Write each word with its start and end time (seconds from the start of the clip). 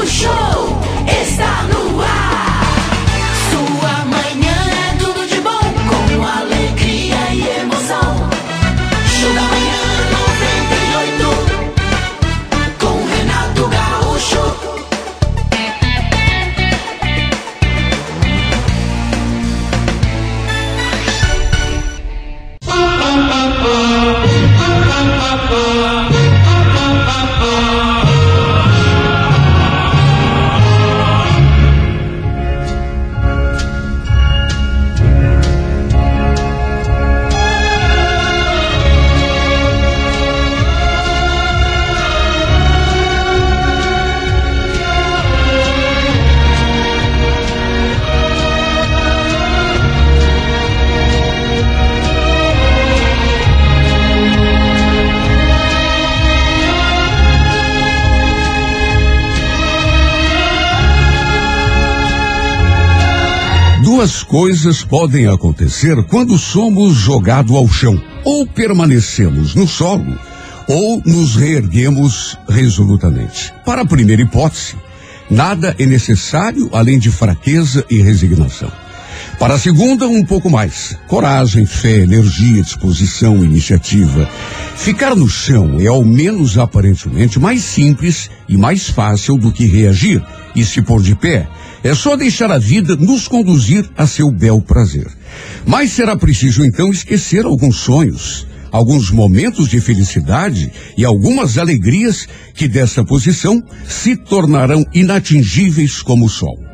O 0.00 0.06
show 0.06 0.49
coisas 64.30 64.84
podem 64.84 65.26
acontecer 65.26 66.00
quando 66.04 66.38
somos 66.38 66.94
jogados 66.94 67.52
ao 67.52 67.66
chão. 67.66 68.00
Ou 68.24 68.46
permanecemos 68.46 69.56
no 69.56 69.66
solo, 69.66 70.16
ou 70.68 71.02
nos 71.04 71.34
reerguemos 71.34 72.38
resolutamente. 72.48 73.52
Para 73.64 73.82
a 73.82 73.84
primeira 73.84 74.22
hipótese, 74.22 74.76
nada 75.28 75.74
é 75.80 75.84
necessário 75.84 76.70
além 76.72 76.96
de 76.96 77.10
fraqueza 77.10 77.84
e 77.90 78.00
resignação. 78.00 78.70
Para 79.38 79.54
a 79.54 79.58
segunda, 79.58 80.06
um 80.06 80.24
pouco 80.24 80.50
mais. 80.50 80.96
Coragem, 81.06 81.64
fé, 81.64 82.00
energia, 82.00 82.62
disposição, 82.62 83.42
iniciativa. 83.42 84.28
Ficar 84.76 85.16
no 85.16 85.28
chão 85.28 85.78
é, 85.80 85.86
ao 85.86 86.04
menos 86.04 86.58
aparentemente, 86.58 87.38
mais 87.38 87.62
simples 87.62 88.30
e 88.48 88.56
mais 88.56 88.88
fácil 88.88 89.36
do 89.36 89.50
que 89.50 89.66
reagir 89.66 90.22
e 90.54 90.64
se 90.64 90.82
pôr 90.82 91.02
de 91.02 91.14
pé. 91.14 91.48
É 91.82 91.94
só 91.94 92.16
deixar 92.16 92.50
a 92.50 92.58
vida 92.58 92.96
nos 92.96 93.26
conduzir 93.26 93.88
a 93.96 94.06
seu 94.06 94.30
bel 94.30 94.60
prazer. 94.60 95.06
Mas 95.66 95.92
será 95.92 96.16
preciso 96.16 96.64
então 96.64 96.90
esquecer 96.90 97.44
alguns 97.46 97.76
sonhos, 97.76 98.46
alguns 98.70 99.10
momentos 99.10 99.68
de 99.68 99.80
felicidade 99.80 100.70
e 100.96 101.04
algumas 101.04 101.56
alegrias 101.56 102.26
que 102.54 102.68
dessa 102.68 103.04
posição 103.04 103.62
se 103.88 104.16
tornarão 104.16 104.84
inatingíveis 104.92 106.02
como 106.02 106.26
o 106.26 106.28
sol. 106.28 106.69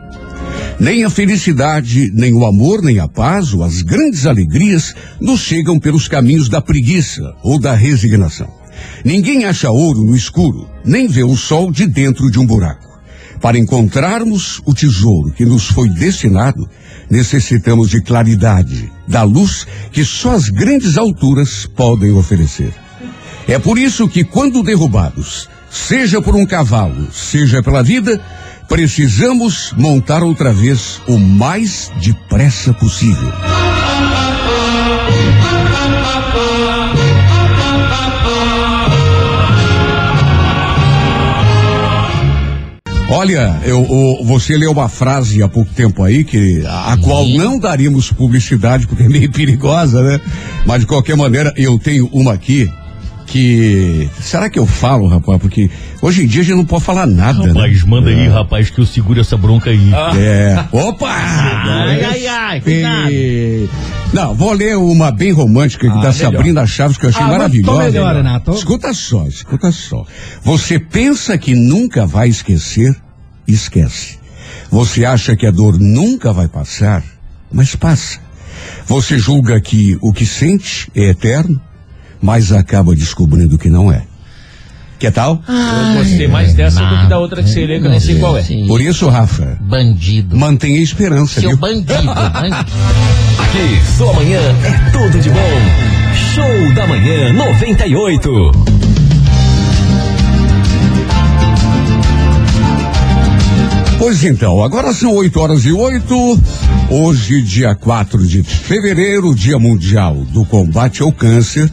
Nem 0.78 1.04
a 1.04 1.10
felicidade, 1.10 2.10
nem 2.12 2.34
o 2.34 2.44
amor, 2.44 2.82
nem 2.82 2.98
a 2.98 3.08
paz 3.08 3.54
ou 3.54 3.64
as 3.64 3.80
grandes 3.80 4.26
alegrias 4.26 4.94
nos 5.18 5.40
chegam 5.40 5.78
pelos 5.78 6.06
caminhos 6.06 6.50
da 6.50 6.60
preguiça 6.60 7.34
ou 7.42 7.58
da 7.58 7.72
resignação. 7.74 8.48
Ninguém 9.02 9.46
acha 9.46 9.70
ouro 9.70 10.04
no 10.04 10.14
escuro, 10.14 10.68
nem 10.84 11.08
vê 11.08 11.24
o 11.24 11.34
sol 11.34 11.72
de 11.72 11.86
dentro 11.86 12.30
de 12.30 12.38
um 12.38 12.46
buraco. 12.46 12.86
Para 13.40 13.58
encontrarmos 13.58 14.60
o 14.66 14.74
tesouro 14.74 15.32
que 15.32 15.46
nos 15.46 15.66
foi 15.66 15.88
destinado, 15.88 16.68
necessitamos 17.10 17.88
de 17.88 18.02
claridade, 18.02 18.92
da 19.08 19.22
luz 19.22 19.66
que 19.90 20.04
só 20.04 20.32
as 20.34 20.50
grandes 20.50 20.98
alturas 20.98 21.64
podem 21.64 22.12
oferecer. 22.12 22.72
É 23.48 23.58
por 23.58 23.78
isso 23.78 24.08
que, 24.08 24.24
quando 24.24 24.62
derrubados, 24.62 25.48
seja 25.70 26.20
por 26.20 26.34
um 26.34 26.44
cavalo, 26.44 27.10
seja 27.12 27.62
pela 27.62 27.82
vida, 27.82 28.20
precisamos 28.68 29.72
montar 29.76 30.22
outra 30.22 30.52
vez 30.52 31.00
o 31.06 31.18
mais 31.18 31.90
depressa 32.00 32.72
possível. 32.74 33.32
Olha, 43.08 43.60
eu, 43.64 43.80
o- 43.82 44.24
você 44.24 44.56
leu 44.56 44.72
uma 44.72 44.88
frase 44.88 45.40
há 45.42 45.48
pouco 45.48 45.72
tempo 45.72 46.02
aí 46.02 46.24
que 46.24 46.64
a, 46.66 46.92
a 46.94 46.96
qual 46.96 47.26
não 47.28 47.56
daríamos 47.58 48.10
publicidade 48.10 48.86
porque 48.86 49.04
é 49.04 49.08
meio 49.08 49.30
perigosa, 49.32 50.02
né? 50.02 50.20
Mas 50.66 50.80
de 50.80 50.86
qualquer 50.86 51.16
maneira 51.16 51.52
eu 51.56 51.78
tenho 51.78 52.08
uma 52.12 52.32
aqui 52.32 52.68
que 53.26 54.08
será 54.20 54.48
que 54.48 54.58
eu 54.58 54.66
falo, 54.66 55.06
rapaz? 55.08 55.40
Porque 55.40 55.68
hoje 56.00 56.24
em 56.24 56.26
dia 56.26 56.40
a 56.42 56.44
gente 56.44 56.56
não 56.56 56.64
pode 56.64 56.84
falar 56.84 57.06
nada, 57.06 57.46
Rapaz, 57.48 57.82
né? 57.82 57.88
manda 57.90 58.08
aí, 58.10 58.28
rapaz, 58.28 58.70
que 58.70 58.78
eu 58.80 58.86
seguro 58.86 59.20
essa 59.20 59.36
bronca 59.36 59.70
aí. 59.70 59.90
É. 60.18 60.64
Opa! 60.72 61.08
Ai, 61.10 62.04
ai, 62.04 62.26
ai, 62.26 62.60
cuidado. 62.60 63.10
E- 63.12 63.68
Não, 64.12 64.34
vou 64.34 64.52
ler 64.52 64.76
uma 64.76 65.10
bem 65.10 65.32
romântica 65.32 65.88
da 65.88 65.94
melhor. 65.96 66.12
Sabrina 66.12 66.66
Chaves 66.66 66.96
que 66.96 67.04
eu 67.06 67.10
achei 67.10 67.22
Ah, 67.22 67.28
maravilhosa. 67.28 67.82
melhor, 67.84 68.14
Renato. 68.16 68.52
Escuta 68.52 68.94
só, 68.94 69.26
escuta 69.26 69.70
só. 69.72 70.04
Você 70.42 70.78
pensa 70.78 71.36
que 71.36 71.54
nunca 71.54 72.06
vai 72.06 72.28
esquecer? 72.28 72.94
Esquece. 73.46 74.18
Você 74.70 75.04
acha 75.04 75.36
que 75.36 75.46
a 75.46 75.50
dor 75.50 75.78
nunca 75.78 76.32
vai 76.32 76.48
passar? 76.48 77.02
Mas 77.52 77.74
passa. 77.76 78.18
Você 78.86 79.18
julga 79.18 79.60
que 79.60 79.96
o 80.00 80.12
que 80.12 80.24
sente 80.26 80.88
é 80.94 81.10
eterno? 81.10 81.60
Mas 82.20 82.52
acaba 82.52 82.94
descobrindo 82.94 83.58
que 83.58 83.68
não 83.68 83.92
é. 83.92 84.02
Que 84.98 85.10
tal? 85.10 85.42
Eu 85.46 85.98
gostei 86.02 86.26
mais 86.26 86.54
dessa 86.54 86.82
do 86.82 86.98
que 87.02 87.06
da 87.06 87.18
outra 87.18 87.42
que 87.42 87.50
você 87.50 87.66
lê, 87.66 87.78
que 87.78 87.86
eu 87.86 87.90
nem 87.90 88.00
sei 88.00 88.18
qual 88.18 88.36
é. 88.38 88.42
Por 88.66 88.80
isso, 88.80 89.06
Rafa, 89.08 89.58
Bandido. 89.60 90.34
mantenha 90.36 90.78
a 90.78 90.82
esperança, 90.82 91.38
Seu 91.38 91.50
viu? 91.50 91.58
bandido, 91.58 91.86
bandido. 91.92 92.72
Aqui, 93.38 93.96
sua 93.96 94.12
manhã 94.14 94.40
é 94.40 94.90
tudo 94.90 95.20
de 95.20 95.28
bom. 95.28 95.36
Show 96.34 96.74
da 96.74 96.86
manhã 96.86 97.30
98. 97.34 98.52
Pois 103.98 104.22
então, 104.24 104.62
agora 104.62 104.92
são 104.92 105.14
8 105.14 105.40
horas 105.40 105.64
e 105.64 105.72
8. 105.72 106.40
Hoje, 106.90 107.42
dia 107.42 107.74
4 107.74 108.26
de 108.26 108.42
fevereiro, 108.42 109.34
Dia 109.34 109.58
Mundial 109.58 110.14
do 110.32 110.44
Combate 110.44 111.02
ao 111.02 111.10
Câncer 111.10 111.70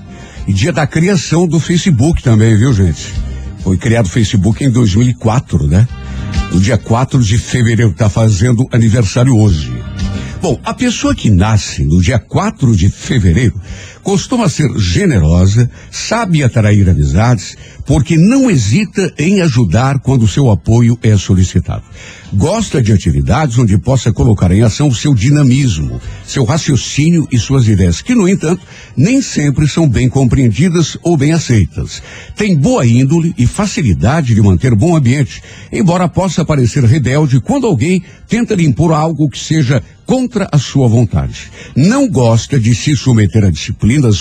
e 0.48 0.54
dia 0.54 0.72
da 0.72 0.86
criação 0.86 1.48
do 1.48 1.60
Facebook 1.60 2.22
também, 2.22 2.58
viu, 2.58 2.74
gente? 2.74 3.14
Foi 3.64 3.78
criado 3.78 4.06
o 4.08 4.10
Facebook 4.10 4.64
em 4.64 4.70
2004, 4.70 5.68
né? 5.68 5.88
No 6.52 6.60
dia 6.60 6.78
4 6.78 7.24
de 7.24 7.38
fevereiro, 7.38 7.92
está 7.92 8.10
fazendo 8.10 8.68
aniversário 8.72 9.36
hoje. 9.36 9.72
Bom, 10.42 10.60
a 10.66 10.74
pessoa 10.74 11.16
que 11.16 11.30
nasce 11.30 11.86
no 11.86 12.02
dia 12.02 12.20
4 12.20 12.76
de 12.76 12.90
fevereiro 12.90 13.60
costuma 14.04 14.50
ser 14.50 14.70
generosa, 14.78 15.70
sabe 15.90 16.44
atrair 16.44 16.90
amizades, 16.90 17.56
porque 17.86 18.18
não 18.18 18.50
hesita 18.50 19.14
em 19.18 19.42
ajudar 19.42 20.00
quando 20.00 20.28
seu 20.28 20.50
apoio 20.50 20.98
é 21.02 21.18
solicitado. 21.18 21.84
Gosta 22.34 22.82
de 22.82 22.92
atividades 22.92 23.58
onde 23.58 23.78
possa 23.78 24.12
colocar 24.12 24.52
em 24.52 24.64
ação 24.64 24.88
o 24.88 24.96
seu 24.96 25.14
dinamismo, 25.14 26.02
seu 26.26 26.44
raciocínio 26.44 27.28
e 27.32 27.38
suas 27.38 27.68
ideias, 27.68 28.02
que, 28.02 28.16
no 28.16 28.28
entanto, 28.28 28.62
nem 28.96 29.22
sempre 29.22 29.68
são 29.68 29.88
bem 29.88 30.10
compreendidas 30.10 30.98
ou 31.04 31.16
bem 31.16 31.32
aceitas. 31.32 32.02
Tem 32.36 32.56
boa 32.56 32.86
índole 32.86 33.34
e 33.38 33.46
facilidade 33.46 34.34
de 34.34 34.42
manter 34.42 34.76
bom 34.76 34.96
ambiente, 34.96 35.44
embora 35.72 36.10
possa 36.10 36.44
parecer 36.44 36.84
rebelde 36.84 37.40
quando 37.40 37.68
alguém 37.68 38.04
tenta 38.28 38.56
lhe 38.56 38.66
impor 38.66 38.94
algo 38.94 39.30
que 39.30 39.38
seja 39.38 39.84
contra 40.06 40.48
a 40.52 40.58
sua 40.58 40.88
vontade. 40.88 41.52
Não 41.76 42.10
gosta 42.10 42.60
de 42.60 42.76
se 42.76 42.96
submeter 42.96 43.44
a 43.44 43.52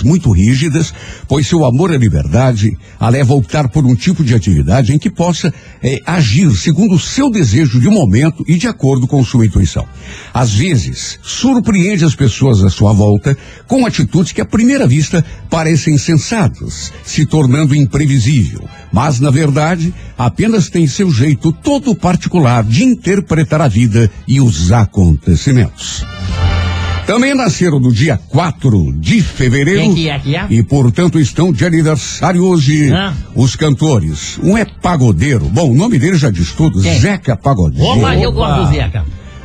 muito 0.03 0.31
rígidas, 0.31 0.93
pois 1.29 1.47
seu 1.47 1.65
amor 1.65 1.93
à 1.93 1.97
liberdade 1.97 2.77
a 2.99 3.09
leva 3.09 3.33
a 3.33 3.37
optar 3.37 3.69
por 3.69 3.85
um 3.85 3.95
tipo 3.95 4.25
de 4.25 4.35
atividade 4.35 4.93
em 4.93 4.99
que 4.99 5.11
possa 5.11 5.53
eh, 5.83 5.99
agir 6.07 6.51
segundo 6.57 6.95
o 6.95 6.99
seu 6.99 7.31
desejo 7.31 7.81
de 7.81 7.89
momento 7.89 8.45
e 8.47 8.57
de 8.57 8.67
acordo 8.67 9.07
com 9.07 9.25
sua 9.25 9.47
intuição. 9.47 9.87
Às 10.33 10.53
vezes, 10.53 11.19
surpreende 11.23 12.05
as 12.05 12.15
pessoas 12.15 12.63
à 12.63 12.71
sua 12.71 12.93
volta 12.93 13.37
com 13.67 13.87
atitudes 13.87 14.33
que 14.33 14.41
à 14.41 14.45
primeira 14.45 14.87
vista 14.87 15.25
parecem 15.49 15.97
sensatas, 15.97 16.93
se 17.05 17.27
tornando 17.27 17.75
imprevisível, 17.75 18.69
mas 18.93 19.21
na 19.21 19.31
verdade 19.31 19.95
apenas 20.17 20.69
tem 20.69 20.87
seu 20.87 21.11
jeito 21.11 21.53
todo 21.53 21.95
particular 21.95 22.65
de 22.65 22.85
interpretar 22.85 23.61
a 23.61 23.69
vida 23.69 24.11
e 24.27 24.41
os 24.41 24.73
acontecimentos. 24.73 26.05
Também 27.07 27.35
nasceram 27.35 27.81
no 27.81 27.93
dia 27.93 28.19
4 28.29 28.93
de 28.99 29.21
fevereiro. 29.21 29.81
Quem 29.81 29.95
que 29.95 30.09
é 30.09 30.19
que 30.19 30.37
é? 30.37 30.47
E, 30.49 30.63
portanto, 30.63 31.19
estão 31.19 31.53
de 31.53 31.65
aniversário 31.65 32.45
hoje 32.45 32.93
Ah. 32.93 33.13
os 33.35 33.57
cantores. 33.57 34.39
Um 34.43 34.57
é 34.57 34.65
pagodeiro. 34.65 35.47
Bom, 35.47 35.71
o 35.71 35.75
nome 35.75 35.99
dele 35.99 36.17
já 36.17 36.31
diz 36.31 36.53
tudo. 36.53 36.81
Quem? 36.81 36.99
Zeca 37.01 37.37
Pagodeiro. 37.37 37.85
Opa, 37.99 38.15
eu 38.17 38.33
gosto 38.33 38.67
do 38.67 38.73
Zeca. 38.73 39.05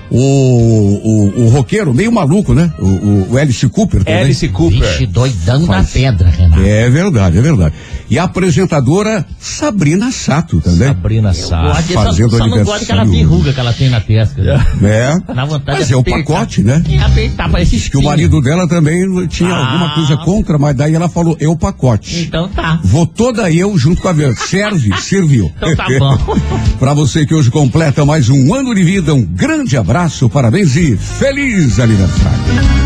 O, 0.10 0.18
o, 0.18 1.44
o 1.46 1.50
roqueiro, 1.50 1.94
meio 1.94 2.12
maluco, 2.12 2.54
né? 2.54 2.72
O, 2.80 2.86
o, 2.86 3.32
o 3.34 3.38
Alice 3.38 3.68
Cooper 3.70 4.04
também. 4.04 4.22
Alice 4.22 4.48
Cooper. 4.50 4.80
Vixe, 4.80 5.06
doidão 5.06 5.60
na 5.62 5.68
Faz. 5.68 5.92
pedra, 5.92 6.30
Renato. 6.30 6.62
É 6.64 6.90
verdade, 6.90 7.38
é 7.38 7.42
verdade. 7.42 7.76
E 8.10 8.18
a 8.18 8.24
apresentadora 8.24 9.26
Sabrina 9.38 10.10
Sato 10.12 10.62
também. 10.62 10.88
Sabrina 10.88 11.34
Sá. 11.34 11.82
de- 11.82 11.94
só, 11.94 12.04
fazendo 12.06 12.38
só 12.38 12.48
não 12.48 12.64
gosto 12.64 12.80
daquela 12.82 13.04
verruga 13.04 13.52
que 13.52 13.60
ela 13.60 13.74
tem 13.74 13.90
na 13.90 14.00
testa. 14.00 14.42
É. 14.42 15.34
Dá 15.34 15.44
vontade 15.44 15.80
Mas 15.80 15.92
é 15.92 15.96
o 15.98 16.04
pacote, 16.04 16.64
né? 16.64 16.82
É, 16.90 17.00
apertar, 17.00 17.50
parece 17.52 17.72
Diz 17.72 17.90
que 17.90 17.98
o 17.98 18.04
marido 18.04 18.42
dela 18.42 18.66
também 18.68 19.28
tinha 19.28 19.50
Ah. 19.54 19.66
alguma 19.72 19.94
coisa 19.96 20.16
contra, 20.18 20.58
mas 20.58 20.74
daí 20.76 20.96
ela 20.96 21.10
falou, 21.10 21.36
é 21.40 21.48
o 21.50 21.58
pacote. 21.58 22.22
Então 22.22 22.48
tá. 22.48 22.80
Vou 22.82 23.06
toda 23.06 23.52
eu 23.52 23.78
junto 23.78 24.02
com 24.02 24.08
a 24.08 24.14
Vera. 24.14 24.34
Serve, 24.36 24.90
serviu. 25.02 25.52
Então 25.58 25.76
tá 25.76 25.86
bom. 26.00 26.18
Pra 26.80 26.94
você 26.94 27.26
que 27.26 27.34
hoje 27.36 27.52
completa 27.52 28.06
mais 28.06 28.30
um 28.30 28.54
ano 28.54 28.74
de 28.74 28.84
vida, 28.84 29.14
um 29.14 29.24
grande 29.26 29.76
abraço, 29.76 29.97
parabéns 30.30 30.76
e 30.76 30.96
feliz 30.96 31.80
aniversário. 31.80 32.78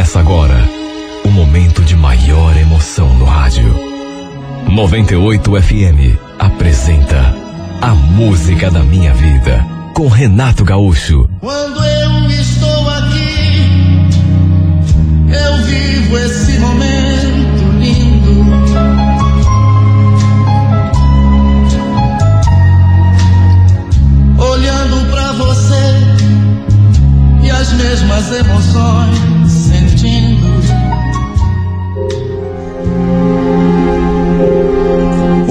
Começa 0.00 0.18
agora 0.18 0.56
o 1.26 1.28
momento 1.28 1.84
de 1.84 1.94
maior 1.94 2.56
emoção 2.56 3.12
no 3.18 3.26
rádio. 3.26 3.70
98 4.66 5.60
FM 5.60 6.18
apresenta 6.38 7.36
A 7.82 7.88
Música 7.88 8.70
da 8.70 8.82
Minha 8.82 9.12
Vida 9.12 9.62
com 9.92 10.08
Renato 10.08 10.64
Gaúcho. 10.64 11.28
Quando 11.40 11.84
eu 11.84 12.30
estou 12.30 12.88
aqui, 12.88 14.08
eu 15.28 15.64
vivo 15.66 16.18
esse 16.18 16.58
momento 16.60 17.62
lindo. 17.78 18.46
Olhando 24.38 25.10
pra 25.10 25.32
você 25.32 25.74
e 27.42 27.50
as 27.50 27.70
mesmas 27.74 28.32
emoções 28.32 29.39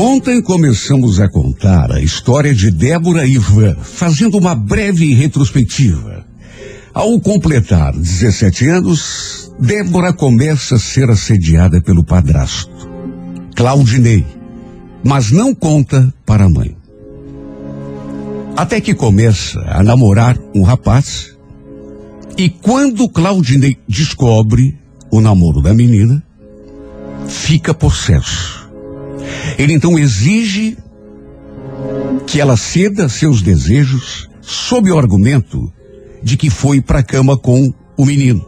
Ontem 0.01 0.41
começamos 0.41 1.19
a 1.19 1.27
contar 1.27 1.91
a 1.91 1.99
história 1.99 2.55
de 2.55 2.71
Débora 2.71 3.27
e 3.27 3.33
Ivan, 3.33 3.75
fazendo 3.75 4.37
uma 4.37 4.55
breve 4.55 5.13
retrospectiva. 5.13 6.25
Ao 6.93 7.19
completar 7.19 7.91
17 7.91 8.65
anos, 8.69 9.53
Débora 9.59 10.13
começa 10.13 10.75
a 10.75 10.79
ser 10.79 11.09
assediada 11.09 11.81
pelo 11.81 12.05
padrasto, 12.05 12.71
Claudinei, 13.53 14.25
mas 15.03 15.31
não 15.31 15.53
conta 15.53 16.13
para 16.25 16.45
a 16.45 16.49
mãe. 16.49 16.77
Até 18.55 18.79
que 18.79 18.95
começa 18.95 19.59
a 19.67 19.83
namorar 19.83 20.39
um 20.55 20.63
rapaz, 20.63 21.35
e 22.37 22.49
quando 22.49 23.09
Claudinei 23.09 23.77
descobre 23.85 24.79
o 25.11 25.19
namoro 25.19 25.61
da 25.61 25.73
menina, 25.73 26.23
fica 27.27 27.73
possesso. 27.73 28.58
Ele 29.57 29.73
então 29.73 29.97
exige 29.97 30.77
que 32.25 32.39
ela 32.39 32.57
ceda 32.57 33.09
seus 33.09 33.41
desejos 33.41 34.29
sob 34.41 34.91
o 34.91 34.97
argumento 34.97 35.71
de 36.21 36.37
que 36.37 36.49
foi 36.49 36.81
para 36.81 36.99
a 36.99 37.03
cama 37.03 37.37
com 37.37 37.73
o 37.97 38.05
menino. 38.05 38.45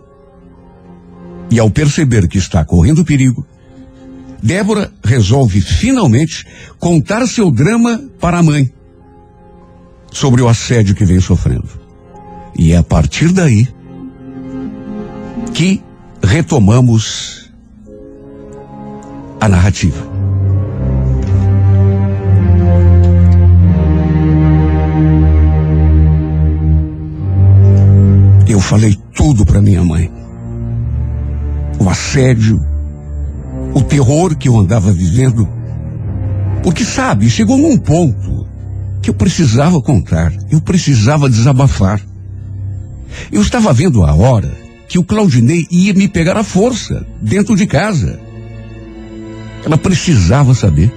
E 1.49 1.59
ao 1.59 1.69
perceber 1.69 2.27
que 2.27 2.37
está 2.37 2.63
correndo 2.63 3.03
perigo, 3.03 3.45
Débora 4.41 4.91
resolve 5.03 5.61
finalmente 5.61 6.45
contar 6.79 7.25
seu 7.27 7.51
drama 7.51 8.01
para 8.19 8.39
a 8.39 8.43
mãe 8.43 8.71
sobre 10.11 10.41
o 10.41 10.47
assédio 10.47 10.95
que 10.95 11.05
vem 11.05 11.19
sofrendo. 11.19 11.69
E 12.57 12.73
é 12.73 12.77
a 12.77 12.83
partir 12.83 13.31
daí 13.31 13.67
que 15.53 15.81
retomamos 16.23 17.51
a 19.39 19.47
narrativa. 19.47 20.10
Eu 28.51 28.59
falei 28.59 28.99
tudo 29.15 29.45
para 29.45 29.61
minha 29.61 29.81
mãe. 29.81 30.11
O 31.79 31.89
assédio, 31.89 32.59
o 33.73 33.81
terror 33.81 34.35
que 34.35 34.49
eu 34.49 34.57
andava 34.59 34.91
vivendo. 34.91 35.47
Porque, 36.61 36.83
sabe, 36.83 37.29
chegou 37.29 37.57
num 37.57 37.77
ponto 37.77 38.45
que 39.01 39.09
eu 39.09 39.13
precisava 39.13 39.81
contar, 39.81 40.33
eu 40.51 40.59
precisava 40.59 41.29
desabafar. 41.29 42.01
Eu 43.31 43.41
estava 43.41 43.71
vendo 43.71 44.03
a 44.03 44.13
hora 44.13 44.51
que 44.85 44.99
o 44.99 45.03
Claudinei 45.03 45.65
ia 45.71 45.93
me 45.93 46.09
pegar 46.09 46.35
à 46.35 46.43
força 46.43 47.07
dentro 47.21 47.55
de 47.55 47.65
casa. 47.65 48.19
Ela 49.65 49.77
precisava 49.77 50.53
saber. 50.53 50.91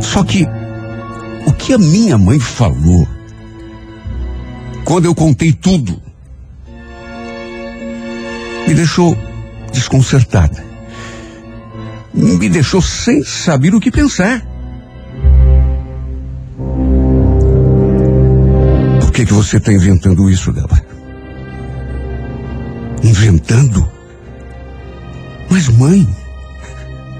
Só 0.00 0.24
que 0.24 0.48
que 1.68 1.74
a 1.74 1.78
minha 1.78 2.16
mãe 2.16 2.40
falou 2.40 3.06
quando 4.86 5.04
eu 5.04 5.14
contei 5.14 5.52
tudo 5.52 6.00
me 8.66 8.72
deixou 8.72 9.14
desconcertada. 9.70 10.64
Me 12.14 12.48
deixou 12.48 12.80
sem 12.80 13.22
saber 13.22 13.74
o 13.74 13.80
que 13.80 13.90
pensar. 13.90 14.42
Por 19.00 19.12
que, 19.12 19.26
que 19.26 19.32
você 19.34 19.58
está 19.58 19.70
inventando 19.70 20.30
isso, 20.30 20.50
Débora? 20.50 20.86
Inventando? 23.04 23.86
Mas, 25.50 25.68
mãe, 25.68 26.08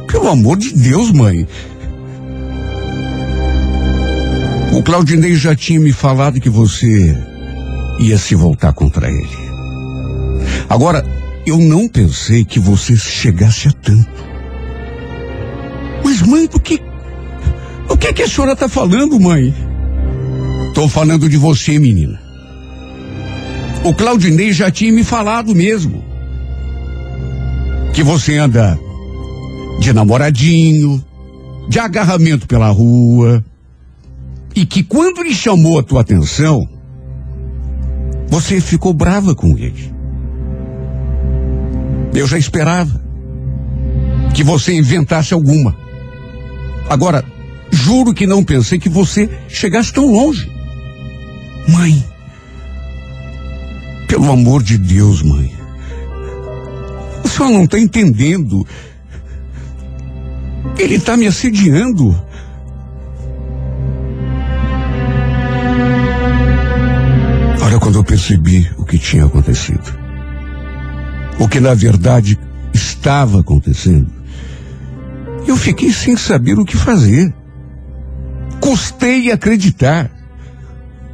pelo 0.06 0.28
amor 0.28 0.56
de 0.56 0.72
Deus, 0.72 1.12
mãe. 1.12 1.46
O 4.78 4.82
Claudinei 4.84 5.34
já 5.34 5.56
tinha 5.56 5.80
me 5.80 5.92
falado 5.92 6.40
que 6.40 6.48
você 6.48 7.12
ia 7.98 8.16
se 8.16 8.36
voltar 8.36 8.72
contra 8.72 9.10
ele. 9.10 9.36
Agora, 10.68 11.04
eu 11.44 11.58
não 11.58 11.88
pensei 11.88 12.44
que 12.44 12.60
você 12.60 12.94
chegasse 12.94 13.66
a 13.66 13.72
tanto. 13.72 14.24
Mas, 16.04 16.22
mãe, 16.22 16.46
do 16.46 16.60
que. 16.60 16.80
O 17.88 17.96
que, 17.96 18.12
que 18.12 18.22
a 18.22 18.28
senhora 18.28 18.52
está 18.52 18.68
falando, 18.68 19.18
mãe? 19.18 19.52
Estou 20.68 20.88
falando 20.88 21.28
de 21.28 21.36
você, 21.36 21.76
menina. 21.76 22.20
O 23.82 23.92
Claudinei 23.92 24.52
já 24.52 24.70
tinha 24.70 24.92
me 24.92 25.02
falado 25.02 25.56
mesmo. 25.56 26.04
Que 27.92 28.04
você 28.04 28.36
anda 28.36 28.78
de 29.80 29.92
namoradinho, 29.92 31.04
de 31.68 31.80
agarramento 31.80 32.46
pela 32.46 32.68
rua. 32.68 33.44
E 34.58 34.66
que 34.66 34.82
quando 34.82 35.20
ele 35.20 35.32
chamou 35.32 35.78
a 35.78 35.84
tua 35.84 36.00
atenção, 36.00 36.68
você 38.26 38.60
ficou 38.60 38.92
brava 38.92 39.32
com 39.32 39.56
ele. 39.56 39.94
Eu 42.12 42.26
já 42.26 42.36
esperava 42.36 43.00
que 44.34 44.42
você 44.42 44.72
inventasse 44.72 45.32
alguma. 45.32 45.78
Agora, 46.90 47.24
juro 47.70 48.12
que 48.12 48.26
não 48.26 48.42
pensei 48.42 48.80
que 48.80 48.88
você 48.88 49.30
chegasse 49.46 49.92
tão 49.92 50.10
longe. 50.10 50.50
Mãe, 51.68 52.04
pelo 54.08 54.28
amor 54.32 54.64
de 54.64 54.76
Deus, 54.76 55.22
mãe. 55.22 55.52
A 57.24 57.28
senhora 57.28 57.54
não 57.54 57.62
está 57.62 57.78
entendendo. 57.78 58.66
Ele 60.76 60.96
está 60.96 61.16
me 61.16 61.28
assediando. 61.28 62.26
Quando 67.88 68.00
eu 68.00 68.04
percebi 68.04 68.70
o 68.76 68.84
que 68.84 68.98
tinha 68.98 69.24
acontecido. 69.24 69.98
O 71.40 71.48
que 71.48 71.58
na 71.58 71.72
verdade 71.72 72.38
estava 72.74 73.40
acontecendo. 73.40 74.12
Eu 75.46 75.56
fiquei 75.56 75.90
sem 75.90 76.14
saber 76.14 76.58
o 76.58 76.66
que 76.66 76.76
fazer. 76.76 77.32
Custei 78.60 79.32
acreditar. 79.32 80.10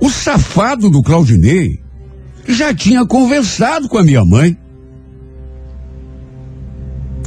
O 0.00 0.10
safado 0.10 0.90
do 0.90 1.00
Claudinei 1.00 1.80
já 2.48 2.74
tinha 2.74 3.06
conversado 3.06 3.88
com 3.88 3.96
a 3.96 4.02
minha 4.02 4.24
mãe. 4.24 4.58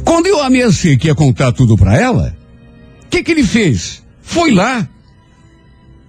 Quando 0.04 0.26
eu 0.26 0.42
ameacei 0.42 0.98
que 0.98 1.06
ia 1.06 1.14
contar 1.14 1.52
tudo 1.52 1.74
para 1.74 1.96
ela, 1.96 2.36
o 3.02 3.08
que, 3.08 3.22
que 3.22 3.30
ele 3.30 3.44
fez? 3.44 4.04
Foi 4.20 4.52
lá. 4.52 4.86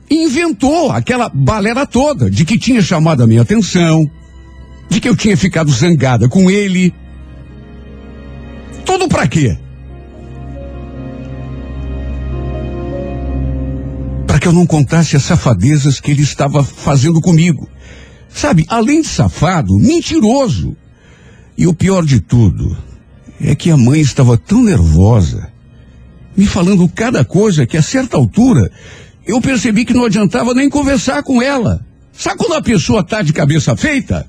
Inventou 0.09 0.91
aquela 0.91 1.29
balera 1.29 1.85
toda 1.85 2.29
de 2.29 2.43
que 2.43 2.57
tinha 2.57 2.81
chamado 2.81 3.21
a 3.21 3.27
minha 3.27 3.43
atenção, 3.43 4.09
de 4.89 4.99
que 4.99 5.07
eu 5.07 5.15
tinha 5.15 5.37
ficado 5.37 5.71
zangada 5.71 6.27
com 6.27 6.49
ele. 6.49 6.93
Tudo 8.85 9.07
para 9.07 9.27
quê? 9.27 9.55
Para 14.25 14.39
que 14.39 14.47
eu 14.47 14.53
não 14.53 14.65
contasse 14.65 15.15
as 15.15 15.23
safadezas 15.23 15.99
que 15.99 16.09
ele 16.09 16.23
estava 16.23 16.63
fazendo 16.63 17.21
comigo. 17.21 17.69
Sabe, 18.29 18.65
além 18.67 19.01
de 19.01 19.07
safado, 19.07 19.77
mentiroso. 19.77 20.75
E 21.57 21.67
o 21.67 21.73
pior 21.73 22.05
de 22.05 22.19
tudo 22.19 22.75
é 23.41 23.53
que 23.53 23.69
a 23.69 23.77
mãe 23.77 24.01
estava 24.01 24.37
tão 24.37 24.63
nervosa, 24.63 25.51
me 26.35 26.45
falando 26.45 26.87
cada 26.87 27.23
coisa 27.23 27.65
que 27.65 27.77
a 27.77 27.81
certa 27.81 28.17
altura 28.17 28.71
eu 29.29 29.39
percebi 29.39 29.85
que 29.85 29.93
não 29.93 30.05
adiantava 30.05 30.55
nem 30.55 30.67
conversar 30.67 31.21
com 31.21 31.39
ela. 31.39 31.85
Sabe 32.11 32.39
quando 32.39 32.55
a 32.55 32.61
pessoa 32.63 33.03
tá 33.03 33.21
de 33.21 33.31
cabeça 33.31 33.75
feita? 33.77 34.27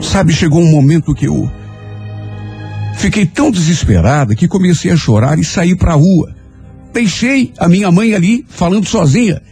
Sabe, 0.00 0.32
chegou 0.32 0.62
um 0.62 0.70
momento 0.70 1.12
que 1.12 1.26
eu 1.26 1.50
fiquei 2.96 3.26
tão 3.26 3.50
desesperada 3.50 4.36
que 4.36 4.46
comecei 4.46 4.92
a 4.92 4.96
chorar 4.96 5.36
e 5.36 5.44
saí 5.44 5.74
para 5.74 5.90
a 5.90 5.96
rua. 5.96 6.36
Deixei 6.92 7.52
a 7.58 7.68
minha 7.68 7.90
mãe 7.90 8.14
ali 8.14 8.46
falando 8.48 8.86
sozinha. 8.86 9.42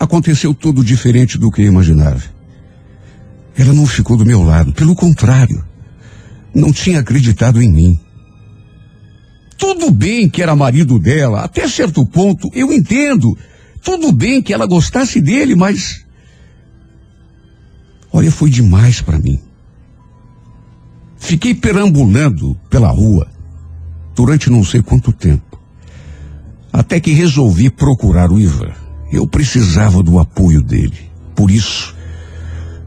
Aconteceu 0.00 0.52
tudo 0.52 0.84
diferente 0.84 1.38
do 1.38 1.48
que 1.48 1.62
eu 1.62 1.66
imaginava. 1.66 2.41
Ela 3.56 3.72
não 3.72 3.86
ficou 3.86 4.16
do 4.16 4.24
meu 4.24 4.42
lado, 4.42 4.72
pelo 4.72 4.94
contrário, 4.94 5.64
não 6.54 6.72
tinha 6.72 7.00
acreditado 7.00 7.62
em 7.62 7.70
mim. 7.70 8.00
Tudo 9.58 9.90
bem 9.90 10.28
que 10.28 10.42
era 10.42 10.56
marido 10.56 10.98
dela, 10.98 11.42
até 11.42 11.68
certo 11.68 12.04
ponto 12.06 12.48
eu 12.52 12.72
entendo. 12.72 13.36
Tudo 13.82 14.12
bem 14.12 14.42
que 14.42 14.52
ela 14.52 14.66
gostasse 14.66 15.20
dele, 15.20 15.54
mas. 15.54 16.04
Olha, 18.12 18.30
foi 18.30 18.50
demais 18.50 19.00
para 19.00 19.18
mim. 19.18 19.40
Fiquei 21.16 21.54
perambulando 21.54 22.56
pela 22.68 22.90
rua 22.90 23.28
durante 24.14 24.50
não 24.50 24.64
sei 24.64 24.82
quanto 24.82 25.12
tempo. 25.12 25.58
Até 26.72 26.98
que 27.00 27.12
resolvi 27.12 27.70
procurar 27.70 28.30
o 28.30 28.40
Ivan. 28.40 28.72
Eu 29.12 29.26
precisava 29.26 30.02
do 30.02 30.18
apoio 30.18 30.62
dele. 30.62 31.10
Por 31.34 31.50
isso, 31.50 31.94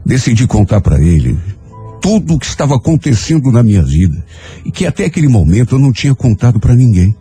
decidi 0.06 0.46
contar 0.46 0.80
para 0.80 1.02
ele 1.02 1.36
tudo 2.00 2.34
o 2.34 2.38
que 2.38 2.46
estava 2.46 2.76
acontecendo 2.76 3.50
na 3.50 3.62
minha 3.62 3.82
vida 3.82 4.24
e 4.64 4.70
que 4.70 4.86
até 4.86 5.04
aquele 5.04 5.26
momento 5.26 5.74
eu 5.74 5.78
não 5.80 5.92
tinha 5.92 6.14
contado 6.14 6.60
para 6.60 6.74
ninguém. 6.74 7.14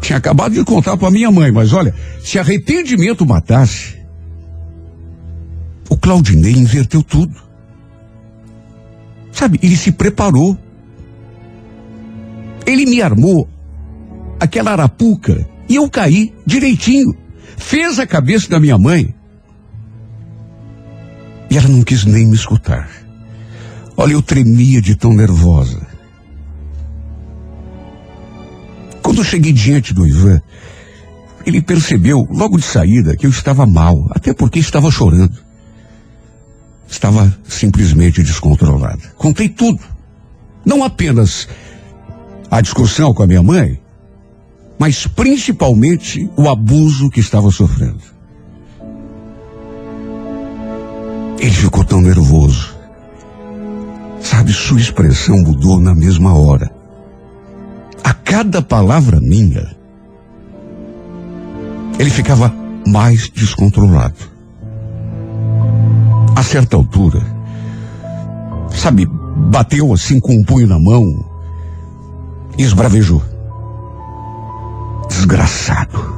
Tinha 0.00 0.18
acabado 0.18 0.52
de 0.52 0.62
contar 0.62 0.96
para 0.98 1.10
minha 1.10 1.30
mãe, 1.30 1.50
mas 1.50 1.72
olha, 1.72 1.94
se 2.22 2.38
arrependimento 2.38 3.24
matasse, 3.24 3.96
o 5.88 5.96
Claudinei 5.96 6.52
inverteu 6.52 7.02
tudo. 7.02 7.34
Sabe, 9.32 9.58
ele 9.62 9.76
se 9.76 9.92
preparou. 9.92 10.56
Ele 12.66 12.84
me 12.84 13.00
armou 13.00 13.48
aquela 14.38 14.72
arapuca 14.72 15.48
e 15.68 15.76
eu 15.76 15.88
caí 15.88 16.34
direitinho. 16.44 17.16
Fez 17.56 17.98
a 17.98 18.06
cabeça 18.06 18.50
da 18.50 18.60
minha 18.60 18.76
mãe. 18.76 19.15
E 21.50 21.56
ela 21.56 21.68
não 21.68 21.82
quis 21.82 22.04
nem 22.04 22.26
me 22.26 22.34
escutar. 22.34 22.88
Olha, 23.96 24.12
eu 24.12 24.22
tremia 24.22 24.80
de 24.82 24.94
tão 24.94 25.12
nervosa. 25.12 25.80
Quando 29.02 29.18
eu 29.18 29.24
cheguei 29.24 29.52
diante 29.52 29.94
do 29.94 30.06
Ivan, 30.06 30.42
ele 31.46 31.62
percebeu 31.62 32.26
logo 32.30 32.58
de 32.58 32.64
saída 32.64 33.16
que 33.16 33.24
eu 33.24 33.30
estava 33.30 33.64
mal, 33.64 34.06
até 34.10 34.34
porque 34.34 34.58
estava 34.58 34.90
chorando. 34.90 35.38
Estava 36.88 37.34
simplesmente 37.44 38.22
descontrolada. 38.22 39.14
Contei 39.16 39.48
tudo. 39.48 39.80
Não 40.64 40.82
apenas 40.82 41.48
a 42.50 42.60
discussão 42.60 43.14
com 43.14 43.22
a 43.22 43.26
minha 43.26 43.42
mãe, 43.42 43.80
mas 44.78 45.06
principalmente 45.06 46.28
o 46.36 46.48
abuso 46.48 47.08
que 47.08 47.20
estava 47.20 47.50
sofrendo. 47.50 48.15
Ele 51.38 51.50
ficou 51.50 51.84
tão 51.84 52.00
nervoso. 52.00 52.74
Sabe, 54.20 54.52
sua 54.52 54.80
expressão 54.80 55.36
mudou 55.36 55.78
na 55.78 55.94
mesma 55.94 56.34
hora. 56.34 56.70
A 58.02 58.12
cada 58.12 58.60
palavra 58.62 59.20
minha, 59.20 59.76
ele 61.98 62.10
ficava 62.10 62.52
mais 62.86 63.28
descontrolado. 63.30 64.36
A 66.34 66.42
certa 66.42 66.76
altura, 66.76 67.20
sabe, 68.70 69.06
bateu 69.06 69.92
assim 69.92 70.20
com 70.20 70.34
um 70.34 70.44
punho 70.44 70.66
na 70.66 70.78
mão 70.78 71.24
e 72.58 72.62
esbravejou. 72.62 73.22
Desgraçado. 75.08 76.14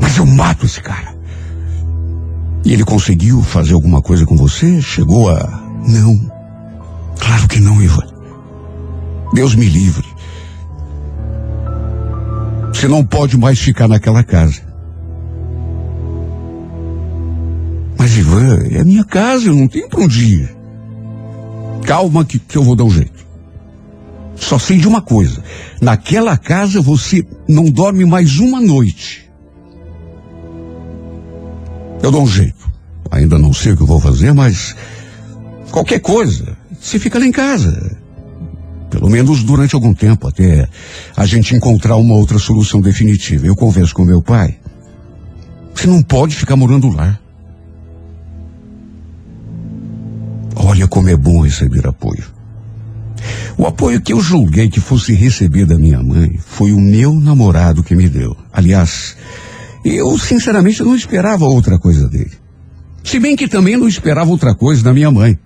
Mas 0.00 0.16
eu 0.16 0.26
mato 0.26 0.66
esse 0.66 0.80
cara. 0.80 1.11
E 2.64 2.72
ele 2.72 2.84
conseguiu 2.84 3.42
fazer 3.42 3.74
alguma 3.74 4.00
coisa 4.00 4.24
com 4.24 4.36
você? 4.36 4.80
Chegou 4.80 5.30
a. 5.30 5.62
Não. 5.86 6.18
Claro 7.18 7.48
que 7.48 7.58
não, 7.58 7.82
Ivan. 7.82 8.06
Deus 9.34 9.54
me 9.54 9.66
livre. 9.66 10.06
Você 12.72 12.86
não 12.86 13.04
pode 13.04 13.36
mais 13.36 13.58
ficar 13.58 13.88
naquela 13.88 14.22
casa. 14.22 14.60
Mas, 17.98 18.16
Ivan, 18.16 18.58
é 18.70 18.84
minha 18.84 19.04
casa, 19.04 19.48
eu 19.48 19.56
não 19.56 19.68
tenho 19.68 19.88
pra 19.88 20.00
onde 20.00 20.24
ir. 20.24 20.56
Calma 21.84 22.24
que, 22.24 22.38
que 22.38 22.56
eu 22.56 22.64
vou 22.64 22.76
dar 22.76 22.84
um 22.84 22.90
jeito. 22.90 23.24
Só 24.36 24.58
sei 24.58 24.78
de 24.78 24.88
uma 24.88 25.00
coisa. 25.00 25.42
Naquela 25.80 26.36
casa 26.36 26.80
você 26.80 27.24
não 27.48 27.64
dorme 27.64 28.04
mais 28.04 28.38
uma 28.38 28.60
noite. 28.60 29.21
Eu 32.02 32.10
dou 32.10 32.22
um 32.22 32.26
jeito. 32.26 32.70
Ainda 33.10 33.38
não 33.38 33.52
sei 33.52 33.72
o 33.72 33.76
que 33.76 33.84
vou 33.84 34.00
fazer, 34.00 34.32
mas 34.32 34.74
qualquer 35.70 36.00
coisa, 36.00 36.56
você 36.80 36.98
fica 36.98 37.18
lá 37.18 37.24
em 37.24 37.32
casa. 37.32 37.96
Pelo 38.90 39.08
menos 39.08 39.42
durante 39.42 39.74
algum 39.74 39.94
tempo, 39.94 40.28
até 40.28 40.68
a 41.16 41.24
gente 41.24 41.54
encontrar 41.54 41.96
uma 41.96 42.14
outra 42.14 42.38
solução 42.38 42.80
definitiva. 42.80 43.46
Eu 43.46 43.54
converso 43.54 43.94
com 43.94 44.04
meu 44.04 44.20
pai. 44.20 44.58
Você 45.74 45.86
não 45.86 46.02
pode 46.02 46.36
ficar 46.36 46.56
morando 46.56 46.88
lá. 46.88 47.18
Olha 50.54 50.86
como 50.86 51.08
é 51.08 51.16
bom 51.16 51.42
receber 51.42 51.86
apoio. 51.86 52.24
O 53.56 53.66
apoio 53.66 54.00
que 54.00 54.12
eu 54.12 54.20
julguei 54.20 54.68
que 54.68 54.80
fosse 54.80 55.14
receber 55.14 55.64
da 55.64 55.78
minha 55.78 56.02
mãe 56.02 56.38
foi 56.44 56.72
o 56.72 56.80
meu 56.80 57.14
namorado 57.14 57.82
que 57.82 57.94
me 57.94 58.08
deu. 58.08 58.36
Aliás, 58.52 59.16
eu 59.84 60.16
sinceramente 60.18 60.82
não 60.82 60.94
esperava 60.94 61.44
outra 61.44 61.78
coisa 61.78 62.08
dele. 62.08 62.32
Se 63.02 63.18
bem 63.18 63.34
que 63.34 63.48
também 63.48 63.76
não 63.76 63.88
esperava 63.88 64.30
outra 64.30 64.54
coisa 64.54 64.82
da 64.82 64.92
minha 64.92 65.10
mãe. 65.10 65.38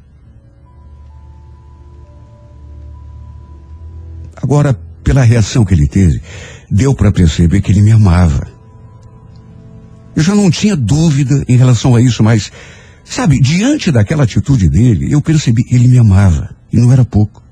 Agora, 4.42 4.74
pela 5.02 5.22
reação 5.22 5.64
que 5.64 5.72
ele 5.72 5.88
teve, 5.88 6.20
deu 6.70 6.94
para 6.94 7.10
perceber 7.10 7.60
que 7.60 7.72
ele 7.72 7.80
me 7.80 7.92
amava. 7.92 8.46
Eu 10.14 10.22
já 10.22 10.34
não 10.34 10.50
tinha 10.50 10.76
dúvida 10.76 11.44
em 11.48 11.56
relação 11.56 11.94
a 11.94 12.00
isso, 12.00 12.22
mas, 12.22 12.52
sabe, 13.04 13.40
diante 13.40 13.90
daquela 13.90 14.24
atitude 14.24 14.68
dele, 14.68 15.12
eu 15.12 15.20
percebi 15.20 15.64
que 15.64 15.74
ele 15.74 15.88
me 15.88 15.98
amava. 15.98 16.54
E 16.72 16.76
não 16.76 16.92
era 16.92 17.04
pouco. 17.04 17.42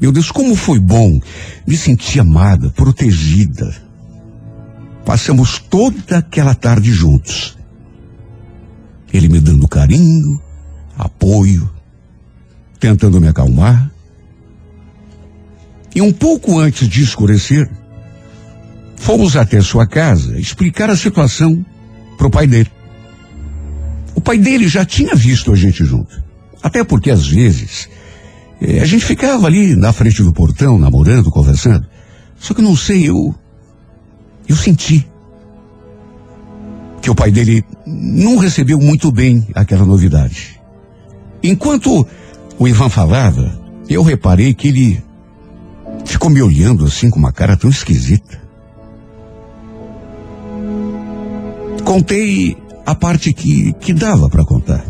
Meu 0.00 0.12
Deus, 0.12 0.30
como 0.30 0.54
foi 0.54 0.78
bom 0.78 1.20
me 1.66 1.76
sentir 1.76 2.20
amada, 2.20 2.70
protegida. 2.70 3.85
Passamos 5.06 5.60
toda 5.60 6.18
aquela 6.18 6.52
tarde 6.52 6.92
juntos. 6.92 7.56
Ele 9.12 9.28
me 9.28 9.38
dando 9.38 9.68
carinho, 9.68 10.42
apoio, 10.98 11.70
tentando 12.80 13.20
me 13.20 13.28
acalmar. 13.28 13.88
E 15.94 16.02
um 16.02 16.12
pouco 16.12 16.58
antes 16.58 16.88
de 16.88 17.04
escurecer, 17.04 17.70
fomos 18.96 19.36
até 19.36 19.60
sua 19.60 19.86
casa 19.86 20.38
explicar 20.40 20.90
a 20.90 20.96
situação 20.96 21.64
pro 22.18 22.28
pai 22.28 22.48
dele. 22.48 22.70
O 24.12 24.20
pai 24.20 24.38
dele 24.38 24.66
já 24.66 24.84
tinha 24.84 25.14
visto 25.14 25.52
a 25.52 25.56
gente 25.56 25.84
junto. 25.84 26.20
Até 26.60 26.82
porque 26.82 27.12
às 27.12 27.28
vezes 27.28 27.88
eh, 28.60 28.80
a 28.80 28.84
gente 28.84 29.04
ficava 29.04 29.46
ali 29.46 29.76
na 29.76 29.92
frente 29.92 30.20
do 30.24 30.32
portão, 30.32 30.78
namorando, 30.80 31.30
conversando. 31.30 31.86
Só 32.40 32.52
que 32.52 32.60
não 32.60 32.74
sei, 32.74 33.08
eu. 33.08 33.32
Eu 34.48 34.56
senti 34.56 35.06
que 37.02 37.10
o 37.10 37.14
pai 37.14 37.30
dele 37.30 37.64
não 37.86 38.36
recebeu 38.36 38.78
muito 38.78 39.12
bem 39.12 39.46
aquela 39.54 39.84
novidade. 39.84 40.60
Enquanto 41.42 42.06
o 42.58 42.66
Ivan 42.68 42.88
falava, 42.88 43.58
eu 43.88 44.02
reparei 44.02 44.54
que 44.54 44.68
ele 44.68 45.02
ficou 46.04 46.30
me 46.30 46.42
olhando 46.42 46.84
assim 46.84 47.10
com 47.10 47.18
uma 47.18 47.32
cara 47.32 47.56
tão 47.56 47.70
esquisita. 47.70 48.40
Contei 51.84 52.56
a 52.84 52.94
parte 52.94 53.32
que, 53.32 53.72
que 53.74 53.92
dava 53.92 54.28
para 54.28 54.44
contar. 54.44 54.84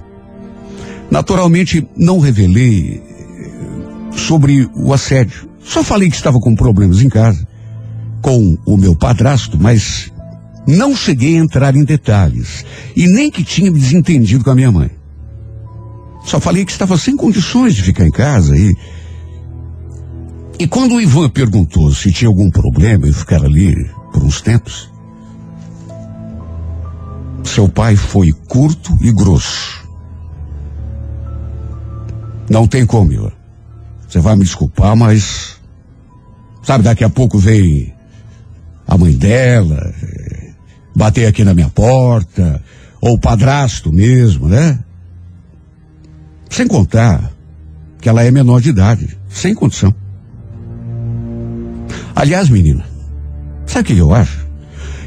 Naturalmente, 1.10 1.86
não 1.96 2.18
revelei 2.18 3.02
eh, 3.02 4.16
sobre 4.16 4.68
o 4.74 4.92
assédio. 4.92 5.48
Só 5.62 5.82
falei 5.82 6.08
que 6.08 6.16
estava 6.16 6.38
com 6.38 6.54
problemas 6.54 7.00
em 7.00 7.08
casa, 7.08 7.46
com 8.26 8.58
o 8.66 8.76
meu 8.76 8.96
padrasto, 8.96 9.56
mas 9.56 10.12
não 10.66 10.96
cheguei 10.96 11.36
a 11.36 11.40
entrar 11.40 11.76
em 11.76 11.84
detalhes. 11.84 12.64
E 12.96 13.06
nem 13.06 13.30
que 13.30 13.44
tinha 13.44 13.70
me 13.70 13.78
desentendido 13.78 14.42
com 14.42 14.50
a 14.50 14.54
minha 14.56 14.72
mãe. 14.72 14.90
Só 16.24 16.40
falei 16.40 16.64
que 16.64 16.72
estava 16.72 16.98
sem 16.98 17.16
condições 17.16 17.76
de 17.76 17.84
ficar 17.84 18.04
em 18.04 18.10
casa 18.10 18.56
e. 18.56 18.74
E 20.58 20.66
quando 20.66 20.96
o 20.96 21.00
Ivan 21.00 21.28
perguntou 21.28 21.94
se 21.94 22.10
tinha 22.10 22.28
algum 22.28 22.50
problema 22.50 23.06
em 23.06 23.12
ficar 23.12 23.44
ali 23.44 23.88
por 24.12 24.24
uns 24.24 24.40
tempos, 24.40 24.90
seu 27.44 27.68
pai 27.68 27.94
foi 27.94 28.32
curto 28.48 28.98
e 29.02 29.12
grosso. 29.12 29.86
Não 32.50 32.66
tem 32.66 32.84
como, 32.84 33.12
Ivan. 33.12 33.32
Você 34.08 34.18
vai 34.18 34.34
me 34.34 34.42
desculpar, 34.42 34.96
mas. 34.96 35.60
Sabe, 36.64 36.82
daqui 36.82 37.04
a 37.04 37.08
pouco 37.08 37.38
vem 37.38 37.94
a 38.86 38.96
mãe 38.96 39.12
dela, 39.12 39.92
bater 40.94 41.26
aqui 41.26 41.44
na 41.44 41.54
minha 41.54 41.68
porta, 41.68 42.62
ou 43.00 43.14
o 43.14 43.20
padrasto 43.20 43.92
mesmo, 43.92 44.48
né? 44.48 44.78
Sem 46.48 46.66
contar 46.66 47.32
que 48.00 48.08
ela 48.08 48.22
é 48.22 48.30
menor 48.30 48.60
de 48.60 48.70
idade, 48.70 49.18
sem 49.28 49.54
condição. 49.54 49.94
Aliás, 52.14 52.48
menina, 52.48 52.84
sabe 53.66 53.92
o 53.92 53.94
que 53.94 54.00
eu 54.00 54.14
acho? 54.14 54.46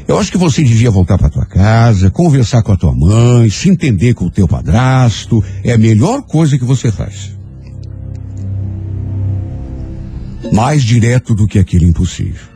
Eu 0.06 0.18
acho 0.18 0.30
que 0.32 0.38
você 0.38 0.62
devia 0.64 0.90
voltar 0.90 1.16
para 1.16 1.30
tua 1.30 1.46
casa, 1.46 2.10
conversar 2.10 2.62
com 2.62 2.72
a 2.72 2.76
tua 2.76 2.92
mãe, 2.92 3.48
se 3.48 3.68
entender 3.68 4.12
com 4.12 4.26
o 4.26 4.30
teu 4.30 4.48
padrasto. 4.48 5.42
É 5.62 5.72
a 5.72 5.78
melhor 5.78 6.22
coisa 6.22 6.58
que 6.58 6.64
você 6.64 6.90
faz. 6.90 7.36
Mais 10.52 10.82
direto 10.82 11.32
do 11.32 11.46
que 11.46 11.60
aquele 11.60 11.86
impossível. 11.86 12.49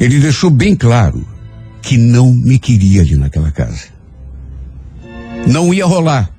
Ele 0.00 0.18
deixou 0.18 0.50
bem 0.50 0.74
claro 0.74 1.26
que 1.80 1.96
não 1.96 2.32
me 2.32 2.58
queria 2.58 3.02
ali 3.02 3.16
naquela 3.16 3.50
casa. 3.50 3.88
Não 5.46 5.72
ia 5.72 5.84
rolar. 5.84 6.30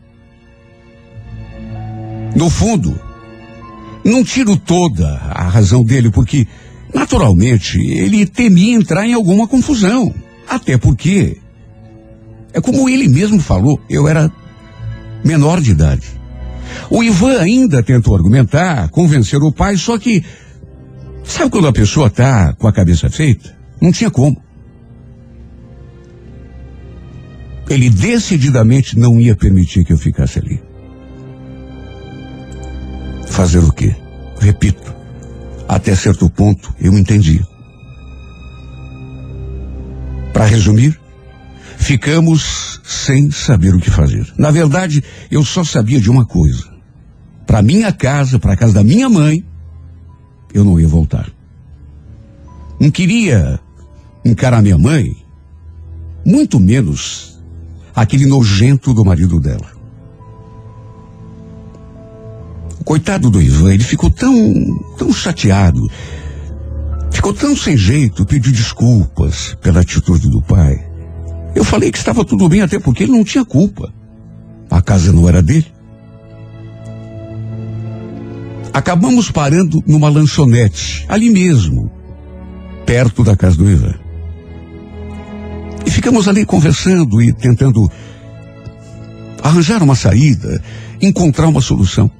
No 2.35 2.49
fundo, 2.49 2.99
não 4.03 4.23
tiro 4.23 4.57
toda 4.57 5.07
a 5.31 5.47
razão 5.47 5.83
dele, 5.83 6.11
porque, 6.11 6.47
naturalmente, 6.93 7.79
ele 7.79 8.25
temia 8.25 8.75
entrar 8.75 9.07
em 9.07 9.13
alguma 9.13 9.47
confusão. 9.47 10.13
Até 10.47 10.77
porque, 10.77 11.37
é 12.53 12.59
como 12.59 12.89
ele 12.89 13.07
mesmo 13.07 13.39
falou, 13.39 13.79
eu 13.89 14.07
era 14.07 14.31
menor 15.23 15.61
de 15.61 15.71
idade. 15.71 16.07
O 16.89 17.03
Ivan 17.03 17.39
ainda 17.39 17.81
tentou 17.81 18.15
argumentar, 18.15 18.89
convencer 18.89 19.41
o 19.41 19.51
pai, 19.51 19.77
só 19.77 19.97
que, 19.97 20.23
sabe 21.25 21.51
quando 21.51 21.67
a 21.67 21.73
pessoa 21.73 22.09
tá 22.09 22.53
com 22.53 22.67
a 22.67 22.73
cabeça 22.73 23.09
feita? 23.09 23.55
Não 23.81 23.91
tinha 23.91 24.09
como. 24.09 24.41
Ele 27.69 27.89
decididamente 27.89 28.97
não 28.97 29.19
ia 29.19 29.35
permitir 29.35 29.83
que 29.83 29.93
eu 29.93 29.97
ficasse 29.97 30.39
ali. 30.39 30.61
Fazer 33.27 33.59
o 33.59 33.71
quê? 33.71 33.95
Repito, 34.39 34.93
até 35.67 35.95
certo 35.95 36.29
ponto 36.29 36.73
eu 36.79 36.97
entendi. 36.97 37.43
Para 40.31 40.45
resumir, 40.45 40.99
ficamos 41.77 42.79
sem 42.83 43.31
saber 43.31 43.73
o 43.73 43.79
que 43.79 43.89
fazer. 43.89 44.31
Na 44.37 44.51
verdade, 44.51 45.03
eu 45.31 45.43
só 45.43 45.63
sabia 45.63 45.99
de 45.99 46.09
uma 46.09 46.25
coisa. 46.25 46.63
Para 47.47 47.61
minha 47.61 47.91
casa, 47.91 48.37
para 48.37 48.53
a 48.53 48.57
casa 48.57 48.73
da 48.73 48.83
minha 48.83 49.09
mãe, 49.09 49.43
eu 50.55 50.63
não 50.63 50.79
ia 50.79 50.87
voltar. 50.87 51.29
Não 52.79 52.89
queria 52.89 53.59
encarar 54.23 54.61
minha 54.61 54.77
mãe, 54.77 55.15
muito 56.25 56.59
menos 56.59 57.37
aquele 57.93 58.25
nojento 58.25 58.93
do 58.93 59.03
marido 59.03 59.37
dela. 59.39 59.75
O 62.79 62.83
coitado 62.85 63.29
do 63.29 63.41
Ivan, 63.41 63.73
ele 63.73 63.83
ficou 63.83 64.09
tão, 64.09 64.33
tão 64.97 65.11
chateado, 65.11 65.85
ficou 67.11 67.33
tão 67.33 67.55
sem 67.55 67.75
jeito, 67.75 68.25
pediu 68.25 68.51
desculpas 68.51 69.57
pela 69.61 69.81
atitude 69.81 70.29
do 70.29 70.41
pai. 70.41 70.87
Eu 71.53 71.65
falei 71.65 71.91
que 71.91 71.97
estava 71.97 72.23
tudo 72.23 72.47
bem, 72.47 72.61
até 72.61 72.79
porque 72.79 73.03
ele 73.03 73.11
não 73.11 73.23
tinha 73.25 73.43
culpa. 73.43 73.93
A 74.69 74.81
casa 74.81 75.11
não 75.11 75.27
era 75.27 75.41
dele. 75.41 75.74
Acabamos 78.75 79.31
parando 79.31 79.81
numa 79.87 80.09
lanchonete, 80.09 81.05
ali 81.07 81.29
mesmo, 81.29 81.89
perto 82.85 83.23
da 83.23 83.33
casa 83.33 83.55
do 83.55 83.71
Ivan. 83.71 83.95
E 85.85 85.89
ficamos 85.89 86.27
ali 86.27 86.45
conversando 86.45 87.21
e 87.21 87.31
tentando 87.31 87.89
arranjar 89.41 89.81
uma 89.81 89.95
saída, 89.95 90.61
encontrar 91.01 91.47
uma 91.47 91.61
solução. 91.61 92.11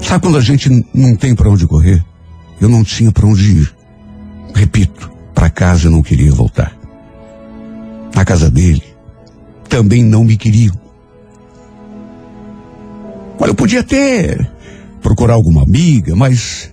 Sabe 0.00 0.20
quando 0.20 0.36
a 0.36 0.42
gente 0.42 0.68
não 0.92 1.16
tem 1.16 1.34
para 1.34 1.48
onde 1.48 1.66
correr? 1.66 2.04
Eu 2.60 2.68
não 2.68 2.84
tinha 2.84 3.10
para 3.10 3.26
onde 3.26 3.60
ir. 3.60 3.74
Repito, 4.54 5.10
para 5.32 5.48
casa 5.48 5.86
eu 5.86 5.90
não 5.90 6.02
queria 6.02 6.30
voltar. 6.30 6.76
Na 8.14 8.22
casa 8.22 8.50
dele 8.50 8.82
também 9.66 10.04
não 10.04 10.24
me 10.24 10.36
queriam. 10.36 10.78
Eu 13.46 13.54
podia 13.54 13.80
até 13.80 14.38
procurar 15.00 15.34
alguma 15.34 15.62
amiga, 15.62 16.14
mas 16.14 16.72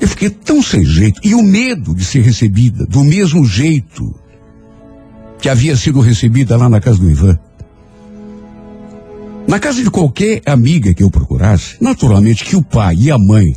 eu 0.00 0.08
fiquei 0.08 0.28
tão 0.28 0.60
sem 0.60 0.84
jeito. 0.84 1.20
E 1.24 1.34
o 1.34 1.42
medo 1.42 1.94
de 1.94 2.04
ser 2.04 2.22
recebida 2.22 2.84
do 2.86 3.04
mesmo 3.04 3.44
jeito 3.44 4.14
que 5.40 5.48
havia 5.48 5.76
sido 5.76 6.00
recebida 6.00 6.56
lá 6.56 6.68
na 6.68 6.80
casa 6.80 6.98
do 6.98 7.10
Ivan. 7.10 7.38
Na 9.46 9.58
casa 9.58 9.82
de 9.82 9.90
qualquer 9.90 10.40
amiga 10.46 10.94
que 10.94 11.02
eu 11.02 11.10
procurasse, 11.10 11.76
naturalmente 11.80 12.44
que 12.44 12.56
o 12.56 12.62
pai 12.62 12.94
e 12.96 13.10
a 13.10 13.18
mãe 13.18 13.54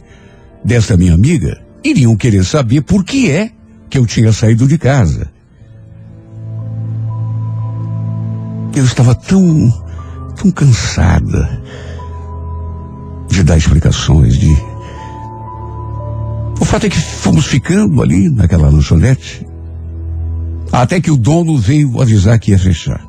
dessa 0.64 0.98
minha 0.98 1.14
amiga 1.14 1.62
iriam 1.84 2.16
querer 2.16 2.44
saber 2.44 2.82
por 2.82 3.04
que 3.04 3.30
é 3.30 3.52
que 3.90 3.98
eu 3.98 4.06
tinha 4.06 4.32
saído 4.32 4.68
de 4.68 4.78
casa. 4.78 5.32
Eu 8.76 8.84
estava 8.84 9.16
tão, 9.16 9.72
tão 10.36 10.52
cansada 10.52 11.64
de 13.30 13.44
dar 13.44 13.58
explicações, 13.58 14.38
de. 14.38 14.56
O 16.60 16.66
fato 16.66 16.86
é 16.86 16.90
que 16.90 16.98
fomos 16.98 17.46
ficando 17.46 18.02
ali 18.02 18.30
naquela 18.30 18.70
lanchonete, 18.70 19.46
até 20.72 21.00
que 21.00 21.12
o 21.12 21.18
dono 21.18 21.58
veio 21.58 22.02
avisar 22.02 22.40
que 22.40 22.52
ia 22.52 22.60
fechar. 22.60 23.06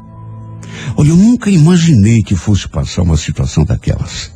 Olha, 0.97 1.09
eu 1.09 1.17
nunca 1.17 1.51
imaginei 1.51 2.23
que 2.23 2.35
fosse 2.35 2.69
passar 2.69 3.03
uma 3.03 3.17
situação 3.17 3.65
daquelas. 3.65 4.33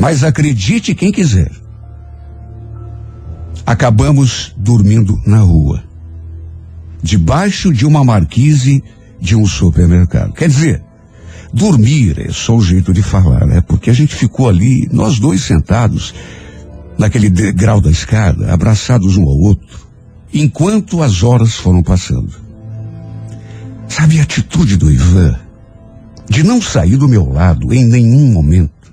Mas 0.00 0.22
acredite 0.22 0.94
quem 0.94 1.10
quiser. 1.10 1.50
Acabamos 3.66 4.54
dormindo 4.56 5.20
na 5.26 5.40
rua, 5.40 5.82
debaixo 7.02 7.72
de 7.72 7.84
uma 7.84 8.04
marquise 8.04 8.82
de 9.20 9.36
um 9.36 9.46
supermercado. 9.46 10.32
Quer 10.32 10.48
dizer, 10.48 10.82
dormir 11.52 12.18
é 12.18 12.32
só 12.32 12.56
o 12.56 12.62
jeito 12.62 12.92
de 12.92 13.02
falar, 13.02 13.46
né? 13.46 13.60
Porque 13.60 13.90
a 13.90 13.94
gente 13.94 14.14
ficou 14.14 14.48
ali, 14.48 14.88
nós 14.92 15.18
dois 15.18 15.42
sentados, 15.42 16.14
naquele 16.98 17.30
degrau 17.30 17.80
da 17.80 17.90
escada, 17.90 18.52
abraçados 18.52 19.16
um 19.16 19.22
ao 19.22 19.38
outro, 19.38 19.86
enquanto 20.32 21.02
as 21.02 21.22
horas 21.22 21.54
foram 21.54 21.82
passando. 21.82 22.32
Sabe 23.88 24.20
a 24.20 24.22
atitude 24.22 24.76
do 24.76 24.90
Ivan? 24.90 25.48
de 26.28 26.42
não 26.42 26.60
sair 26.60 26.96
do 26.96 27.08
meu 27.08 27.24
lado 27.24 27.72
em 27.72 27.84
nenhum 27.86 28.30
momento, 28.30 28.92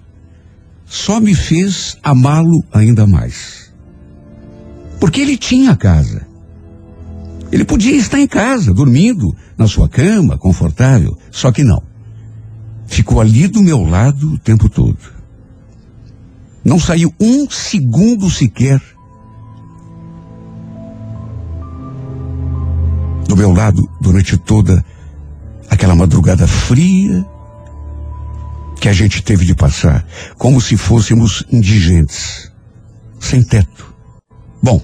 só 0.85 1.19
me 1.19 1.35
fez 1.35 1.97
amá-lo 2.01 2.63
ainda 2.71 3.05
mais. 3.05 3.71
Porque 4.99 5.19
ele 5.19 5.35
tinha 5.35 5.75
casa. 5.75 6.25
Ele 7.51 7.65
podia 7.65 7.95
estar 7.95 8.19
em 8.19 8.27
casa, 8.27 8.73
dormindo, 8.73 9.35
na 9.57 9.67
sua 9.67 9.89
cama, 9.89 10.37
confortável, 10.37 11.17
só 11.29 11.51
que 11.51 11.63
não. 11.63 11.83
Ficou 12.85 13.19
ali 13.19 13.47
do 13.47 13.61
meu 13.61 13.83
lado 13.83 14.33
o 14.33 14.37
tempo 14.37 14.69
todo. 14.69 14.97
Não 16.63 16.79
saiu 16.79 17.13
um 17.19 17.49
segundo 17.49 18.29
sequer 18.29 18.81
do 23.27 23.35
meu 23.35 23.51
lado 23.51 23.81
durante 24.01 24.37
toda 24.37 24.83
aquela 25.69 25.95
madrugada 25.95 26.47
fria 26.47 27.25
que 28.79 28.89
a 28.89 28.93
gente 28.93 29.21
teve 29.21 29.45
de 29.45 29.55
passar, 29.55 30.05
como 30.37 30.61
se 30.61 30.77
fôssemos 30.77 31.43
indigentes, 31.51 32.51
sem 33.19 33.41
teto. 33.43 33.93
Bom, 34.61 34.81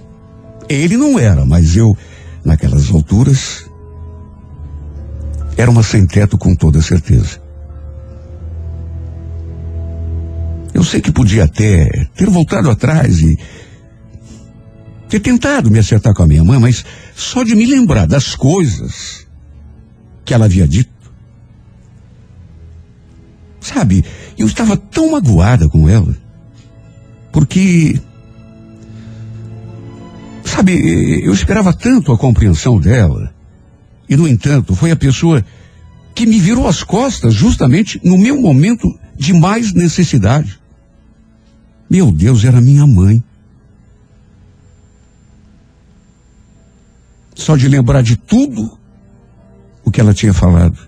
ele 0.68 0.98
não 0.98 1.20
era, 1.20 1.46
mas 1.46 1.76
eu, 1.76 1.96
naquelas 2.44 2.90
alturas, 2.90 3.70
era 5.58 5.70
uma 5.70 5.84
sem 5.84 6.06
teto 6.08 6.38
com 6.38 6.56
toda 6.56 6.82
certeza. 6.82 7.42
Eu 10.74 10.84
sei 10.84 11.02
que 11.02 11.12
podia 11.12 11.44
até 11.44 12.08
ter 12.16 12.30
voltado 12.30 12.70
atrás 12.70 13.20
e 13.20 13.38
ter 15.10 15.20
tentado 15.20 15.70
me 15.70 15.80
acertar 15.80 16.14
com 16.14 16.24
a 16.24 16.28
minha 16.28 16.44
mãe, 16.44 16.58
mas 16.58 16.86
só 17.14 17.44
de 17.44 17.54
me 17.54 17.66
lembrar 17.66 18.08
das 18.08 18.34
coisas 18.34 19.28
que 20.24 20.34
ela 20.34 20.46
havia 20.46 20.66
dito. 20.66 20.90
Sabe, 23.60 24.06
eu 24.38 24.48
estava 24.48 24.78
tão 24.78 25.12
magoada 25.12 25.68
com 25.68 25.90
ela, 25.90 26.16
porque, 27.32 28.00
sabe, 30.44 30.74
eu 31.24 31.34
esperava 31.34 31.74
tanto 31.74 32.14
a 32.14 32.18
compreensão 32.18 32.80
dela, 32.80 33.34
e 34.10 34.16
no 34.16 34.28
entanto, 34.28 34.74
foi 34.76 34.92
a 34.92 34.96
pessoa 34.96 35.46
que 36.16 36.26
me 36.26 36.40
virou 36.40 36.68
as 36.68 36.84
costas 36.84 37.34
justamente 37.34 38.00
no 38.04 38.18
meu 38.18 38.42
momento 38.42 38.88
de 39.18 39.34
mais 39.34 39.74
necessidade. 39.74 40.61
Meu 41.92 42.10
Deus, 42.10 42.46
era 42.46 42.62
minha 42.62 42.88
mãe. 42.88 43.22
Só 47.36 47.58
de 47.58 47.68
lembrar 47.68 48.02
de 48.02 48.16
tudo 48.16 48.80
o 49.84 49.92
que 49.92 50.00
ela 50.00 50.14
tinha 50.14 50.34
falado. 50.34 50.80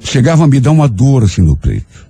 Chegava 0.00 0.44
a 0.44 0.48
me 0.48 0.58
dar 0.58 0.70
uma 0.70 0.88
dor 0.88 1.24
assim 1.24 1.42
no 1.42 1.54
peito. 1.54 2.08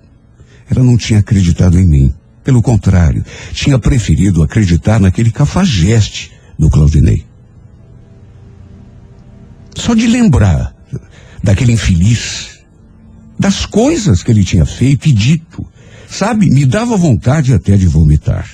Ela 0.69 0.81
não 0.81 0.95
tinha 0.95 1.19
acreditado 1.19 1.77
em 1.77 1.85
mim. 1.85 2.15
Pelo 2.41 2.61
contrário, 2.61 3.25
tinha 3.51 3.77
preferido 3.77 4.41
acreditar 4.41 4.97
naquele 4.97 5.29
cafajeste 5.29 6.31
do 6.57 6.69
Claudinei. 6.69 7.25
Só 9.75 9.93
de 9.93 10.07
lembrar 10.07 10.73
daquele 11.43 11.73
infeliz, 11.73 12.61
das 13.37 13.65
coisas 13.65 14.23
que 14.23 14.31
ele 14.31 14.45
tinha 14.45 14.65
feito 14.65 15.09
e 15.09 15.11
dito, 15.11 15.67
sabe, 16.09 16.49
me 16.49 16.65
dava 16.65 16.97
vontade 16.97 17.53
até 17.53 17.77
de 17.77 17.87
vomitar. 17.87 18.49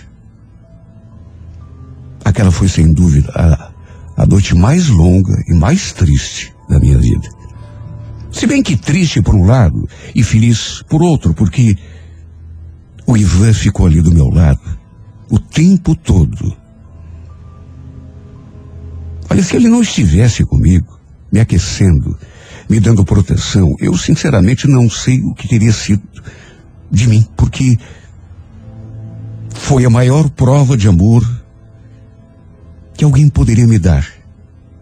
Aquela 2.24 2.52
foi 2.52 2.68
sem 2.68 2.92
dúvida 2.92 3.32
a, 3.34 3.72
a 4.24 4.26
noite 4.26 4.54
mais 4.56 4.88
longa 4.88 5.34
e 5.48 5.54
mais 5.54 5.94
triste 5.94 6.54
da 6.70 6.80
minha 6.80 6.98
vida. 6.98 7.30
Se 8.32 8.46
bem 8.46 8.62
que 8.62 8.76
triste 8.76 9.22
por 9.22 9.34
um 9.34 9.46
lado 9.46 9.88
e 10.14 10.22
feliz 10.22 10.84
por 10.90 11.02
outro, 11.02 11.34
porque 11.34 11.78
o 13.08 13.16
Ivan 13.16 13.54
ficou 13.54 13.86
ali 13.86 14.02
do 14.02 14.12
meu 14.12 14.28
lado 14.28 14.60
o 15.30 15.40
tempo 15.40 15.96
todo. 15.96 16.56
Olha, 19.30 19.42
se 19.42 19.56
ele 19.56 19.70
não 19.70 19.82
estivesse 19.82 20.44
comigo, 20.44 21.00
me 21.32 21.40
aquecendo, 21.40 22.18
me 22.70 22.80
dando 22.80 23.06
proteção, 23.06 23.76
eu 23.80 23.98
sinceramente 23.98 24.68
não 24.68 24.90
sei 24.90 25.22
o 25.22 25.34
que 25.34 25.48
teria 25.48 25.72
sido 25.72 26.04
de 26.92 27.08
mim, 27.08 27.26
porque 27.36 27.78
foi 29.54 29.86
a 29.86 29.90
maior 29.90 30.30
prova 30.30 30.78
de 30.78 30.88
amor 30.88 31.24
que 32.94 33.04
alguém 33.04 33.28
poderia 33.30 33.68
me 33.68 33.80
dar. 33.80 34.08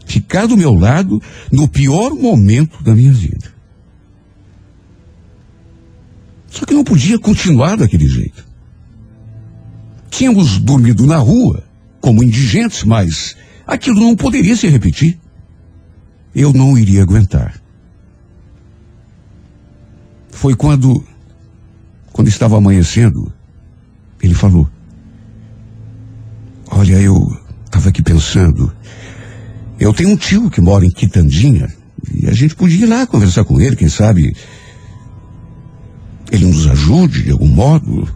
Ficar 0.06 0.48
do 0.48 0.58
meu 0.58 0.74
lado 0.74 1.22
no 1.52 1.68
pior 1.68 2.14
momento 2.14 2.84
da 2.84 2.94
minha 2.94 3.12
vida. 3.12 3.52
Só 6.50 6.66
que 6.66 6.74
não 6.74 6.84
podia 6.84 7.18
continuar 7.18 7.78
daquele 7.78 8.08
jeito. 8.08 8.46
Tínhamos 10.12 10.60
dormido 10.60 11.08
na 11.08 11.18
rua, 11.18 11.64
como 12.00 12.24
indigentes, 12.24 12.84
mas 12.84 13.36
aquilo 13.66 14.00
não 14.00 14.16
poderia 14.16 14.56
se 14.56 14.68
repetir. 14.68 15.20
Eu 16.36 16.54
não 16.54 16.78
iria 16.78 17.02
aguentar. 17.02 17.60
Foi 20.30 20.56
quando, 20.56 21.04
quando 22.14 22.28
estava 22.28 22.58
amanhecendo, 22.58 23.34
ele 24.22 24.36
falou: 24.36 24.70
Olha, 26.72 27.02
eu 27.02 27.38
estava 27.66 27.90
aqui 27.90 28.02
pensando. 28.02 28.72
Eu 29.80 29.92
tenho 29.94 30.12
um 30.12 30.16
tio 30.16 30.50
que 30.50 30.62
mora 30.62 30.86
em 30.86 30.92
Quitandinha 30.92 31.68
e 32.14 32.28
a 32.28 32.34
gente 32.34 32.56
podia 32.56 32.86
ir 32.86 32.88
lá 32.88 33.06
conversar 33.08 33.44
com 33.44 33.60
ele, 33.60 33.76
quem 33.76 33.90
sabe 33.90 34.34
ele 36.32 36.46
nos 36.46 36.68
ajude 36.68 37.24
de 37.24 37.32
algum 37.32 37.48
modo. 37.48 38.08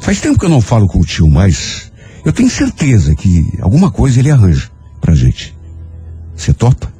Faz 0.00 0.20
tempo 0.20 0.38
que 0.38 0.44
eu 0.44 0.50
não 0.50 0.60
falo 0.60 0.88
com 0.88 0.98
o 0.98 1.04
tio, 1.04 1.28
mas 1.28 1.92
eu 2.24 2.32
tenho 2.32 2.50
certeza 2.50 3.14
que 3.14 3.46
alguma 3.60 3.90
coisa 3.90 4.18
ele 4.18 4.30
arranja 4.30 4.70
pra 5.00 5.14
gente. 5.14 5.54
Você 6.34 6.52
topa? 6.52 6.91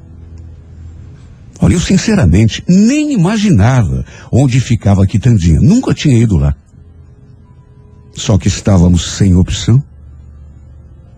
Olha, 1.62 1.74
eu 1.74 1.80
sinceramente 1.80 2.64
nem 2.68 3.12
imaginava 3.12 4.04
onde 4.32 4.58
ficava 4.58 5.04
a 5.04 5.06
Quitandinha. 5.06 5.60
Nunca 5.60 5.94
tinha 5.94 6.18
ido 6.18 6.36
lá. 6.36 6.56
Só 8.16 8.36
que 8.36 8.48
estávamos 8.48 9.12
sem 9.12 9.36
opção. 9.36 9.80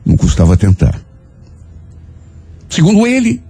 Não 0.05 0.19
custava 0.19 0.55
tentar. 0.55 1.01
Segundo 2.69 3.07
ele, 3.07 3.43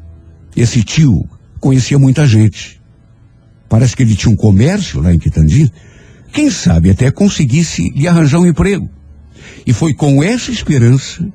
esse 0.56 0.84
tio 0.84 1.28
conhecia 1.58 1.98
muita 1.98 2.28
gente. 2.28 2.80
Parece 3.68 3.96
que 3.96 4.04
ele 4.04 4.14
tinha 4.14 4.32
um 4.32 4.36
comércio 4.36 5.00
lá 5.00 5.12
em 5.12 5.18
Quitandinha. 5.18 5.72
Quem 6.32 6.48
sabe 6.48 6.90
até 6.90 7.10
conseguisse 7.10 7.90
lhe 7.90 8.06
arranjar 8.06 8.38
um 8.38 8.46
emprego. 8.46 8.88
E 9.66 9.72
foi 9.72 9.94
com 9.94 10.22
essa 10.22 10.52
esperança 10.52 11.28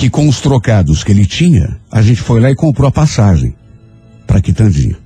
que 0.00 0.08
com 0.08 0.26
os 0.26 0.40
trocados 0.40 1.04
que 1.04 1.12
ele 1.12 1.26
tinha, 1.26 1.78
a 1.92 2.00
gente 2.00 2.22
foi 2.22 2.40
lá 2.40 2.50
e 2.50 2.54
comprou 2.54 2.88
a 2.88 2.90
passagem 2.90 3.54
para 4.26 4.40
Quitandinha. 4.40 4.96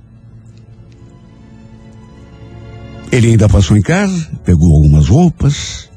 Ele 3.11 3.31
ainda 3.31 3.49
passou 3.49 3.75
em 3.75 3.81
casa, 3.81 4.31
pegou 4.45 4.73
algumas 4.73 5.09
roupas, 5.09 5.89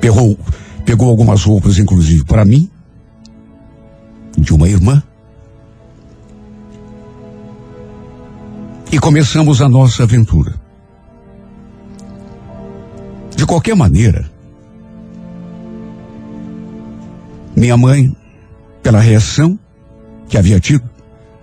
pegou, 0.00 0.38
pegou 0.86 1.10
algumas 1.10 1.42
roupas, 1.42 1.78
inclusive, 1.78 2.24
para 2.24 2.46
mim, 2.46 2.70
de 4.38 4.54
uma 4.54 4.66
irmã. 4.66 5.02
E 8.90 8.98
começamos 8.98 9.60
a 9.60 9.68
nossa 9.68 10.04
aventura. 10.04 10.54
De 13.36 13.44
qualquer 13.44 13.76
maneira, 13.76 14.34
minha 17.56 17.76
mãe, 17.76 18.14
pela 18.82 19.00
reação 19.00 19.58
que 20.28 20.36
havia 20.36 20.60
tido, 20.60 20.84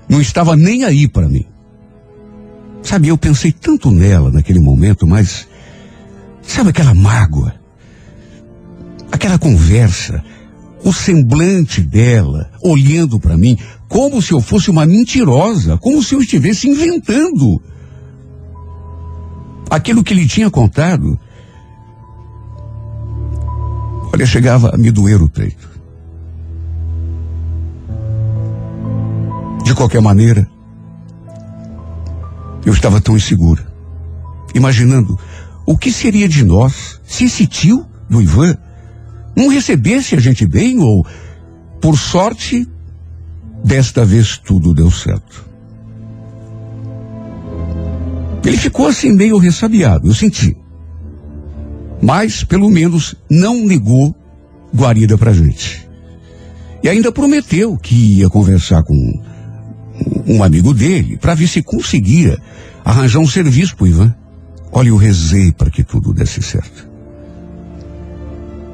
não 0.07 0.21
estava 0.21 0.55
nem 0.55 0.83
aí 0.83 1.07
para 1.07 1.27
mim. 1.27 1.45
Sabe, 2.83 3.07
eu 3.07 3.17
pensei 3.17 3.51
tanto 3.51 3.89
nela 3.89 4.29
naquele 4.29 4.59
momento, 4.59 5.07
mas 5.07 5.47
sabe 6.41 6.69
aquela 6.69 6.93
mágoa, 6.93 7.53
aquela 9.11 9.39
conversa, 9.39 10.23
o 10.83 10.91
semblante 10.91 11.81
dela 11.81 12.51
olhando 12.61 13.19
para 13.19 13.37
mim 13.37 13.57
como 13.87 14.21
se 14.21 14.33
eu 14.33 14.41
fosse 14.41 14.69
uma 14.69 14.85
mentirosa, 14.85 15.77
como 15.77 16.03
se 16.03 16.13
eu 16.13 16.21
estivesse 16.21 16.67
inventando 16.67 17.61
aquilo 19.69 20.03
que 20.03 20.13
ele 20.13 20.27
tinha 20.27 20.49
contado. 20.49 21.17
Olha, 24.13 24.25
chegava 24.25 24.75
a 24.75 24.77
me 24.77 24.91
doer 24.91 25.21
o 25.21 25.29
peito. 25.29 25.72
De 29.63 29.73
qualquer 29.73 30.01
maneira, 30.01 30.47
eu 32.65 32.73
estava 32.73 33.01
tão 33.01 33.15
insegura, 33.15 33.65
imaginando 34.53 35.17
o 35.65 35.77
que 35.77 35.91
seria 35.91 36.27
de 36.27 36.43
nós 36.43 36.99
se 37.05 37.25
esse 37.25 37.47
tio 37.47 37.85
do 38.09 38.21
Ivan 38.21 38.57
não 39.35 39.47
recebesse 39.47 40.15
a 40.15 40.19
gente 40.19 40.45
bem 40.45 40.79
ou, 40.79 41.05
por 41.81 41.97
sorte, 41.97 42.67
desta 43.63 44.05
vez 44.05 44.37
tudo 44.37 44.73
deu 44.73 44.91
certo. 44.91 45.45
Ele 48.45 48.57
ficou 48.57 48.87
assim 48.87 49.13
meio 49.13 49.37
ressabiado, 49.37 50.07
eu 50.07 50.13
senti. 50.13 50.55
Mas, 52.01 52.43
pelo 52.43 52.69
menos, 52.69 53.15
não 53.31 53.65
negou 53.65 54.13
guarida 54.75 55.17
pra 55.17 55.31
gente. 55.31 55.87
E 56.83 56.89
ainda 56.89 57.13
prometeu 57.13 57.77
que 57.77 58.19
ia 58.19 58.29
conversar 58.29 58.83
com 58.83 59.23
um 60.27 60.43
amigo 60.43 60.73
dele 60.73 61.17
para 61.17 61.35
ver 61.35 61.47
se 61.47 61.61
conseguia 61.61 62.37
arranjar 62.83 63.19
um 63.19 63.27
serviço 63.27 63.75
pro 63.75 63.87
Ivan. 63.87 64.13
Olha, 64.71 64.89
eu 64.89 64.97
rezei 64.97 65.51
para 65.51 65.69
que 65.69 65.83
tudo 65.83 66.13
desse 66.13 66.41
certo. 66.41 66.89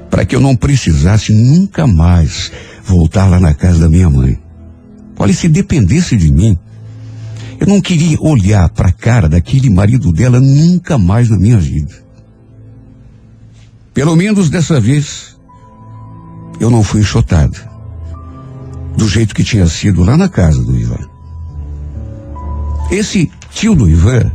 Para 0.09 0.25
que 0.25 0.35
eu 0.35 0.39
não 0.39 0.55
precisasse 0.55 1.33
nunca 1.33 1.85
mais 1.85 2.51
voltar 2.83 3.27
lá 3.27 3.39
na 3.39 3.53
casa 3.53 3.79
da 3.79 3.89
minha 3.89 4.09
mãe. 4.09 4.39
Olha, 5.17 5.33
se 5.33 5.49
dependesse 5.49 6.15
de 6.15 6.31
mim, 6.31 6.57
eu 7.59 7.67
não 7.67 7.81
queria 7.81 8.17
olhar 8.21 8.69
para 8.69 8.87
a 8.87 8.93
cara 8.93 9.27
daquele 9.27 9.69
marido 9.69 10.13
dela 10.13 10.39
nunca 10.39 10.97
mais 10.97 11.29
na 11.29 11.37
minha 11.37 11.57
vida. 11.57 11.93
Pelo 13.93 14.15
menos 14.15 14.49
dessa 14.49 14.79
vez, 14.79 15.35
eu 16.59 16.69
não 16.69 16.81
fui 16.81 17.01
enxotado. 17.01 17.57
Do 18.95 19.07
jeito 19.07 19.35
que 19.35 19.43
tinha 19.43 19.67
sido 19.67 20.03
lá 20.03 20.15
na 20.15 20.29
casa 20.29 20.63
do 20.63 20.77
Ivan. 20.77 21.18
Esse 22.91 23.31
tio 23.51 23.75
do 23.75 23.87
Ivan, 23.87 24.31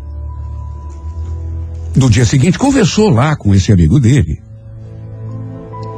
no 1.97 2.09
dia 2.09 2.25
seguinte, 2.25 2.59
conversou 2.59 3.11
lá 3.11 3.35
com 3.37 3.55
esse 3.55 3.73
amigo 3.73 3.99
dele. 3.99 4.41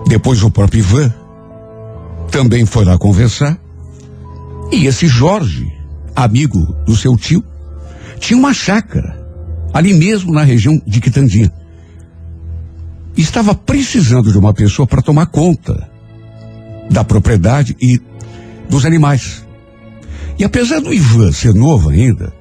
Depois 0.07 0.42
o 0.42 0.51
próprio 0.51 0.81
Ivan 0.81 1.12
também 2.31 2.64
foi 2.64 2.85
lá 2.85 2.97
conversar. 2.97 3.59
E 4.73 4.87
esse 4.87 5.07
Jorge, 5.07 5.71
amigo 6.14 6.59
do 6.87 6.97
seu 6.97 7.16
tio, 7.16 7.45
tinha 8.19 8.38
uma 8.38 8.55
chácara 8.55 9.27
ali 9.73 9.92
mesmo 9.92 10.33
na 10.33 10.42
região 10.42 10.81
de 10.87 11.01
Quitandinha. 11.01 11.53
Estava 13.16 13.55
precisando 13.55 14.33
de 14.33 14.38
uma 14.38 14.55
pessoa 14.55 14.87
para 14.87 15.03
tomar 15.03 15.27
conta 15.27 15.88
da 16.90 17.05
propriedade 17.05 17.77
e 17.81 18.01
dos 18.69 18.87
animais. 18.87 19.45
E 20.38 20.45
apesar 20.45 20.81
do 20.81 20.92
Ivan 20.92 21.33
ser 21.33 21.55
novo 21.55 21.88
ainda, 21.88 22.33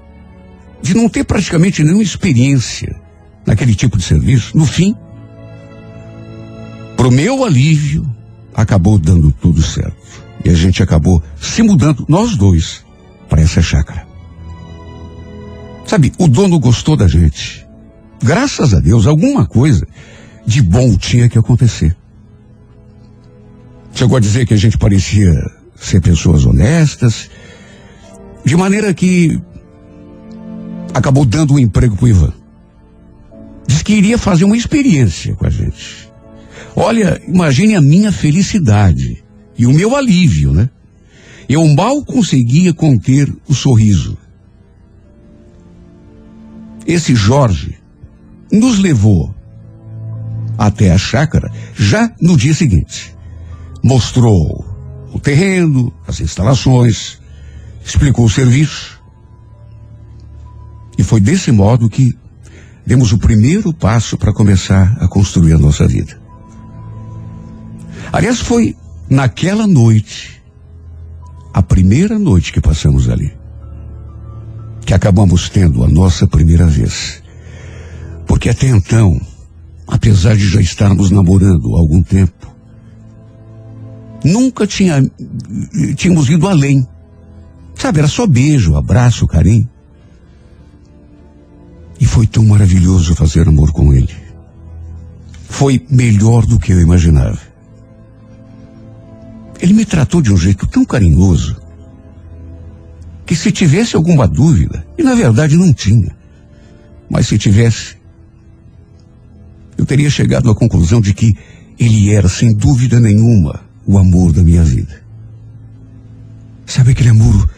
de 0.82 0.94
não 0.94 1.10
ter 1.10 1.24
praticamente 1.24 1.84
nenhuma 1.84 2.04
experiência 2.04 2.96
naquele 3.46 3.76
tipo 3.76 3.98
de 3.98 4.04
serviço, 4.04 4.58
no 4.58 4.66
fim, 4.66 4.96
pro 6.96 7.12
meu 7.12 7.44
alívio, 7.44 8.10
acabou 8.54 8.98
dando 8.98 9.32
tudo 9.32 9.62
certo. 9.62 9.96
E 10.44 10.50
a 10.50 10.54
gente 10.54 10.82
acabou 10.82 11.22
se 11.40 11.62
mudando, 11.62 12.06
nós 12.08 12.36
dois, 12.36 12.84
para 13.28 13.42
essa 13.42 13.62
chácara. 13.62 14.06
Sabe, 15.86 16.12
o 16.18 16.28
dono 16.28 16.60
gostou 16.60 16.96
da 16.96 17.08
gente. 17.08 17.66
Graças 18.24 18.74
a 18.74 18.80
Deus, 18.80 19.06
alguma 19.06 19.46
coisa 19.46 19.88
de 20.46 20.62
bom 20.62 20.96
tinha 20.98 21.30
que 21.30 21.38
acontecer. 21.38 21.96
Chegou 23.94 24.18
a 24.18 24.20
dizer 24.20 24.46
que 24.46 24.54
a 24.54 24.58
gente 24.58 24.78
parecia 24.78 25.32
ser 25.76 26.02
pessoas 26.02 26.46
honestas, 26.46 27.30
de 28.44 28.56
maneira 28.56 28.94
que 28.94 29.40
acabou 30.96 31.26
dando 31.26 31.56
um 31.56 31.60
emprego 31.60 31.98
pro 31.98 32.08
Ivan. 32.08 32.34
Diz 33.68 33.84
que 33.84 33.94
iria 33.94 34.18
fazer 34.18 34.46
uma 34.46 34.56
experiência 34.56 35.36
com 35.36 35.46
a 35.46 35.50
gente. 35.50 36.10
Olha, 36.74 37.22
imagine 37.28 37.76
a 37.76 37.82
minha 37.82 38.14
felicidade 38.14 39.22
e 39.58 39.66
o 39.66 39.74
meu 39.74 39.94
alívio, 39.94 40.54
né? 40.54 40.70
Eu 41.50 41.68
mal 41.68 42.02
conseguia 42.06 42.74
conter 42.74 43.30
o 43.46 43.54
sorriso. 43.54 44.18
Esse 46.88 47.14
Jorge 47.14 47.78
nos 48.50 48.80
levou 48.80 49.36
até 50.58 50.92
a 50.92 50.98
chácara 50.98 51.52
já 51.76 52.10
no 52.22 52.38
dia 52.38 52.54
seguinte. 52.54 53.14
Mostrou 53.84 54.66
o 55.12 55.20
terreno, 55.20 55.94
as 56.08 56.22
instalações, 56.22 57.20
explicou 57.84 58.26
o 58.26 58.30
serviço. 58.30 58.95
E 60.98 61.04
foi 61.04 61.20
desse 61.20 61.52
modo 61.52 61.90
que 61.90 62.18
demos 62.86 63.12
o 63.12 63.18
primeiro 63.18 63.74
passo 63.74 64.18
para 64.18 64.34
começar 64.34 64.98
a 65.00 65.08
construir 65.08 65.54
a 65.54 65.58
nossa 65.58 65.88
vida. 65.88 66.20
Aliás, 68.12 68.40
foi 68.40 68.76
naquela 69.10 69.68
noite, 69.68 70.42
a 71.54 71.62
primeira 71.62 72.20
noite 72.20 72.54
que 72.54 72.62
passamos 72.62 73.10
ali, 73.10 73.34
que 74.86 74.94
acabamos 74.94 75.50
tendo 75.50 75.84
a 75.84 75.88
nossa 75.88 76.28
primeira 76.28 76.66
vez. 76.66 77.22
Porque 78.28 78.50
até 78.50 78.68
então, 78.68 79.20
apesar 79.88 80.36
de 80.36 80.48
já 80.48 80.62
estarmos 80.62 81.12
namorando 81.12 81.76
há 81.76 81.80
algum 81.80 82.02
tempo, 82.04 82.56
nunca 84.24 84.68
tinha, 84.68 85.04
tínhamos 85.96 86.30
ido 86.30 86.48
além. 86.48 86.88
Sabe, 87.76 88.00
era 88.00 88.08
só 88.08 88.26
beijo, 88.26 88.76
abraço, 88.76 89.28
carinho. 89.28 89.70
E 92.00 92.06
foi 92.06 92.28
tão 92.28 92.46
maravilhoso 92.46 93.16
fazer 93.16 93.48
amor 93.48 93.72
com 93.72 93.94
ele. 93.94 94.14
Foi 95.48 95.86
melhor 95.90 96.46
do 96.46 96.60
que 96.60 96.74
eu 96.74 96.82
imaginava. 96.82 97.40
Ele 99.60 99.74
me 99.74 99.86
tratou 99.86 100.22
de 100.22 100.32
um 100.32 100.38
jeito 100.38 100.68
tão 100.68 100.84
carinhoso 100.84 101.56
que 103.26 103.36
se 103.36 103.52
tivesse 103.52 103.96
alguma 103.96 104.28
dúvida, 104.28 104.86
e 104.98 105.04
na 105.04 105.16
verdade 105.16 105.58
não 105.58 105.74
tinha, 105.74 106.16
mas 107.10 107.28
se 107.28 107.38
tivesse, 107.38 107.96
eu 109.78 109.86
teria 109.86 110.10
chegado 110.10 110.50
à 110.50 110.56
conclusão 110.56 111.02
de 111.02 111.14
que 111.14 111.34
ele 111.80 112.14
era, 112.14 112.30
sem 112.30 112.54
dúvida 112.54 113.00
nenhuma, 113.00 113.62
o 113.86 113.98
amor 113.98 114.32
da 114.32 114.44
minha 114.44 114.64
vida. 114.64 115.04
Sabe 116.66 116.92
aquele 116.92 117.10
amor 117.10 117.50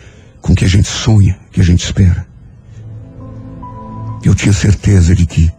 com 0.42 0.56
que 0.56 0.66
a 0.66 0.68
gente 0.68 0.88
sonha, 0.88 1.38
que 1.52 1.62
a 1.62 1.64
gente 1.64 1.84
espera? 1.84 2.27
Eu 4.24 4.36
tinha 4.36 4.54
certeza 4.54 5.16
de 5.16 5.26
que, 5.26 5.52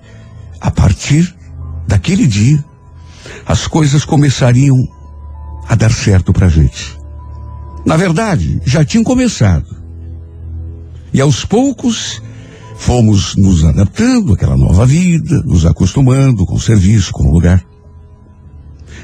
a 0.61 0.71
partir 0.71 1.35
daquele 1.87 2.27
dia, 2.27 2.63
as 3.47 3.67
coisas 3.67 4.05
começariam 4.05 4.77
a 5.67 5.75
dar 5.75 5.93
certo 5.93 6.33
pra 6.33 6.49
gente. 6.49 6.99
Na 7.85 7.97
verdade, 7.97 8.61
já 8.65 8.85
tinham 8.85 9.05
começado. 9.05 9.77
E 11.13 11.21
aos 11.21 11.45
poucos 11.45 12.23
fomos 12.77 13.35
nos 13.37 13.65
adaptando 13.65 14.35
àquela 14.35 14.57
nova 14.57 14.85
vida, 14.87 15.43
nos 15.45 15.65
acostumando 15.65 16.45
com 16.45 16.55
o 16.55 16.61
serviço, 16.61 17.13
com 17.13 17.25
o 17.25 17.33
lugar. 17.33 17.65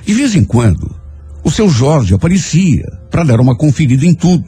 De 0.04 0.12
vez 0.12 0.34
em 0.34 0.44
quando, 0.44 0.94
o 1.42 1.50
seu 1.50 1.68
Jorge 1.68 2.14
aparecia 2.14 2.84
para 3.10 3.24
dar 3.24 3.40
uma 3.40 3.56
conferida 3.56 4.04
em 4.04 4.14
tudo, 4.14 4.44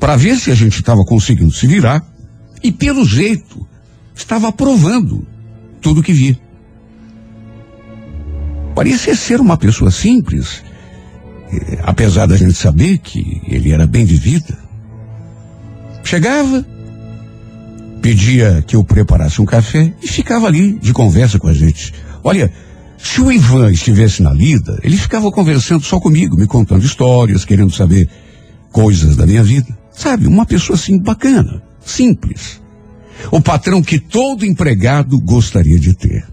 para 0.00 0.16
ver 0.16 0.36
se 0.36 0.50
a 0.50 0.54
gente 0.54 0.80
estava 0.80 1.04
conseguindo 1.04 1.52
se 1.52 1.66
virar 1.66 2.04
e, 2.62 2.72
pelo 2.72 3.04
jeito, 3.04 3.66
estava 4.14 4.48
aprovando 4.48 5.26
tudo 5.80 6.02
que 6.02 6.12
via. 6.12 6.38
Parecia 8.74 9.14
ser 9.14 9.40
uma 9.40 9.56
pessoa 9.56 9.90
simples, 9.90 10.62
eh, 11.50 11.78
apesar 11.82 12.26
da 12.26 12.36
gente 12.36 12.54
saber 12.54 12.98
que 12.98 13.40
ele 13.46 13.72
era 13.72 13.86
bem 13.86 14.04
de 14.04 14.16
vida. 14.16 14.58
Chegava, 16.04 16.64
pedia 18.02 18.62
que 18.66 18.76
eu 18.76 18.84
preparasse 18.84 19.40
um 19.40 19.44
café 19.44 19.92
e 20.02 20.06
ficava 20.06 20.46
ali 20.46 20.78
de 20.78 20.92
conversa 20.92 21.38
com 21.38 21.48
a 21.48 21.54
gente. 21.54 21.92
Olha, 22.22 22.52
se 22.98 23.20
o 23.20 23.32
Ivan 23.32 23.70
estivesse 23.70 24.22
na 24.22 24.32
lida, 24.32 24.78
ele 24.82 24.96
ficava 24.96 25.30
conversando 25.30 25.84
só 25.84 25.98
comigo, 25.98 26.36
me 26.36 26.46
contando 26.46 26.84
histórias, 26.84 27.44
querendo 27.44 27.72
saber 27.72 28.08
coisas 28.70 29.16
da 29.16 29.26
minha 29.26 29.42
vida. 29.42 29.66
Sabe, 29.90 30.26
uma 30.26 30.44
pessoa 30.44 30.76
assim 30.76 30.98
bacana, 30.98 31.62
simples. 31.86 32.60
O 33.30 33.40
patrão 33.40 33.82
que 33.82 33.98
todo 33.98 34.44
empregado 34.44 35.18
gostaria 35.20 35.78
de 35.78 35.94
ter. 35.94 36.26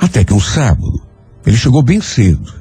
Até 0.00 0.24
que 0.24 0.34
um 0.34 0.40
sábado, 0.40 1.00
ele 1.46 1.56
chegou 1.56 1.82
bem 1.82 2.00
cedo. 2.00 2.52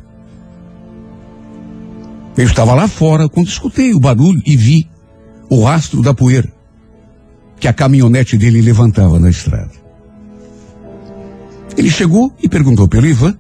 Eu 2.38 2.46
estava 2.46 2.76
lá 2.76 2.88
fora 2.88 3.28
quando 3.28 3.48
escutei 3.48 3.94
o 3.94 4.00
barulho 4.00 4.42
e 4.46 4.56
vi 4.56 4.88
o 5.50 5.64
rastro 5.64 6.02
da 6.02 6.14
poeira 6.14 6.52
que 7.60 7.68
a 7.68 7.74
caminhonete 7.74 8.38
dele 8.38 8.62
levantava 8.62 9.20
na 9.20 9.30
estrada. 9.30 9.72
Ele 11.76 11.90
chegou 11.90 12.32
e 12.42 12.48
perguntou 12.48 12.88
pelo 12.88 13.08
Ivan. 13.08 13.38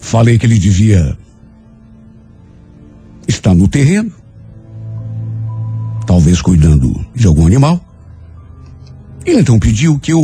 Falei 0.00 0.38
que 0.38 0.46
ele 0.46 0.58
devia 0.58 1.16
estar 3.26 3.54
no 3.54 3.68
terreno, 3.68 4.12
talvez 6.06 6.40
cuidando 6.40 7.04
de 7.14 7.26
algum 7.26 7.46
animal. 7.46 7.80
Ele 9.24 9.40
então 9.40 9.58
pediu 9.58 9.98
que 9.98 10.12
eu, 10.12 10.22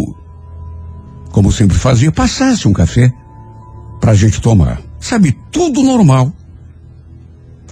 como 1.33 1.51
sempre 1.51 1.77
fazia, 1.77 2.13
passasse 2.13 2.69
um 2.69 2.73
café 2.73 3.13
para 4.01 4.13
a 4.13 4.15
gente 4.15 4.41
tomar. 4.41 4.81
Sabe, 5.01 5.37
tudo 5.51 5.83
normal. 5.83 6.33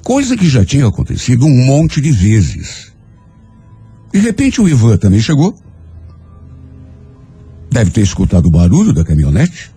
Coisa 0.03 0.37
que 0.37 0.49
já 0.49 0.65
tinha 0.65 0.87
acontecido 0.87 1.45
um 1.45 1.67
monte 1.67 2.01
de 2.01 2.11
vezes. 2.11 2.93
De 4.13 4.19
repente 4.19 4.61
o 4.61 4.69
Ivan 4.69 4.97
também 4.97 5.21
chegou. 5.21 5.55
Deve 7.71 7.91
ter 7.91 8.01
escutado 8.01 8.47
o 8.47 8.51
barulho 8.51 8.95
da 8.95 9.05
caminhonete 9.05 9.71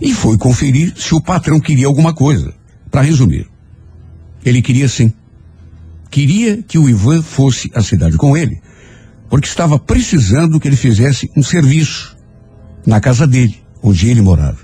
e 0.00 0.14
foi 0.14 0.38
conferir 0.38 0.94
se 0.96 1.14
o 1.14 1.20
patrão 1.20 1.60
queria 1.60 1.86
alguma 1.86 2.14
coisa. 2.14 2.54
Para 2.90 3.02
resumir, 3.02 3.46
ele 4.44 4.62
queria 4.62 4.88
sim. 4.88 5.12
Queria 6.10 6.62
que 6.62 6.78
o 6.78 6.88
Ivan 6.88 7.22
fosse 7.22 7.70
à 7.74 7.82
cidade 7.82 8.16
com 8.16 8.36
ele, 8.36 8.60
porque 9.28 9.46
estava 9.46 9.78
precisando 9.78 10.58
que 10.58 10.68
ele 10.68 10.76
fizesse 10.76 11.30
um 11.36 11.42
serviço 11.42 12.16
na 12.86 13.00
casa 13.00 13.26
dele, 13.26 13.62
onde 13.82 14.08
ele 14.08 14.22
morava. 14.22 14.58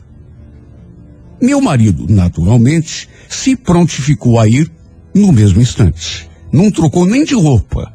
Meu 1.40 1.60
marido, 1.60 2.06
naturalmente, 2.08 3.08
se 3.28 3.54
prontificou 3.54 4.40
a 4.40 4.48
ir 4.48 4.70
no 5.14 5.32
mesmo 5.32 5.60
instante. 5.60 6.28
Não 6.52 6.70
trocou 6.70 7.04
nem 7.04 7.24
de 7.24 7.34
roupa. 7.34 7.92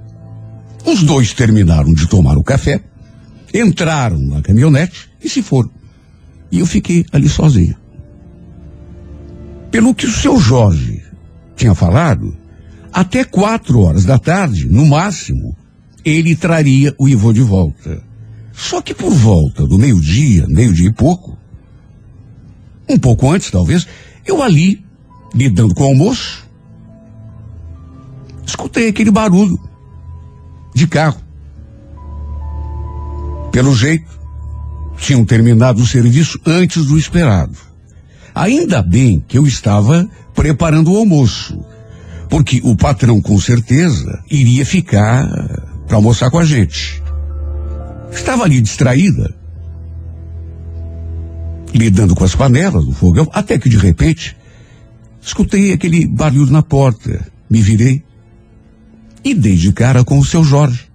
Os 0.85 1.03
dois 1.03 1.33
terminaram 1.33 1.93
de 1.93 2.07
tomar 2.07 2.37
o 2.37 2.43
café, 2.43 2.81
entraram 3.53 4.19
na 4.19 4.41
caminhonete 4.41 5.09
e 5.23 5.27
se 5.27 5.41
foram. 5.41 5.71
E 6.51 6.59
eu 6.59 6.65
fiquei 6.65 7.05
ali 7.11 7.27
sozinho. 7.27 7.75
Pelo 9.71 9.93
que 9.93 10.05
o 10.05 10.11
seu 10.11 10.39
Jorge 10.39 11.03
tinha 11.55 11.75
falado, 11.75 12.35
até 12.93 13.23
quatro 13.23 13.79
horas 13.81 14.05
da 14.05 14.17
tarde, 14.17 14.67
no 14.67 14.85
máximo, 14.85 15.55
ele 16.03 16.35
traria 16.35 16.93
o 16.97 17.07
Ivo 17.07 17.33
de 17.33 17.41
volta. 17.41 18.03
Só 18.53 18.81
que 18.81 18.93
por 18.93 19.11
volta 19.11 19.65
do 19.65 19.77
meio-dia, 19.77 20.45
meio-dia 20.47 20.89
e 20.89 20.93
pouco, 20.93 21.37
um 22.87 22.97
pouco 22.97 23.31
antes 23.31 23.51
talvez, 23.51 23.87
eu 24.25 24.41
ali, 24.41 24.83
lidando 25.33 25.73
com 25.73 25.83
o 25.83 25.87
almoço, 25.87 26.47
escutei 28.45 28.89
aquele 28.89 29.11
barulho 29.11 29.57
de 30.73 30.87
carro. 30.87 31.21
Pelo 33.51 33.75
jeito, 33.75 34.19
tinham 34.97 35.23
terminado 35.23 35.81
o 35.81 35.87
serviço 35.87 36.39
antes 36.45 36.85
do 36.85 36.97
esperado. 36.97 37.57
Ainda 38.33 38.81
bem 38.81 39.23
que 39.27 39.37
eu 39.37 39.47
estava 39.47 40.07
preparando 40.33 40.91
o 40.91 40.97
almoço, 40.97 41.63
porque 42.29 42.61
o 42.63 42.75
patrão 42.75 43.19
com 43.21 43.39
certeza 43.39 44.23
iria 44.29 44.65
ficar 44.65 45.27
para 45.87 45.97
almoçar 45.97 46.29
com 46.29 46.37
a 46.37 46.45
gente. 46.45 47.01
Estava 48.11 48.43
ali 48.43 48.61
distraída, 48.61 49.35
lidando 51.73 52.15
com 52.15 52.23
as 52.23 52.35
panelas 52.35 52.85
do 52.85 52.91
fogão, 52.93 53.27
até 53.33 53.57
que 53.57 53.67
de 53.67 53.77
repente 53.77 54.37
escutei 55.21 55.73
aquele 55.73 56.07
barulho 56.07 56.51
na 56.51 56.61
porta. 56.61 57.27
Me 57.49 57.61
virei 57.61 58.03
e 59.23 59.33
dei 59.33 59.55
de 59.55 59.73
cara 59.73 60.03
com 60.03 60.19
o 60.19 60.25
seu 60.25 60.43
Jorge. 60.43 60.87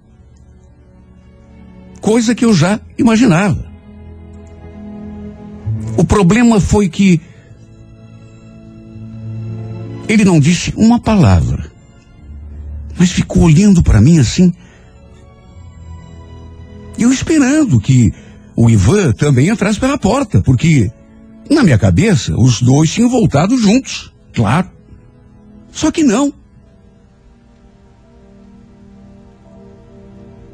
Coisa 1.99 2.33
que 2.33 2.45
eu 2.45 2.53
já 2.53 2.79
imaginava. 2.97 3.65
O 5.97 6.03
problema 6.03 6.59
foi 6.59 6.87
que 6.87 7.19
ele 10.07 10.23
não 10.23 10.39
disse 10.39 10.73
uma 10.75 10.99
palavra, 10.99 11.71
mas 12.97 13.11
ficou 13.11 13.43
olhando 13.43 13.81
para 13.81 14.01
mim 14.01 14.19
assim. 14.19 14.53
Eu 16.97 17.11
esperando 17.11 17.79
que 17.79 18.11
o 18.55 18.69
Ivan 18.69 19.11
também 19.11 19.49
entrasse 19.49 19.79
pela 19.79 19.97
porta, 19.97 20.41
porque 20.41 20.89
na 21.49 21.63
minha 21.63 21.77
cabeça 21.77 22.33
os 22.37 22.61
dois 22.61 22.91
tinham 22.91 23.09
voltado 23.09 23.57
juntos, 23.57 24.13
claro. 24.33 24.69
Só 25.71 25.91
que 25.91 26.03
não. 26.03 26.33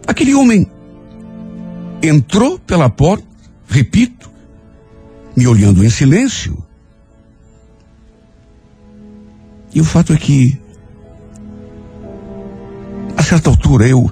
Aquele 0.08 0.34
homem 0.34 0.70
entrou 2.02 2.58
pela 2.58 2.90
porta, 2.90 3.26
repito, 3.68 4.32
me 5.36 5.48
olhando 5.48 5.86
em 5.86 5.90
silêncio. 5.90 6.58
E 9.74 9.80
o 9.80 9.86
fato 9.86 10.12
é 10.14 10.18
que, 10.18 10.60
a 13.16 13.24
certa 13.24 13.50
altura, 13.50 13.88
eu. 13.88 14.12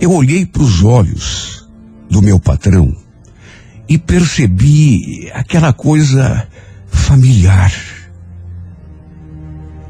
Eu 0.00 0.12
olhei 0.12 0.44
para 0.44 0.62
os 0.62 0.82
olhos 0.82 1.68
do 2.10 2.20
meu 2.20 2.38
patrão 2.38 2.94
e 3.88 3.98
percebi 3.98 5.30
aquela 5.32 5.72
coisa 5.72 6.46
familiar. 6.86 7.72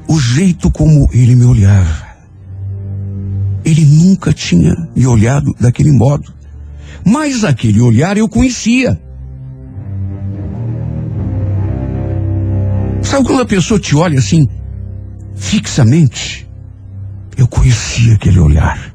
O 0.07 0.19
jeito 0.19 0.71
como 0.71 1.09
ele 1.13 1.35
me 1.35 1.45
olhava. 1.45 2.05
Ele 3.65 3.85
nunca 3.85 4.33
tinha 4.33 4.75
me 4.95 5.07
olhado 5.07 5.55
daquele 5.59 5.91
modo. 5.91 6.33
Mas 7.05 7.45
aquele 7.45 7.81
olhar 7.81 8.17
eu 8.17 8.29
conhecia. 8.29 9.01
Sabe 13.15 13.29
quando 13.29 13.43
a 13.43 13.47
pessoa 13.47 13.79
te 13.79 13.95
olha 13.95 14.19
assim, 14.19 14.45
fixamente? 15.37 16.49
Eu 17.37 17.47
conhecia 17.47 18.15
aquele 18.15 18.41
olhar. 18.41 18.93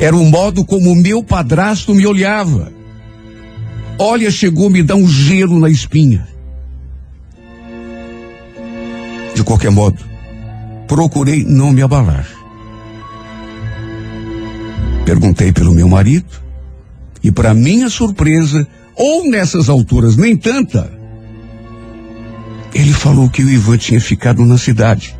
Era 0.00 0.16
o 0.16 0.24
modo 0.24 0.64
como 0.64 0.90
o 0.90 0.96
meu 0.96 1.22
padrasto 1.22 1.94
me 1.94 2.06
olhava. 2.06 2.72
Olha, 3.98 4.30
chegou 4.30 4.70
me 4.70 4.82
dar 4.82 4.94
um 4.94 5.06
gelo 5.06 5.60
na 5.60 5.68
espinha. 5.68 6.26
De 9.34 9.44
qualquer 9.44 9.70
modo, 9.70 10.02
procurei 10.88 11.44
não 11.44 11.70
me 11.70 11.82
abalar. 11.82 12.26
Perguntei 15.04 15.52
pelo 15.52 15.74
meu 15.74 15.86
marido 15.86 16.32
e, 17.22 17.30
para 17.30 17.52
minha 17.52 17.90
surpresa, 17.90 18.66
ou 18.96 19.28
nessas 19.28 19.68
alturas 19.68 20.16
nem 20.16 20.34
tanta, 20.34 21.01
ele 22.74 22.92
falou 22.92 23.28
que 23.28 23.42
o 23.42 23.50
Ivan 23.50 23.76
tinha 23.76 24.00
ficado 24.00 24.44
na 24.44 24.56
cidade, 24.56 25.14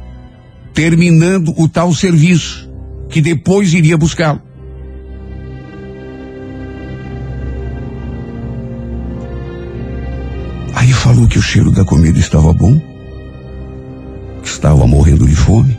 terminando 0.72 1.52
o 1.56 1.68
tal 1.68 1.92
serviço, 1.94 2.70
que 3.10 3.20
depois 3.20 3.74
iria 3.74 3.96
buscá-lo. 3.96 4.40
Aí 10.74 10.92
falou 10.92 11.28
que 11.28 11.38
o 11.38 11.42
cheiro 11.42 11.70
da 11.70 11.84
comida 11.84 12.18
estava 12.18 12.52
bom, 12.52 12.80
que 14.42 14.48
estava 14.48 14.86
morrendo 14.86 15.28
de 15.28 15.36
fome, 15.36 15.78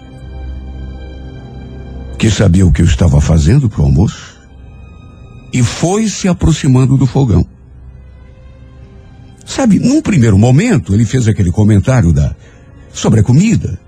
que 2.19 2.29
sabia 2.29 2.65
o 2.65 2.71
que 2.71 2.81
eu 2.81 2.85
estava 2.85 3.19
fazendo 3.19 3.67
para 3.67 3.81
o 3.81 3.85
almoço, 3.85 4.37
e 5.51 5.63
foi 5.63 6.07
se 6.07 6.27
aproximando 6.27 6.95
do 6.95 7.07
fogão. 7.07 7.45
Sabe, 9.45 9.79
num 9.79 10.01
primeiro 10.01 10.37
momento, 10.37 10.93
ele 10.93 11.05
fez 11.05 11.27
aquele 11.27 11.51
comentário 11.51 12.13
da 12.13 12.35
sobre 12.93 13.19
a 13.19 13.23
comida. 13.23 13.79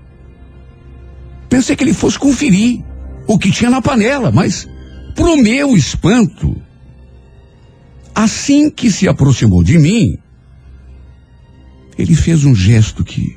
Pensei 1.48 1.76
que 1.76 1.84
ele 1.84 1.94
fosse 1.94 2.18
conferir 2.18 2.82
o 3.26 3.38
que 3.38 3.50
tinha 3.50 3.70
na 3.70 3.80
panela, 3.80 4.30
mas, 4.30 4.68
pro 5.14 5.36
meu 5.36 5.76
espanto, 5.76 6.56
assim 8.14 8.68
que 8.70 8.90
se 8.90 9.08
aproximou 9.08 9.62
de 9.62 9.78
mim, 9.78 10.18
ele 11.98 12.14
fez 12.14 12.44
um 12.44 12.54
gesto 12.54 13.04
que. 13.04 13.36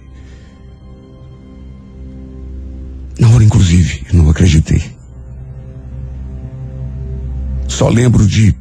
Na 3.20 3.30
hora, 3.30 3.44
inclusive, 3.44 4.06
não 4.14 4.30
acreditei. 4.30 4.82
Só 7.68 7.88
lembro 7.90 8.26
de 8.26 8.56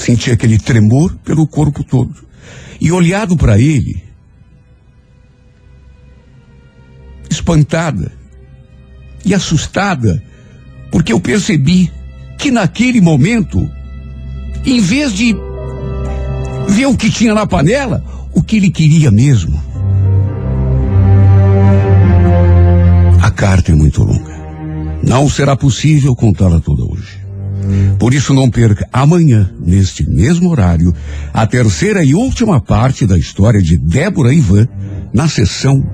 sentir 0.00 0.32
aquele 0.32 0.58
tremor 0.58 1.16
pelo 1.24 1.46
corpo 1.46 1.84
todo. 1.84 2.14
E 2.80 2.90
olhado 2.90 3.36
para 3.36 3.58
ele, 3.58 4.02
espantada 7.30 8.12
e 9.24 9.34
assustada, 9.34 10.22
porque 10.90 11.12
eu 11.12 11.20
percebi 11.20 11.90
que 12.38 12.50
naquele 12.50 13.00
momento, 13.00 13.70
em 14.64 14.80
vez 14.80 15.12
de 15.12 15.36
ver 16.68 16.86
o 16.86 16.96
que 16.96 17.10
tinha 17.10 17.34
na 17.34 17.46
panela, 17.46 18.02
o 18.32 18.42
que 18.42 18.56
ele 18.56 18.70
queria 18.70 19.10
mesmo. 19.10 19.62
A 23.22 23.30
carta 23.30 23.72
é 23.72 23.74
muito 23.74 24.02
longa. 24.02 24.40
Não 25.02 25.28
será 25.28 25.56
possível 25.56 26.14
contá-la 26.14 26.60
toda 26.60 26.84
hoje. 26.84 27.19
Por 27.98 28.14
isso 28.14 28.34
não 28.34 28.50
perca 28.50 28.88
amanhã, 28.92 29.50
neste 29.60 30.08
mesmo 30.08 30.50
horário, 30.50 30.94
a 31.32 31.46
terceira 31.46 32.04
e 32.04 32.14
última 32.14 32.60
parte 32.60 33.06
da 33.06 33.18
história 33.18 33.60
de 33.60 33.76
Débora 33.76 34.32
Ivan 34.32 34.68
na 35.12 35.28
sessão 35.28 35.84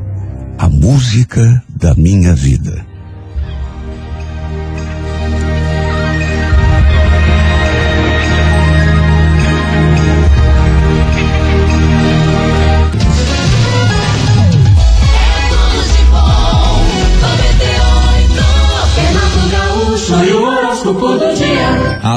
A 0.58 0.68
Música 0.68 1.62
da 1.68 1.94
Minha 1.94 2.34
Vida. 2.34 2.95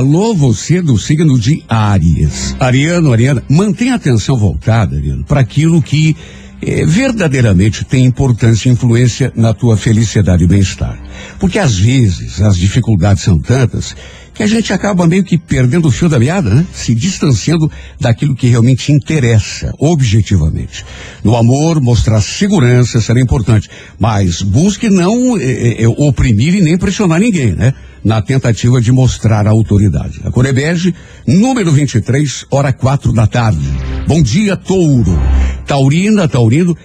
Alô, 0.10 0.34
você 0.34 0.82
do 0.82 0.98
signo 0.98 1.38
de 1.38 1.64
Áries. 1.70 2.56
Ariano, 2.60 3.14
Ariana, 3.14 3.44
mantenha 3.48 3.94
a 3.94 3.96
atenção 3.96 4.36
voltada, 4.36 4.96
Ariano, 4.96 5.24
para 5.24 5.40
aquilo 5.40 5.84
que 5.84 6.18
eh, 6.64 6.84
verdadeiramente 6.84 7.86
tem 7.86 8.06
importância 8.06 8.68
e 8.68 8.72
influência 8.72 9.32
na 9.36 9.54
tua 9.54 9.78
felicidade 9.78 10.44
e 10.44 10.48
bem-estar. 10.48 11.00
Porque 11.40 11.60
às 11.60 11.78
vezes 11.78 12.42
as 12.42 12.58
dificuldades 12.58 13.22
são 13.22 13.38
tantas 13.38 13.96
que 14.40 14.44
a 14.44 14.48
gente 14.48 14.72
acaba 14.72 15.06
meio 15.06 15.22
que 15.22 15.38
perdendo 15.38 15.90
o 15.90 15.92
fio 15.92 16.08
da 16.08 16.18
meada, 16.18 16.50
né? 16.50 16.66
Se 16.74 16.96
distanciando 16.96 17.70
daquilo 18.00 18.34
que 18.34 18.48
realmente 18.48 18.90
interessa, 18.90 19.74
objetivamente. 19.78 20.86
No 21.22 21.36
amor, 21.36 21.82
mostrar 21.82 22.22
segurança 22.22 23.02
será 23.02 23.20
importante, 23.20 23.70
mas 24.00 24.42
busque 24.42 24.90
não 24.90 25.38
eh, 25.38 25.84
eh, 25.84 25.88
oprimir 25.90 26.56
e 26.56 26.62
nem 26.62 26.78
pressionar 26.78 27.20
ninguém, 27.20 27.52
né? 27.52 27.74
Na 28.02 28.22
tentativa 28.22 28.80
de 28.80 28.94
mostrar 28.94 29.46
a 29.46 29.50
autoridade. 29.50 30.22
A 30.24 30.32
Corebege, 30.32 30.96
número 31.28 31.70
23, 31.74 32.46
hora 32.50 32.72
quatro 32.72 33.12
da 33.12 33.28
tarde. 33.28 33.68
Bom 34.08 34.24
dia, 34.24 34.56
touro. 34.56 35.20
Taurina, 35.68 36.30
Taurino, 36.30 36.78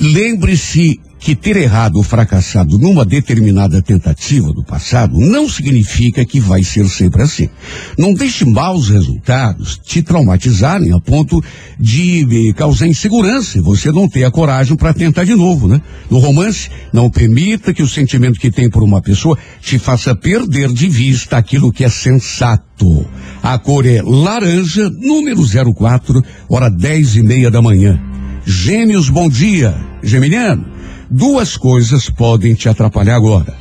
lembre-se 0.00 0.98
que 1.18 1.34
ter 1.34 1.56
errado 1.56 1.96
ou 1.96 2.02
fracassado 2.02 2.78
numa 2.78 3.04
determinada 3.04 3.82
tentativa 3.82 4.52
do 4.52 4.62
passado 4.62 5.18
não 5.18 5.48
significa 5.48 6.24
que 6.24 6.38
vai 6.38 6.62
ser 6.62 6.88
sempre 6.88 7.22
assim. 7.22 7.48
Não 7.98 8.14
deixe 8.14 8.44
maus 8.44 8.88
resultados 8.88 9.78
te 9.82 10.00
traumatizarem 10.02 10.92
a 10.92 11.00
ponto 11.00 11.42
de 11.78 12.48
eh, 12.50 12.52
causar 12.52 12.86
insegurança 12.86 13.58
e 13.58 13.60
você 13.60 13.90
não 13.90 14.08
ter 14.08 14.24
a 14.24 14.30
coragem 14.30 14.76
para 14.76 14.94
tentar 14.94 15.24
de 15.24 15.34
novo, 15.34 15.66
né? 15.66 15.80
No 16.08 16.18
romance, 16.18 16.70
não 16.92 17.10
permita 17.10 17.74
que 17.74 17.82
o 17.82 17.88
sentimento 17.88 18.38
que 18.38 18.50
tem 18.50 18.70
por 18.70 18.82
uma 18.82 19.02
pessoa 19.02 19.36
te 19.60 19.78
faça 19.78 20.14
perder 20.14 20.72
de 20.72 20.88
vista 20.88 21.36
aquilo 21.36 21.72
que 21.72 21.84
é 21.84 21.88
sensato. 21.88 23.06
A 23.42 23.58
cor 23.58 23.84
é 23.86 24.00
laranja, 24.02 24.88
número 24.90 25.42
04, 25.74 26.22
hora 26.48 26.70
dez 26.70 27.16
e 27.16 27.22
meia 27.22 27.50
da 27.50 27.60
manhã. 27.60 28.00
Gêmeos, 28.46 29.10
bom 29.10 29.28
dia. 29.28 29.74
Geminiano, 30.02 30.64
duas 31.10 31.56
coisas 31.56 32.08
podem 32.10 32.54
te 32.54 32.68
atrapalhar 32.68 33.16
agora. 33.16 33.54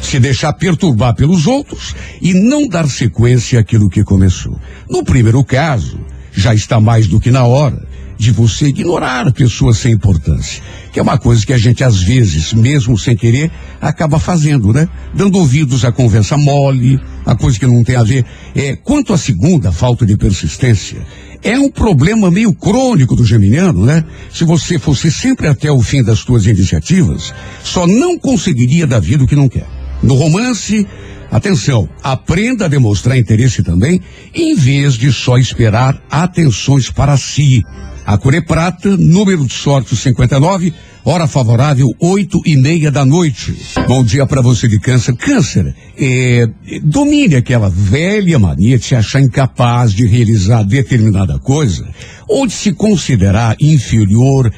Se 0.00 0.18
deixar 0.18 0.52
perturbar 0.54 1.14
pelos 1.14 1.46
outros 1.46 1.94
e 2.20 2.32
não 2.32 2.66
dar 2.66 2.88
sequência 2.88 3.60
àquilo 3.60 3.88
que 3.88 4.02
começou. 4.02 4.58
No 4.88 5.04
primeiro 5.04 5.44
caso, 5.44 6.00
já 6.32 6.54
está 6.54 6.80
mais 6.80 7.06
do 7.06 7.20
que 7.20 7.30
na 7.30 7.44
hora 7.44 7.86
de 8.20 8.30
você 8.30 8.66
ignorar 8.66 9.32
pessoas 9.32 9.78
sem 9.78 9.92
importância. 9.92 10.62
Que 10.92 10.98
é 10.98 11.02
uma 11.02 11.18
coisa 11.18 11.44
que 11.44 11.54
a 11.54 11.58
gente, 11.58 11.82
às 11.82 12.02
vezes, 12.02 12.52
mesmo 12.52 12.98
sem 12.98 13.16
querer, 13.16 13.50
acaba 13.80 14.18
fazendo, 14.18 14.74
né? 14.74 14.86
Dando 15.14 15.38
ouvidos 15.38 15.86
à 15.86 15.92
conversa 15.92 16.36
mole, 16.36 17.00
a 17.24 17.34
coisa 17.34 17.58
que 17.58 17.66
não 17.66 17.82
tem 17.82 17.96
a 17.96 18.02
ver. 18.02 18.26
É, 18.54 18.76
quanto 18.76 19.14
à 19.14 19.18
segunda, 19.18 19.72
falta 19.72 20.04
de 20.04 20.18
persistência, 20.18 20.98
é 21.42 21.58
um 21.58 21.70
problema 21.70 22.30
meio 22.30 22.52
crônico 22.52 23.16
do 23.16 23.24
geminiano, 23.24 23.84
né? 23.84 24.04
Se 24.32 24.44
você 24.44 24.78
fosse 24.78 25.10
sempre 25.10 25.48
até 25.48 25.70
o 25.70 25.80
fim 25.80 26.02
das 26.02 26.18
suas 26.18 26.46
iniciativas, 26.46 27.32
só 27.64 27.86
não 27.86 28.18
conseguiria 28.18 28.86
dar 28.86 29.00
vida 29.00 29.24
o 29.24 29.26
que 29.26 29.36
não 29.36 29.48
quer. 29.48 29.66
No 30.02 30.14
romance, 30.14 30.86
atenção, 31.30 31.88
aprenda 32.02 32.66
a 32.66 32.68
demonstrar 32.68 33.18
interesse 33.18 33.62
também, 33.62 34.00
em 34.34 34.54
vez 34.54 34.94
de 34.94 35.12
só 35.12 35.38
esperar 35.38 36.02
atenções 36.10 36.90
para 36.90 37.16
si. 37.16 37.62
A 38.10 38.18
Cure 38.18 38.40
Prata, 38.40 38.96
número 38.96 39.46
de 39.46 39.54
sorte 39.54 39.94
59, 39.94 40.74
hora 41.04 41.28
favorável, 41.28 41.86
oito 42.00 42.40
e 42.44 42.56
meia 42.56 42.90
da 42.90 43.04
noite. 43.04 43.54
Bom 43.86 44.02
dia 44.02 44.26
para 44.26 44.42
você 44.42 44.66
de 44.66 44.80
câncer. 44.80 45.14
Câncer, 45.14 45.72
é, 45.96 46.44
domine 46.82 47.36
aquela 47.36 47.68
velha 47.68 48.36
mania 48.36 48.76
de 48.76 48.84
se 48.84 48.96
achar 48.96 49.20
incapaz 49.20 49.92
de 49.92 50.08
realizar 50.08 50.64
determinada 50.64 51.38
coisa 51.38 51.88
ou 52.26 52.48
de 52.48 52.52
se 52.52 52.72
considerar 52.72 53.56
inferior 53.60 54.52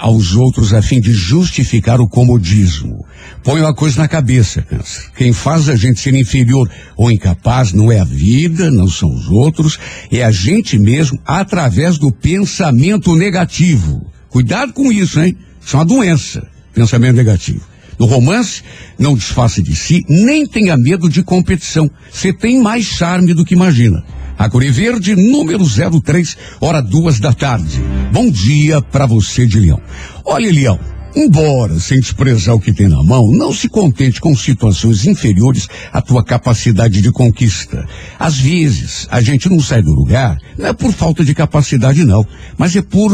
aos 0.00 0.34
outros 0.34 0.72
a 0.72 0.82
fim 0.82 1.00
de 1.00 1.12
justificar 1.12 2.00
o 2.00 2.08
comodismo. 2.08 3.04
Põe 3.42 3.60
uma 3.60 3.74
coisa 3.74 4.00
na 4.00 4.08
cabeça, 4.08 4.62
câncer. 4.62 5.10
Quem 5.16 5.32
faz 5.32 5.68
a 5.68 5.76
gente 5.76 6.00
ser 6.00 6.14
inferior 6.14 6.70
ou 6.96 7.10
incapaz 7.10 7.72
não 7.72 7.90
é 7.90 7.98
a 7.98 8.04
vida, 8.04 8.70
não 8.70 8.88
são 8.88 9.12
os 9.12 9.28
outros, 9.28 9.78
é 10.10 10.22
a 10.22 10.30
gente 10.30 10.78
mesmo 10.78 11.18
através 11.24 11.98
do 11.98 12.12
pensamento 12.12 13.16
negativo. 13.16 14.06
Cuidado 14.28 14.72
com 14.72 14.92
isso, 14.92 15.20
hein? 15.20 15.36
Isso 15.64 15.76
é 15.76 15.78
uma 15.78 15.84
doença, 15.84 16.46
pensamento 16.72 17.16
negativo. 17.16 17.62
No 17.98 18.06
romance, 18.06 18.62
não 18.98 19.14
desfaça 19.14 19.62
de 19.62 19.76
si, 19.76 20.02
nem 20.08 20.46
tenha 20.46 20.76
medo 20.76 21.08
de 21.08 21.22
competição. 21.22 21.90
Você 22.10 22.32
tem 22.32 22.62
mais 22.62 22.84
charme 22.84 23.34
do 23.34 23.44
que 23.44 23.54
imagina. 23.54 24.02
A 24.40 24.48
Verde, 24.48 25.14
número 25.14 25.62
03, 26.00 26.34
hora 26.62 26.80
duas 26.80 27.20
da 27.20 27.30
tarde. 27.30 27.78
Bom 28.10 28.30
dia 28.30 28.80
para 28.80 29.04
você 29.04 29.44
de 29.44 29.60
Leão. 29.60 29.78
Olha, 30.24 30.50
Leão, 30.50 30.80
embora 31.14 31.78
sem 31.78 32.00
desprezar 32.00 32.54
o 32.54 32.58
que 32.58 32.72
tem 32.72 32.88
na 32.88 33.02
mão, 33.02 33.30
não 33.32 33.52
se 33.52 33.68
contente 33.68 34.18
com 34.18 34.34
situações 34.34 35.04
inferiores 35.04 35.68
à 35.92 36.00
tua 36.00 36.24
capacidade 36.24 37.02
de 37.02 37.12
conquista. 37.12 37.86
Às 38.18 38.38
vezes, 38.38 39.06
a 39.10 39.20
gente 39.20 39.46
não 39.46 39.60
sai 39.60 39.82
do 39.82 39.92
lugar, 39.92 40.38
não 40.56 40.68
é 40.68 40.72
por 40.72 40.90
falta 40.90 41.22
de 41.22 41.34
capacidade, 41.34 42.02
não, 42.06 42.26
mas 42.56 42.74
é 42.74 42.80
por 42.80 43.12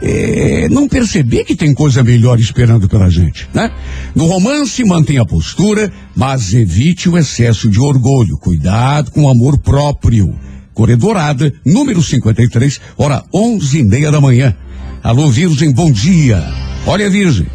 eh, 0.00 0.68
não 0.70 0.88
perceber 0.88 1.42
que 1.42 1.56
tem 1.56 1.74
coisa 1.74 2.04
melhor 2.04 2.38
esperando 2.38 2.88
pela 2.88 3.10
gente, 3.10 3.48
né? 3.52 3.68
No 4.14 4.26
romance, 4.26 4.84
mantenha 4.84 5.22
a 5.22 5.26
postura, 5.26 5.92
mas 6.14 6.54
evite 6.54 7.08
o 7.08 7.18
excesso 7.18 7.68
de 7.68 7.80
orgulho. 7.80 8.38
Cuidado 8.38 9.10
com 9.10 9.24
o 9.24 9.28
amor 9.28 9.58
próprio. 9.58 10.38
Corredorada, 10.78 11.52
número 11.66 12.00
53, 12.00 12.80
hora 12.96 13.24
onze 13.34 13.80
e 13.80 13.82
meia 13.82 14.12
da 14.12 14.20
manhã. 14.20 14.54
Alô, 15.02 15.28
Virgem, 15.28 15.72
bom 15.72 15.90
dia. 15.90 16.40
Olha, 16.86 17.10
Virgem, 17.10 17.48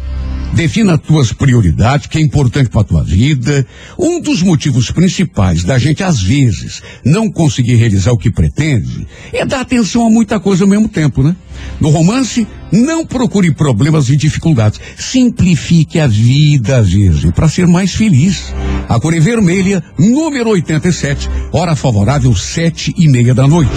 defina 0.54 0.96
tuas 0.96 1.32
prioridades, 1.32 2.06
que 2.06 2.16
é 2.16 2.20
importante 2.20 2.70
para 2.70 2.84
tua 2.84 3.02
vida. 3.02 3.66
Um 3.98 4.20
dos 4.20 4.40
motivos 4.40 4.90
principais 4.90 5.64
da 5.64 5.78
gente, 5.78 6.02
às 6.02 6.22
vezes, 6.22 6.80
não 7.04 7.30
conseguir 7.30 7.74
realizar 7.74 8.12
o 8.12 8.18
que 8.18 8.30
pretende 8.30 9.06
é 9.32 9.44
dar 9.44 9.60
atenção 9.60 10.06
a 10.06 10.10
muita 10.10 10.38
coisa 10.38 10.64
ao 10.64 10.70
mesmo 10.70 10.88
tempo, 10.88 11.22
né? 11.22 11.34
No 11.80 11.90
romance, 11.90 12.46
não 12.70 13.04
procure 13.04 13.52
problemas 13.52 14.08
e 14.08 14.16
dificuldades. 14.16 14.80
Simplifique 14.96 15.98
a 15.98 16.06
vida, 16.06 16.80
Virgem, 16.82 17.30
para 17.32 17.48
ser 17.48 17.66
mais 17.66 17.94
feliz. 17.94 18.54
A 18.88 19.00
cor 19.00 19.14
é 19.14 19.20
vermelha, 19.20 19.82
número 19.98 20.50
87, 20.50 21.28
hora 21.52 21.74
favorável, 21.74 22.34
sete 22.34 22.94
e 22.96 23.08
meia 23.08 23.34
da 23.34 23.48
noite. 23.48 23.72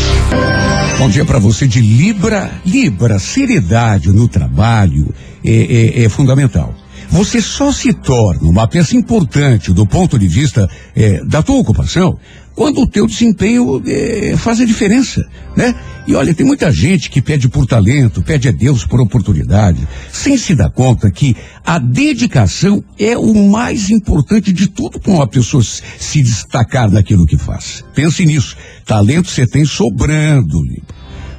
Bom 0.98 1.10
dia 1.10 1.26
para 1.26 1.40
você 1.40 1.68
de 1.68 1.80
Libra. 1.80 2.52
Libra, 2.66 3.20
seriedade 3.20 4.10
no 4.10 4.28
trabalho 4.28 5.14
é, 5.50 6.02
é- 6.02 6.04
é 6.06 6.10
fundamental. 6.10 6.74
Você 7.10 7.42
só 7.42 7.72
se 7.72 7.94
torna 7.94 8.50
uma 8.50 8.68
peça 8.68 8.96
importante 8.96 9.72
do 9.74 9.88
ponto 9.88 10.20
de 10.20 10.28
vista 10.28 10.70
eh, 10.96 11.22
da 11.26 11.42
tua 11.42 11.56
ocupação 11.58 12.20
quando 12.54 12.82
o 12.82 12.88
teu 12.88 13.08
desempenho 13.08 13.82
eh, 13.88 14.36
faz 14.36 14.60
a 14.60 14.66
diferença, 14.66 15.22
né? 15.56 15.74
E 16.06 16.16
olha, 16.16 16.34
tem 16.34 16.46
muita 16.46 16.70
gente 16.72 17.10
que 17.10 17.22
pede 17.22 17.48
por 17.48 17.66
talento, 17.66 18.22
pede 18.22 18.50
a 18.50 18.52
Deus 18.52 18.86
por 18.86 19.00
oportunidade, 19.00 19.88
sem 20.12 20.38
se 20.38 20.54
dar 20.56 20.70
conta 20.70 21.10
que 21.12 21.36
a 21.66 21.80
dedicação 21.80 22.84
é 23.00 23.18
o 23.18 23.34
mais 23.50 23.90
importante 23.90 24.52
de 24.52 24.68
tudo 24.68 25.00
para 25.00 25.12
uma 25.14 25.28
pessoa 25.28 25.64
se 25.64 26.22
destacar 26.22 26.92
naquilo 26.92 27.26
que 27.26 27.38
faz. 27.38 27.84
Pense 27.94 28.26
nisso. 28.26 28.58
Talento 28.86 29.30
você 29.30 29.46
tem 29.48 29.64
sobrando. 29.64 30.62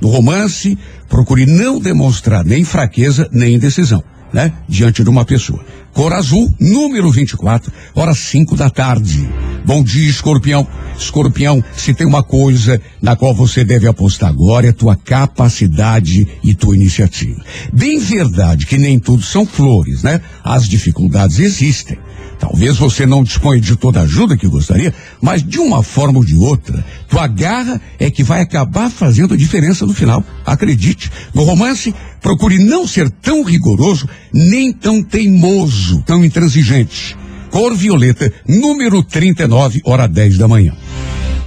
No 0.01 0.09
romance, 0.09 0.79
procure 1.09 1.47
não 1.47 1.81
demonstrar 1.81 2.45
nem 2.45 2.65
fraqueza 2.65 3.29
nem 3.33 3.55
indecisão, 3.55 4.03
né? 4.33 4.53
Diante 4.69 5.03
de 5.03 5.11
uma 5.11 5.25
pessoa. 5.25 5.65
Cor 5.93 6.13
azul, 6.13 6.53
número 6.61 7.11
24, 7.11 7.73
horas 7.95 8.19
5 8.19 8.57
da 8.57 8.71
tarde. 8.71 9.29
Bom 9.65 9.83
dia, 9.83 10.09
escorpião. 10.09 10.67
Escorpião, 10.97 11.63
se 11.77 11.95
tem 11.95 12.07
uma 12.07 12.23
coisa 12.23 12.81
na 13.01 13.17
qual 13.17 13.35
você 13.35 13.65
deve 13.65 13.87
apostar 13.87 14.29
agora 14.29 14.67
é 14.67 14.73
tua 14.73 14.97
capacidade 14.97 16.27
e 16.43 16.55
tua 16.55 16.77
iniciativa. 16.77 17.43
Bem 17.73 17.99
verdade 17.99 18.67
que 18.67 18.77
nem 18.77 18.99
tudo 18.99 19.23
são 19.23 19.47
flores, 19.47 20.03
né? 20.03 20.21
As 20.45 20.69
dificuldades 20.69 21.39
existem. 21.39 21.99
Talvez 22.39 22.77
você 22.77 23.05
não 23.05 23.25
disponha 23.25 23.61
de 23.61 23.75
toda 23.77 24.01
a 24.01 24.05
ajuda 24.05 24.37
que 24.37 24.47
gostaria, 24.47 24.95
mas 25.21 25.43
de 25.43 25.59
uma 25.59 25.83
forma 25.83 26.19
ou 26.19 26.25
de 26.25 26.37
outra, 26.37 26.85
tua 27.09 27.27
garra 27.27 27.81
é 27.99 28.11
que 28.11 28.23
vai 28.23 28.41
acabar 28.41 28.89
fazendo 28.91 29.35
a 29.35 29.37
diferença 29.37 29.85
no 29.85 29.93
final. 29.93 30.25
Acredite. 30.47 31.11
No 31.35 31.43
romance, 31.43 31.93
procure 32.21 32.59
não 32.59 32.87
ser 32.87 33.11
tão 33.11 33.43
rigoroso, 33.43 34.09
nem 34.33 34.73
tão 34.73 35.03
teimoso, 35.03 36.03
tão 36.07 36.25
intransigente. 36.25 37.17
Cor 37.51 37.75
violeta, 37.75 38.33
número 38.47 39.03
39, 39.03 39.81
hora 39.85 40.07
10 40.07 40.39
da 40.39 40.47
manhã. 40.47 40.77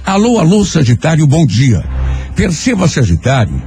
Alô, 0.04 0.38
alô, 0.38 0.64
Sagitário, 0.64 1.26
bom 1.26 1.46
dia. 1.46 1.82
Perceba, 2.36 2.88
Sagitário, 2.88 3.62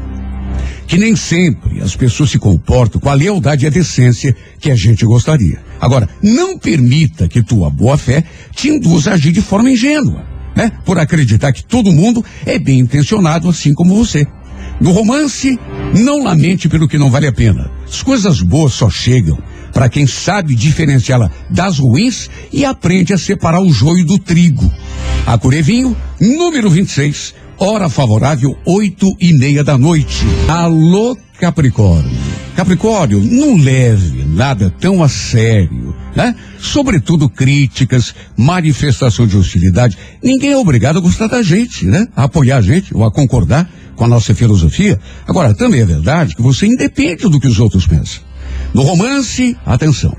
que 0.86 0.98
nem 0.98 1.16
sempre 1.16 1.82
as 1.82 1.96
pessoas 1.96 2.30
se 2.30 2.38
comportam 2.38 3.02
com 3.02 3.10
a 3.10 3.14
lealdade 3.14 3.66
e 3.66 3.68
a 3.68 3.72
decência 3.72 4.36
que 4.60 4.70
a 4.70 4.76
gente 4.76 5.06
gostaria. 5.06 5.65
Agora, 5.80 6.08
não 6.22 6.58
permita 6.58 7.28
que 7.28 7.44
tua 7.44 7.70
boa 7.70 7.98
fé 7.98 8.24
te 8.56 8.70
induza 8.70 9.12
a 9.12 9.14
agir 9.14 9.32
de 9.32 9.42
forma 9.42 9.70
ingênua. 9.70 10.26
né? 10.56 10.72
Por 10.86 10.98
acreditar 10.98 11.52
que 11.52 11.64
todo 11.64 11.92
mundo 11.92 12.24
é 12.46 12.58
bem 12.58 12.80
intencionado, 12.80 13.50
assim 13.50 13.74
como 13.74 13.96
você. 13.96 14.26
No 14.80 14.92
romance, 14.92 15.58
não 15.98 16.24
lamente 16.24 16.68
pelo 16.68 16.88
que 16.88 16.98
não 16.98 17.10
vale 17.10 17.28
a 17.28 17.34
pena. 17.34 17.70
As 17.88 18.02
coisas 18.04 18.42
boas 18.42 18.74
só 18.74 18.90
chegam 18.90 19.38
para 19.74 19.90
quem 19.90 20.08
sabe 20.08 20.56
diferenciá-la 20.56 21.30
das 21.50 21.80
ruins 21.80 22.30
e 22.52 22.64
aprende 22.64 23.14
a 23.14 23.18
separar 23.18 23.62
o 23.62 23.72
joio 23.72 24.06
do 24.06 24.18
trigo. 24.18 24.70
A 25.26 25.38
Curevinho, 25.38 25.96
número 26.20 26.70
26, 26.70 27.34
hora 27.58 27.90
favorável, 27.90 28.58
oito 28.66 29.08
e 29.20 29.34
meia 29.34 29.64
da 29.64 29.78
noite. 29.78 30.26
Alô, 30.48 31.18
Capricórnio. 31.40 32.35
Capricórnio, 32.56 33.20
não 33.20 33.58
leve 33.58 34.24
nada 34.24 34.74
tão 34.80 35.04
a 35.04 35.10
sério, 35.10 35.94
né? 36.16 36.34
Sobretudo 36.58 37.30
críticas, 37.30 38.16
manifestação 38.38 39.28
de 39.28 39.36
hostilidade. 39.36 39.98
Ninguém 40.24 40.52
é 40.52 40.58
obrigado 40.58 40.98
a 40.98 41.02
gostar 41.02 41.28
da 41.28 41.44
gente, 41.44 41.86
né? 41.86 42.08
A 42.16 42.24
apoiar 42.24 42.58
a 42.58 42.62
gente 42.62 42.96
ou 42.96 43.04
a 43.04 43.12
concordar 43.12 43.70
com 43.98 44.06
a 44.06 44.08
nossa 44.08 44.34
filosofia. 44.34 44.98
Agora, 45.28 45.54
também 45.54 45.82
é 45.82 45.86
verdade 45.86 46.34
que 46.34 46.42
você 46.42 46.66
independe 46.66 47.24
do 47.24 47.40
que 47.42 47.48
os 47.48 47.60
outros 47.60 47.86
pensam. 47.86 48.22
No 48.74 48.84
romance, 48.84 49.58
atenção. 49.66 50.16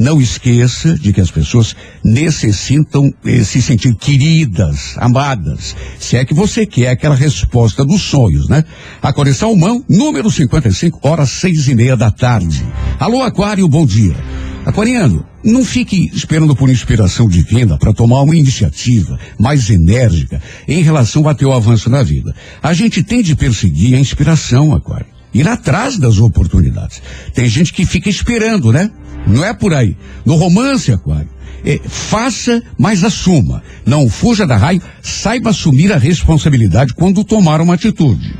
Não 0.00 0.18
esqueça 0.18 0.94
de 0.94 1.12
que 1.12 1.20
as 1.20 1.30
pessoas 1.30 1.76
necessitam 2.02 3.12
eh, 3.22 3.44
se 3.44 3.60
sentir 3.60 3.94
queridas, 3.94 4.94
amadas. 4.96 5.76
Se 5.98 6.16
é 6.16 6.24
que 6.24 6.32
você 6.32 6.64
quer 6.64 6.88
aquela 6.88 7.14
resposta 7.14 7.84
dos 7.84 8.00
sonhos, 8.00 8.48
né? 8.48 8.64
A 9.02 9.12
correção 9.12 9.54
mão, 9.54 9.84
número 9.86 10.30
55, 10.30 11.06
horas 11.06 11.28
seis 11.28 11.68
e 11.68 11.74
meia 11.74 11.98
da 11.98 12.10
tarde. 12.10 12.64
Alô, 12.98 13.20
Aquário, 13.20 13.68
bom 13.68 13.84
dia. 13.84 14.16
Aquariano, 14.64 15.22
não 15.44 15.62
fique 15.62 16.10
esperando 16.14 16.56
por 16.56 16.70
inspiração 16.70 17.28
divina 17.28 17.76
para 17.76 17.92
tomar 17.92 18.22
uma 18.22 18.34
iniciativa 18.34 19.18
mais 19.38 19.68
enérgica 19.68 20.40
em 20.66 20.82
relação 20.82 21.28
ao 21.28 21.34
teu 21.34 21.52
avanço 21.52 21.90
na 21.90 22.02
vida. 22.02 22.34
A 22.62 22.72
gente 22.72 23.02
tem 23.02 23.22
de 23.22 23.36
perseguir 23.36 23.96
a 23.96 24.00
inspiração, 24.00 24.74
Aquário. 24.74 25.08
Ir 25.34 25.46
atrás 25.46 25.98
das 25.98 26.16
oportunidades. 26.16 27.02
Tem 27.34 27.46
gente 27.46 27.74
que 27.74 27.84
fica 27.84 28.08
esperando, 28.08 28.72
né? 28.72 28.90
Não 29.26 29.44
é 29.44 29.52
por 29.52 29.72
aí. 29.74 29.96
No 30.24 30.34
romance, 30.34 30.92
Aquário, 30.92 31.28
é, 31.64 31.80
faça, 31.84 32.62
mas 32.78 33.04
assuma. 33.04 33.62
Não 33.84 34.08
fuja 34.08 34.46
da 34.46 34.56
raio, 34.56 34.82
saiba 35.02 35.50
assumir 35.50 35.92
a 35.92 35.98
responsabilidade 35.98 36.94
quando 36.94 37.24
tomar 37.24 37.60
uma 37.60 37.74
atitude. 37.74 38.34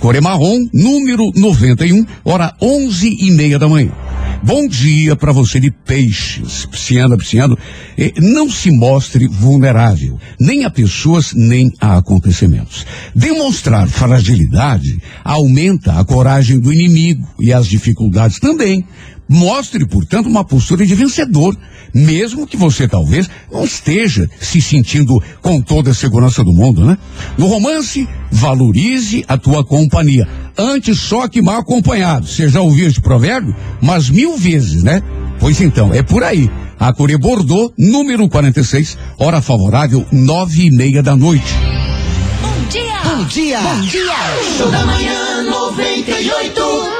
Core 0.00 0.20
Marrom, 0.20 0.66
número 0.72 1.30
91, 1.36 2.06
hora 2.24 2.54
onze 2.62 3.14
e 3.20 3.30
meia 3.32 3.58
da 3.58 3.68
manhã. 3.68 3.92
Bom 4.42 4.66
dia 4.66 5.14
para 5.14 5.32
você 5.32 5.60
de 5.60 5.70
peixes, 5.70 6.64
pisciano, 6.64 7.18
pisciano. 7.18 7.58
Eh, 7.98 8.14
não 8.18 8.48
se 8.48 8.70
mostre 8.70 9.26
vulnerável, 9.26 10.18
nem 10.40 10.64
a 10.64 10.70
pessoas, 10.70 11.34
nem 11.34 11.70
a 11.78 11.98
acontecimentos. 11.98 12.86
Demonstrar 13.14 13.86
fragilidade 13.86 14.98
aumenta 15.22 16.00
a 16.00 16.04
coragem 16.06 16.58
do 16.58 16.72
inimigo 16.72 17.28
e 17.38 17.52
as 17.52 17.66
dificuldades 17.66 18.38
também. 18.40 18.82
Mostre, 19.32 19.86
portanto, 19.86 20.26
uma 20.26 20.44
postura 20.44 20.84
de 20.84 20.92
vencedor, 20.92 21.56
mesmo 21.94 22.48
que 22.48 22.56
você 22.56 22.88
talvez 22.88 23.30
não 23.48 23.64
esteja 23.64 24.28
se 24.40 24.60
sentindo 24.60 25.22
com 25.40 25.62
toda 25.62 25.92
a 25.92 25.94
segurança 25.94 26.42
do 26.42 26.52
mundo, 26.52 26.84
né? 26.84 26.98
No 27.38 27.46
romance, 27.46 28.08
valorize 28.32 29.24
a 29.28 29.38
tua 29.38 29.64
companhia. 29.64 30.26
Antes 30.58 30.98
só 30.98 31.28
que 31.28 31.40
mal 31.40 31.60
acompanhado. 31.60 32.26
Você 32.26 32.48
já 32.48 32.60
ouviu 32.60 32.88
esse 32.88 33.00
provérbio? 33.00 33.54
Mas 33.80 34.10
mil 34.10 34.36
vezes, 34.36 34.82
né? 34.82 35.00
Pois 35.38 35.60
então, 35.60 35.94
é 35.94 36.02
por 36.02 36.24
aí. 36.24 36.50
A 36.76 36.92
Core 36.92 37.16
Bordeaux, 37.16 37.72
número 37.78 38.28
46, 38.28 38.98
hora 39.16 39.40
favorável, 39.40 40.04
nove 40.10 40.66
e 40.66 40.70
meia 40.72 41.04
da 41.04 41.14
noite. 41.14 41.54
Bom 42.42 42.68
dia! 42.68 43.00
Bom 43.04 43.24
dia! 43.26 43.60
Bom 43.60 43.80
dia! 43.82 44.14
Show 44.58 44.70
da 44.72 44.84
manhã 44.84 45.44
98. 45.44 46.99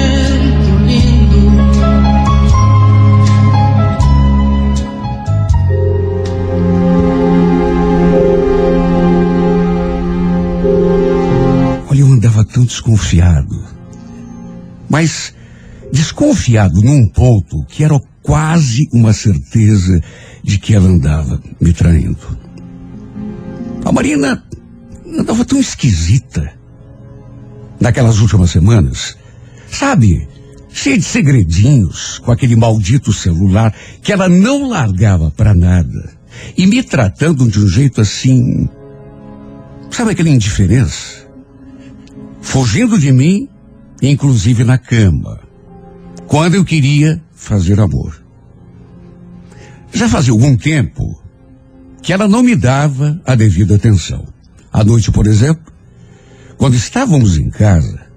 tão 12.51 12.63
desconfiado. 12.63 13.63
Mas 14.89 15.33
desconfiado 15.91 16.81
num 16.81 17.07
ponto 17.09 17.65
que 17.65 17.83
era 17.83 17.99
quase 18.21 18.87
uma 18.93 19.13
certeza 19.13 19.99
de 20.43 20.57
que 20.59 20.73
ela 20.73 20.87
andava 20.87 21.41
me 21.59 21.73
traindo. 21.73 22.39
A 23.83 23.91
Marina 23.91 24.43
andava 25.05 25.43
tão 25.43 25.59
esquisita 25.59 26.53
naquelas 27.79 28.19
últimas 28.19 28.51
semanas. 28.51 29.17
Sabe, 29.69 30.27
cheia 30.69 30.97
de 30.97 31.03
segredinhos 31.03 32.19
com 32.19 32.31
aquele 32.31 32.55
maldito 32.55 33.11
celular 33.11 33.73
que 34.01 34.11
ela 34.11 34.29
não 34.29 34.69
largava 34.69 35.31
para 35.31 35.53
nada. 35.53 36.13
E 36.57 36.65
me 36.65 36.81
tratando 36.83 37.47
de 37.47 37.59
um 37.59 37.67
jeito 37.67 38.01
assim. 38.01 38.69
Sabe 39.89 40.11
aquela 40.11 40.29
indiferença? 40.29 41.20
Fugindo 42.41 42.99
de 42.99 43.11
mim, 43.11 43.47
inclusive 44.01 44.63
na 44.63 44.77
cama. 44.77 45.39
Quando 46.27 46.55
eu 46.55 46.65
queria 46.65 47.21
fazer 47.33 47.79
amor. 47.79 48.21
Já 49.93 50.07
fazia 50.07 50.31
algum 50.31 50.55
tempo 50.55 51.21
que 52.01 52.13
ela 52.13 52.27
não 52.27 52.41
me 52.41 52.55
dava 52.55 53.21
a 53.25 53.35
devida 53.35 53.75
atenção. 53.75 54.25
À 54.71 54.83
noite, 54.83 55.11
por 55.11 55.27
exemplo, 55.27 55.71
quando 56.57 56.75
estávamos 56.75 57.37
em 57.37 57.49
casa, 57.49 58.07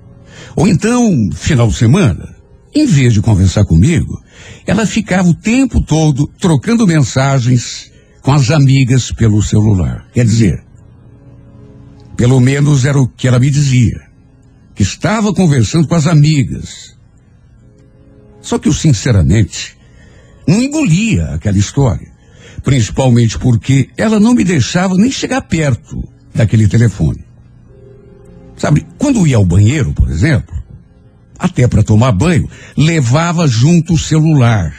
ou 0.57 0.69
então 0.69 1.11
final 1.33 1.69
de 1.69 1.75
semana, 1.75 2.35
em 2.75 2.87
vez 2.87 3.13
de 3.13 3.23
conversar 3.23 3.65
comigo, 3.65 4.23
ela 4.67 4.87
ficava 4.87 5.29
o 5.29 5.35
tempo 5.35 5.81
todo 5.81 6.27
trocando 6.39 6.87
mensagens 6.87 7.91
com 8.21 8.33
as 8.33 8.51
amigas 8.51 9.13
pelo 9.13 9.43
celular. 9.43 10.07
Quer 10.13 10.25
dizer, 10.25 10.65
pelo 12.17 12.41
menos 12.41 12.85
era 12.85 12.99
o 12.99 13.09
que 13.09 13.29
ela 13.29 13.39
me 13.39 13.51
dizia, 13.51 14.01
que 14.75 14.83
estava 14.83 15.33
conversando 15.33 15.87
com 15.87 15.95
as 15.95 16.07
amigas. 16.07 16.97
Só 18.41 18.59
que 18.59 18.69
eu, 18.69 18.73
sinceramente, 18.73 19.77
não 20.47 20.63
engolia 20.63 21.27
aquela 21.35 21.57
história. 21.57 22.13
Principalmente 22.63 23.39
porque 23.39 23.91
ela 23.97 24.19
não 24.19 24.35
me 24.35 24.45
deixava 24.45 24.95
nem 24.95 25.11
chegar 25.11 25.43
perto 25.43 26.03
daquele 26.35 26.67
telefone. 26.67 27.25
Sabe, 28.57 28.87
quando 28.99 29.27
ia 29.27 29.37
ao 29.37 29.45
banheiro, 29.45 29.93
por 29.93 30.11
exemplo, 30.11 30.55
até 31.39 31.67
para 31.67 31.83
tomar 31.83 32.13
banho, 32.13 32.49
levava 32.77 33.47
junto 33.47 33.95
o 33.95 33.99
celular. 33.99 34.75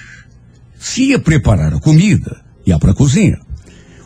Se 0.80 1.10
ia 1.10 1.20
preparar 1.20 1.74
a 1.74 1.80
comida, 1.80 2.44
ia 2.66 2.80
para 2.80 2.92
a 2.92 2.96
cozinha. 2.96 3.40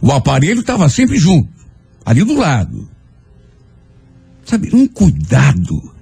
O 0.01 0.11
aparelho 0.11 0.61
estava 0.61 0.89
sempre 0.89 1.17
junto, 1.17 1.49
ali 2.05 2.23
do 2.23 2.35
lado. 2.35 2.89
Sabe, 4.49 4.71
um 4.73 4.87
cuidado 4.87 5.93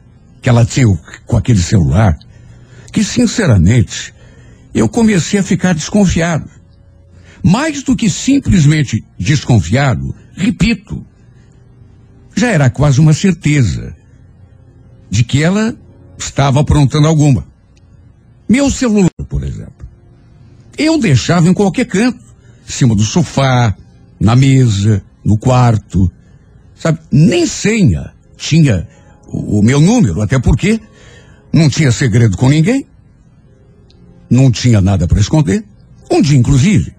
que 0.42 0.48
ela 0.48 0.64
tinha 0.64 0.88
com 1.26 1.36
aquele 1.36 1.62
celular, 1.62 2.18
que 2.94 3.04
sinceramente 3.04 4.14
eu 4.74 4.88
comecei 4.88 5.38
a 5.38 5.44
ficar 5.44 5.74
desconfiado. 5.74 6.50
Mais 7.44 7.84
do 7.84 7.94
que 7.94 8.10
simplesmente 8.10 9.04
desconfiado, 9.20 10.16
repito, 10.34 11.06
já 12.38 12.48
era 12.48 12.70
quase 12.70 13.02
uma 13.02 13.12
certeza 13.12 13.94
de 15.10 15.26
que 15.26 15.44
ela 15.44 15.78
estava 16.18 16.62
aprontando 16.62 17.06
alguma. 17.06 17.46
Meu 18.48 18.72
celular, 18.72 19.12
por 19.28 19.44
exemplo, 19.44 19.86
eu 20.78 20.98
deixava 20.98 21.50
em 21.50 21.54
qualquer 21.54 21.86
canto, 21.86 22.24
em 22.66 22.72
cima 22.72 22.96
do 22.96 23.04
sofá, 23.04 23.76
na 24.18 24.38
mesa, 24.38 25.04
no 25.22 25.38
quarto, 25.38 26.10
sabe? 26.74 27.00
Nem 27.12 27.46
senha 27.46 28.16
tinha 28.38 28.88
o, 29.28 29.62
meu 29.62 29.82
número, 29.82 30.22
até 30.22 30.40
porque 30.40 30.80
não 31.52 31.70
tinha 31.70 31.92
segredo 31.92 32.38
com 32.38 32.50
ninguém. 32.50 32.86
não 34.30 34.52
tinha 34.52 34.82
nada 34.82 35.08
para 35.08 35.20
esconder. 35.20 35.64
Um 36.12 36.22
dia, 36.22 36.38
inclusive, 36.38 36.94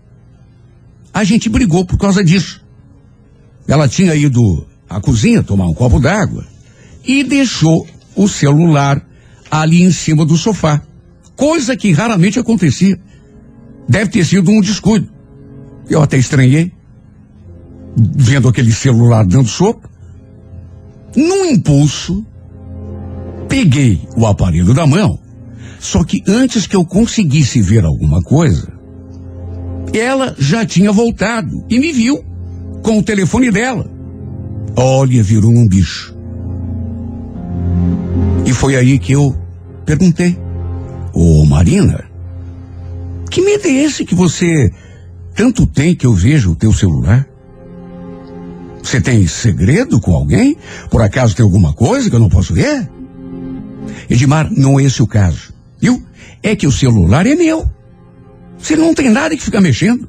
a 1.13 1.25
gente 1.25 1.49
brigou 1.49 1.85
por 1.85 1.99
causa 1.99 2.25
disso. 2.25 2.65
Ela 3.67 3.89
tinha 3.89 4.15
ido 4.15 4.67
à 4.89 5.01
cozinha 5.01 5.43
tomar 5.43 5.67
um 5.67 5.75
copo 5.75 6.01
d'água 6.01 6.47
e 7.05 7.23
deixou 7.23 7.87
o 8.17 8.29
celular 8.29 9.07
ali 9.51 9.83
em 9.83 9.91
cima 9.91 10.25
do 10.25 10.37
sofá. 10.37 10.83
Coisa 11.37 11.77
que 11.77 11.93
raramente 11.93 12.39
acontecia. 12.39 12.99
Deve 13.89 14.11
ter 14.11 14.25
sido 14.25 14.51
um 14.51 14.61
descuido. 14.61 15.09
Eu 15.89 16.03
até 16.03 16.19
estranhei. 16.19 16.73
Vendo 17.97 18.49
aquele 18.49 18.73
celular 18.73 19.25
dando 19.25 19.49
sopa. 19.49 19.88
Num 21.19 21.47
impulso, 21.47 22.25
peguei 23.49 24.01
o 24.17 24.25
aparelho 24.25 24.73
da 24.73 24.87
mão. 24.87 25.19
Só 25.81 26.05
que 26.05 26.23
antes 26.29 26.65
que 26.65 26.77
eu 26.77 26.85
conseguisse 26.85 27.61
ver 27.61 27.85
alguma 27.85 28.23
coisa, 28.23 28.73
ela 29.93 30.33
já 30.39 30.65
tinha 30.65 30.93
voltado 30.93 31.67
e 31.69 31.81
me 31.81 31.91
viu 31.91 32.25
com 32.85 32.99
o 32.99 33.03
telefone 33.03 33.51
dela. 33.51 33.91
Olha, 34.77 35.21
virou 35.21 35.51
um 35.51 35.67
bicho. 35.67 36.17
E 38.47 38.53
foi 38.53 38.77
aí 38.77 38.97
que 38.97 39.11
eu 39.11 39.37
perguntei: 39.85 40.39
Ô 41.13 41.45
Marina, 41.45 42.05
que 43.29 43.41
medo 43.41 43.67
é 43.67 43.73
esse 43.73 44.05
que 44.05 44.15
você 44.15 44.71
tanto 45.35 45.67
tem 45.67 45.97
que 45.97 46.07
eu 46.07 46.13
vejo 46.13 46.53
o 46.53 46.57
teu 46.57 46.73
celular? 46.73 47.29
Você 48.83 49.01
tem 49.01 49.27
segredo 49.27 50.01
com 50.01 50.15
alguém? 50.15 50.57
Por 50.91 51.03
acaso 51.03 51.35
tem 51.35 51.45
alguma 51.45 51.73
coisa 51.73 52.09
que 52.09 52.17
eu 52.17 52.21
não 52.21 52.29
posso 52.29 52.55
ver? 52.55 52.89
Edmar, 54.09 54.51
não 54.51 54.79
é 54.79 54.85
esse 54.85 55.03
o 55.03 55.07
caso. 55.07 55.53
Viu? 55.81 56.03
É 56.43 56.57
que 56.57 56.67
o 56.67 56.73
celular 56.73 57.27
é 57.27 57.35
meu. 57.35 57.69
Você 58.59 58.77
não 58.77 58.95
tem 58.95 59.11
nada 59.11 59.37
que 59.37 59.43
ficar 59.43 59.61
mexendo. 59.61 60.09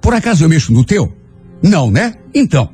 Por 0.00 0.14
acaso 0.14 0.44
eu 0.44 0.48
mexo 0.48 0.72
no 0.72 0.84
teu? 0.84 1.12
Não, 1.62 1.90
né? 1.90 2.14
Então. 2.34 2.70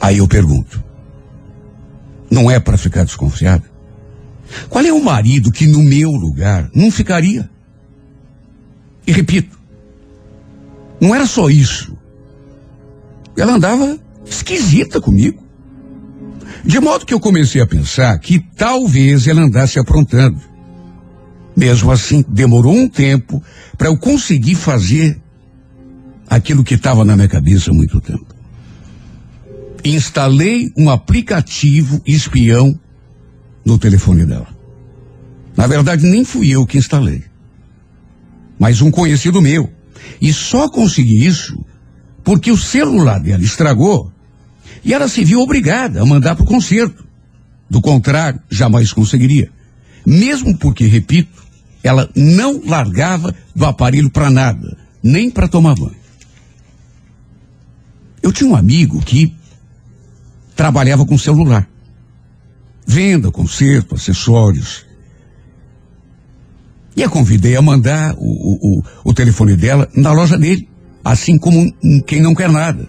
Aí 0.00 0.18
eu 0.18 0.28
pergunto. 0.28 0.82
Não 2.30 2.50
é 2.50 2.58
para 2.58 2.76
ficar 2.76 3.04
desconfiada? 3.04 3.64
Qual 4.68 4.84
é 4.84 4.92
o 4.92 5.02
marido 5.02 5.50
que 5.50 5.66
no 5.66 5.82
meu 5.82 6.10
lugar 6.10 6.70
não 6.74 6.90
ficaria? 6.90 7.48
E 9.06 9.12
repito, 9.12 9.53
não 11.04 11.14
era 11.14 11.26
só 11.26 11.50
isso. 11.50 11.94
Ela 13.36 13.56
andava 13.56 13.98
esquisita 14.24 15.02
comigo. 15.02 15.44
De 16.64 16.80
modo 16.80 17.04
que 17.04 17.12
eu 17.12 17.20
comecei 17.20 17.60
a 17.60 17.66
pensar 17.66 18.18
que 18.18 18.40
talvez 18.56 19.26
ela 19.26 19.42
andasse 19.42 19.78
aprontando. 19.78 20.40
Mesmo 21.54 21.92
assim, 21.92 22.24
demorou 22.26 22.74
um 22.74 22.88
tempo 22.88 23.42
para 23.76 23.88
eu 23.88 23.98
conseguir 23.98 24.54
fazer 24.54 25.20
aquilo 26.26 26.64
que 26.64 26.74
estava 26.74 27.04
na 27.04 27.14
minha 27.14 27.28
cabeça 27.28 27.70
há 27.70 27.74
muito 27.74 28.00
tempo. 28.00 28.26
Instalei 29.84 30.72
um 30.74 30.88
aplicativo 30.88 32.00
espião 32.06 32.80
no 33.62 33.76
telefone 33.76 34.24
dela. 34.24 34.48
Na 35.54 35.66
verdade, 35.66 36.06
nem 36.06 36.24
fui 36.24 36.48
eu 36.48 36.64
que 36.64 36.78
instalei, 36.78 37.22
mas 38.58 38.80
um 38.80 38.90
conhecido 38.90 39.42
meu. 39.42 39.70
E 40.20 40.32
só 40.32 40.68
consegui 40.68 41.24
isso 41.24 41.58
porque 42.22 42.50
o 42.50 42.56
celular 42.56 43.20
dela 43.20 43.42
estragou 43.42 44.10
e 44.84 44.92
ela 44.92 45.08
se 45.08 45.24
viu 45.24 45.40
obrigada 45.40 46.02
a 46.02 46.06
mandar 46.06 46.34
para 46.34 46.44
o 46.44 46.48
conserto. 46.48 47.04
Do 47.68 47.80
contrário, 47.80 48.40
jamais 48.50 48.92
conseguiria. 48.92 49.50
Mesmo 50.06 50.56
porque, 50.58 50.86
repito, 50.86 51.42
ela 51.82 52.08
não 52.14 52.62
largava 52.64 53.34
do 53.54 53.64
aparelho 53.64 54.10
para 54.10 54.30
nada, 54.30 54.76
nem 55.02 55.30
para 55.30 55.48
tomar 55.48 55.74
banho. 55.74 55.96
Eu 58.22 58.32
tinha 58.32 58.48
um 58.48 58.56
amigo 58.56 59.00
que 59.00 59.34
trabalhava 60.56 61.04
com 61.04 61.18
celular. 61.18 61.68
Venda, 62.86 63.30
conserto, 63.30 63.94
acessórios. 63.94 64.83
E 66.96 67.02
a 67.02 67.08
convidei 67.08 67.56
a 67.56 67.62
mandar 67.62 68.14
o, 68.16 68.18
o, 68.18 68.78
o, 68.78 68.82
o 69.10 69.14
telefone 69.14 69.56
dela 69.56 69.88
na 69.96 70.12
loja 70.12 70.38
dele, 70.38 70.68
assim 71.04 71.36
como 71.38 71.58
um- 71.82 72.00
quem 72.06 72.20
não 72.22 72.34
quer 72.34 72.48
nada. 72.48 72.88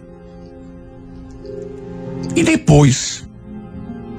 E 2.35 2.43
depois, 2.43 3.23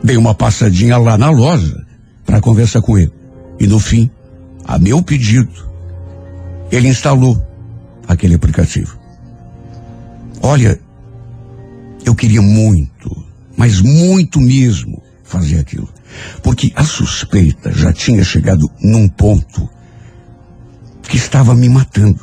dei 0.02 0.16
uma 0.16 0.34
passadinha 0.34 0.96
lá 0.96 1.16
na 1.16 1.30
loja 1.30 1.76
para 2.24 2.40
conversar 2.40 2.80
com 2.82 2.98
ele. 2.98 3.12
E 3.60 3.66
no 3.66 3.78
fim, 3.78 4.10
a 4.64 4.78
meu 4.78 5.02
pedido, 5.02 5.52
ele 6.70 6.88
instalou 6.88 7.40
aquele 8.08 8.34
aplicativo. 8.34 8.98
Olha, 10.42 10.78
eu 12.04 12.14
queria 12.14 12.42
muito, 12.42 13.24
mas 13.56 13.80
muito 13.80 14.40
mesmo, 14.40 15.02
fazer 15.22 15.58
aquilo. 15.58 15.88
Porque 16.42 16.72
a 16.74 16.84
suspeita 16.84 17.72
já 17.72 17.92
tinha 17.92 18.24
chegado 18.24 18.70
num 18.80 19.08
ponto 19.08 19.68
que 21.08 21.16
estava 21.16 21.54
me 21.54 21.68
matando. 21.68 22.20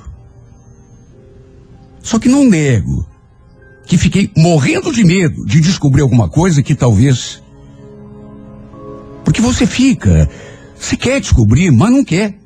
Só 2.01 2.19
que 2.19 2.27
não 2.27 2.47
nego 2.47 3.07
que 3.85 3.97
fiquei 3.97 4.31
morrendo 4.35 4.91
de 4.91 5.03
medo 5.03 5.45
de 5.45 5.59
descobrir 5.59 6.01
alguma 6.01 6.29
coisa 6.29 6.61
que 6.61 6.75
talvez. 6.75 7.41
Porque 9.23 9.41
você 9.41 9.65
fica, 9.65 10.29
você 10.77 10.97
quer 10.97 11.19
descobrir, 11.19 11.71
mas 11.71 11.91
não 11.91 12.03
quer. 12.03 12.37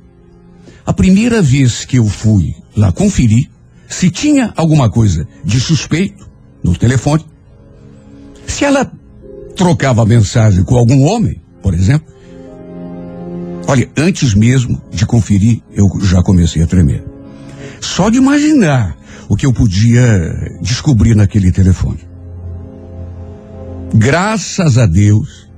A 0.85 0.93
primeira 0.93 1.41
vez 1.41 1.85
que 1.85 1.97
eu 1.97 2.05
fui 2.05 2.55
lá 2.75 2.91
conferir 2.91 3.49
se 3.87 4.09
tinha 4.09 4.53
alguma 4.55 4.89
coisa 4.89 5.27
de 5.43 5.59
suspeito 5.59 6.29
no 6.63 6.75
telefone, 6.75 7.25
se 8.45 8.63
ela 8.63 8.91
trocava 9.55 10.05
mensagem 10.05 10.63
com 10.63 10.75
algum 10.75 11.05
homem, 11.05 11.41
por 11.61 11.73
exemplo. 11.73 12.16
Olha, 13.67 13.89
antes 13.97 14.33
mesmo 14.33 14.81
de 14.89 15.05
conferir, 15.05 15.61
eu 15.73 15.85
já 16.01 16.23
comecei 16.23 16.63
a 16.63 16.67
tremer. 16.67 17.03
Só 17.81 18.09
de 18.09 18.17
imaginar 18.17 18.97
o 19.27 19.35
que 19.35 19.45
eu 19.45 19.51
podia 19.51 20.33
descobrir 20.61 21.15
naquele 21.15 21.51
telefone. 21.51 21.99
Graças 23.93 24.77
a 24.77 24.85
Deus, 24.85 25.49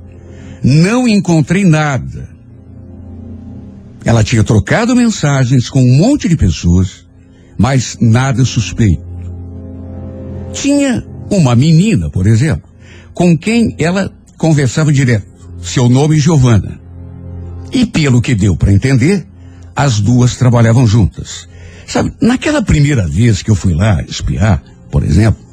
não 0.63 1.07
encontrei 1.07 1.63
nada. 1.63 2.27
Ela 4.03 4.23
tinha 4.23 4.43
trocado 4.43 4.95
mensagens 4.95 5.69
com 5.69 5.81
um 5.81 5.97
monte 5.97 6.27
de 6.27 6.35
pessoas, 6.35 7.05
mas 7.59 7.95
nada 8.01 8.43
suspeito. 8.43 9.03
Tinha 10.51 11.05
uma 11.29 11.55
menina, 11.55 12.09
por 12.09 12.25
exemplo, 12.25 12.67
com 13.13 13.37
quem 13.37 13.75
ela 13.77 14.11
conversava 14.35 14.91
direto. 14.91 15.27
Seu 15.61 15.87
nome 15.87 16.17
Giovana. 16.17 16.78
E 17.71 17.85
pelo 17.85 18.21
que 18.21 18.35
deu 18.35 18.55
para 18.55 18.73
entender, 18.73 19.27
as 19.75 19.99
duas 19.99 20.35
trabalhavam 20.35 20.85
juntas. 20.85 21.47
Sabe, 21.87 22.13
naquela 22.21 22.61
primeira 22.61 23.07
vez 23.07 23.41
que 23.41 23.49
eu 23.49 23.55
fui 23.55 23.73
lá 23.73 24.01
espiar, 24.03 24.61
por 24.91 25.03
exemplo, 25.03 25.43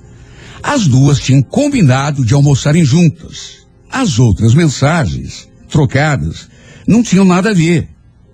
as 0.62 0.86
duas 0.86 1.18
tinham 1.20 1.42
combinado 1.42 2.24
de 2.24 2.34
almoçarem 2.34 2.84
juntas. 2.84 3.66
As 3.90 4.18
outras 4.18 4.52
mensagens, 4.52 5.48
trocadas, 5.68 6.48
não 6.86 7.02
tinham 7.02 7.24
nada 7.24 7.50
a 7.50 7.54
ver. 7.54 7.88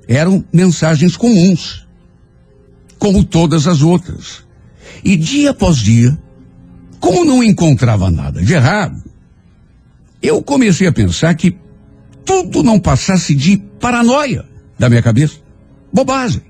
Eram 0.09 0.45
mensagens 0.53 1.16
comuns. 1.16 1.87
Como 2.99 3.24
todas 3.24 3.66
as 3.66 3.83
outras. 3.83 4.45
E 5.05 5.16
dia 5.16 5.51
após 5.51 5.76
dia, 5.76 6.16
como 6.99 7.24
não 7.24 7.43
encontrava 7.43 8.11
nada 8.11 8.43
de 8.43 8.55
errado, 8.55 9.03
eu 10.22 10.43
comecei 10.43 10.87
a 10.87 10.93
pensar 10.93 11.35
que 11.35 11.57
tudo 12.24 12.62
não 12.62 12.78
passasse 12.78 13.34
de 13.34 13.56
paranoia 13.80 14.44
da 14.78 14.88
minha 14.88 15.02
cabeça. 15.02 15.36
Bobagem. 15.92 16.42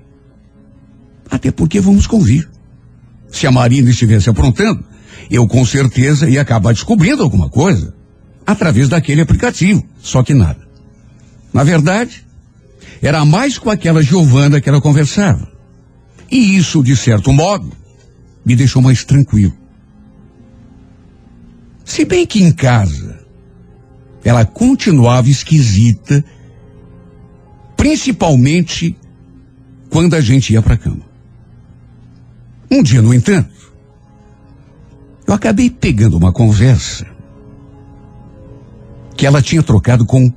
Até 1.29 1.51
porque 1.51 1.79
vamos 1.79 2.07
convir. 2.07 2.49
Se 3.29 3.47
a 3.47 3.51
Marina 3.51 3.89
estivesse 3.89 4.29
aprontando, 4.29 4.83
eu 5.29 5.47
com 5.47 5.65
certeza 5.65 6.29
ia 6.29 6.41
acabar 6.41 6.73
descobrindo 6.73 7.23
alguma 7.23 7.49
coisa 7.49 7.93
através 8.45 8.89
daquele 8.89 9.21
aplicativo. 9.21 9.83
Só 10.01 10.21
que 10.23 10.33
nada. 10.33 10.67
Na 11.51 11.63
verdade, 11.63 12.23
era 13.01 13.25
mais 13.25 13.57
com 13.57 13.69
aquela 13.69 14.01
Giovana 14.01 14.61
que 14.61 14.69
ela 14.69 14.81
conversava. 14.81 15.51
E 16.31 16.55
isso, 16.55 16.83
de 16.83 16.95
certo 16.95 17.31
modo, 17.33 17.71
me 18.45 18.55
deixou 18.55 18.81
mais 18.81 19.03
tranquilo. 19.03 19.53
Se 21.83 22.05
bem 22.05 22.25
que 22.25 22.41
em 22.41 22.51
casa 22.51 23.22
ela 24.23 24.45
continuava 24.45 25.29
esquisita, 25.29 26.23
principalmente 27.75 28.95
quando 29.89 30.15
a 30.15 30.21
gente 30.21 30.53
ia 30.53 30.61
para 30.61 30.75
a 30.75 30.77
cama. 30.77 31.01
Um 32.71 32.81
dia, 32.81 33.01
no 33.01 33.13
entanto, 33.13 33.53
eu 35.27 35.33
acabei 35.33 35.69
pegando 35.69 36.17
uma 36.17 36.31
conversa 36.31 37.05
que 39.15 39.25
ela 39.25 39.41
tinha 39.41 39.61
trocado 39.61 40.05
com 40.05 40.31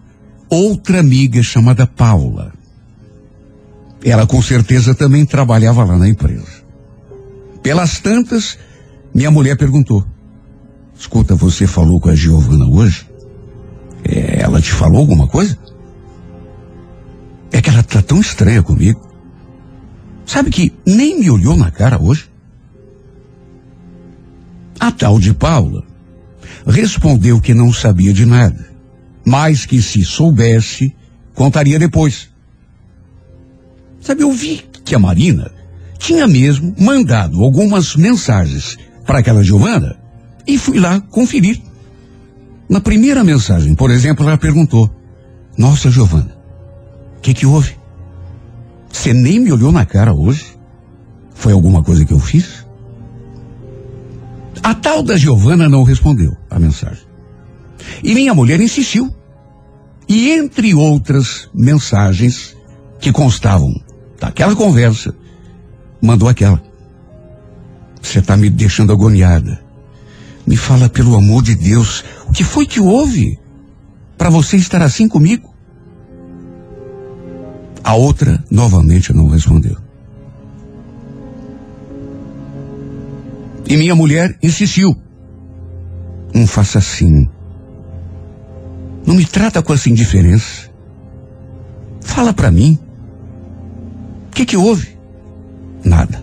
outra 0.51 1.01
amiga 1.01 1.43
chamada 1.43 1.87
Paula. 1.87 2.53
Ela 4.05 4.27
com 4.27 4.41
certeza 4.43 4.95
também 4.95 5.25
trabalhava 5.25 5.85
lá 5.85 5.97
na 5.97 6.09
empresa. 6.09 6.65
Pelas 7.63 7.99
tantas, 7.99 8.59
minha 9.15 9.31
mulher 9.31 9.57
perguntou: 9.57 10.07
Escuta, 10.97 11.35
você 11.35 11.67
falou 11.67 12.01
com 12.01 12.11
a 12.11 12.15
Giovana 12.15 12.67
hoje? 12.67 13.07
É, 14.09 14.43
ela 14.43 14.61
te 14.61 14.73
falou 14.73 15.01
alguma 15.01 15.27
coisa? 15.27 15.59
É 17.51 17.61
que 17.61 17.71
ela 17.71 17.83
tá 17.83 18.03
tão 18.03 18.21
estranha 18.21 18.63
comigo. 18.63 19.01
Sabe 20.25 20.51
que 20.51 20.73
nem 20.85 21.21
me 21.21 21.31
olhou 21.31 21.57
na 21.57 21.71
cara 21.71 22.01
hoje? 22.01 22.31
A 24.79 24.91
tal 24.91 25.19
de 25.19 25.33
Paula 25.33 25.85
respondeu 26.67 27.41
que 27.41 27.55
não 27.55 27.73
sabia 27.73 28.13
de 28.13 28.27
nada, 28.27 28.69
mas 29.25 29.65
que 29.65 29.81
se 29.81 30.05
soubesse, 30.05 30.95
contaria 31.35 31.79
depois. 31.79 32.29
Sabe, 34.01 34.23
eu 34.23 34.33
vi 34.33 34.65
que 34.85 34.95
a 34.95 34.99
Marina 34.99 35.51
tinha 35.99 36.27
mesmo 36.27 36.75
mandado 36.79 37.43
algumas 37.43 37.97
mensagens 37.97 38.77
para 39.05 39.21
aquela 39.21 39.43
Giovana 39.43 39.97
e 40.47 40.59
fui 40.59 40.79
lá 40.79 41.01
conferir. 41.01 41.61
Na 42.69 42.81
primeira 42.81 43.23
mensagem, 43.23 43.75
por 43.75 43.91
exemplo, 43.91 44.27
ela 44.27 44.37
perguntou: 44.37 44.91
Nossa, 45.57 45.91
Giovana, 45.91 46.37
o 47.19 47.21
que 47.21 47.33
que 47.33 47.47
houve? 47.47 47.77
Você 48.91 49.13
nem 49.13 49.39
me 49.39 49.53
olhou 49.53 49.71
na 49.71 49.85
cara 49.85 50.13
hoje? 50.13 50.57
Foi 51.35 51.53
alguma 51.53 51.83
coisa 51.83 52.05
que 52.05 52.13
eu 52.13 52.19
fiz? 52.19 52.67
A 54.63 54.75
tal 54.75 55.03
da 55.03 55.17
Giovana 55.17 55.69
não 55.69 55.85
respondeu 55.85 56.37
a 56.51 56.59
mensagem. 56.59 57.05
E 58.03 58.15
minha 58.15 58.35
mulher 58.35 58.61
insistiu. 58.61 59.15
E 60.09 60.31
entre 60.31 60.75
outras 60.75 61.49
mensagens 61.53 62.57
que 62.99 63.13
constavam 63.13 63.75
daquela 64.21 64.57
conversa, 64.57 65.15
mandou 66.01 66.29
aquela. 66.29 66.63
Você 68.01 68.21
está 68.21 68.37
me 68.37 68.49
deixando 68.49 68.93
agoniada. 68.93 69.61
Me 70.47 70.57
fala 70.57 70.89
pelo 70.89 71.17
amor 71.17 71.43
de 71.43 71.55
Deus, 71.55 72.05
que 72.37 72.45
foi 72.45 72.67
que 72.67 72.79
houve 72.79 73.41
para 74.19 74.29
você 74.29 74.59
estar 74.59 74.83
assim 74.83 75.09
comigo? 75.09 75.55
A 77.83 77.95
outra 77.95 78.45
novamente 78.51 79.11
não 79.11 79.27
respondeu. 79.29 79.79
E 83.67 83.75
minha 83.79 83.95
mulher 83.95 84.37
insistiu. 84.43 84.95
Não 86.35 86.47
faça 86.47 86.79
assim. 86.79 87.27
Não 89.07 89.15
me 89.15 89.25
trata 89.25 89.63
com 89.63 89.73
essa 89.73 89.89
indiferença. 89.89 90.71
Fala 92.03 92.35
para 92.35 92.51
mim. 92.51 92.79
O 94.29 94.33
que 94.33 94.45
que 94.45 94.59
houve? 94.59 94.99
Nada. 95.83 96.23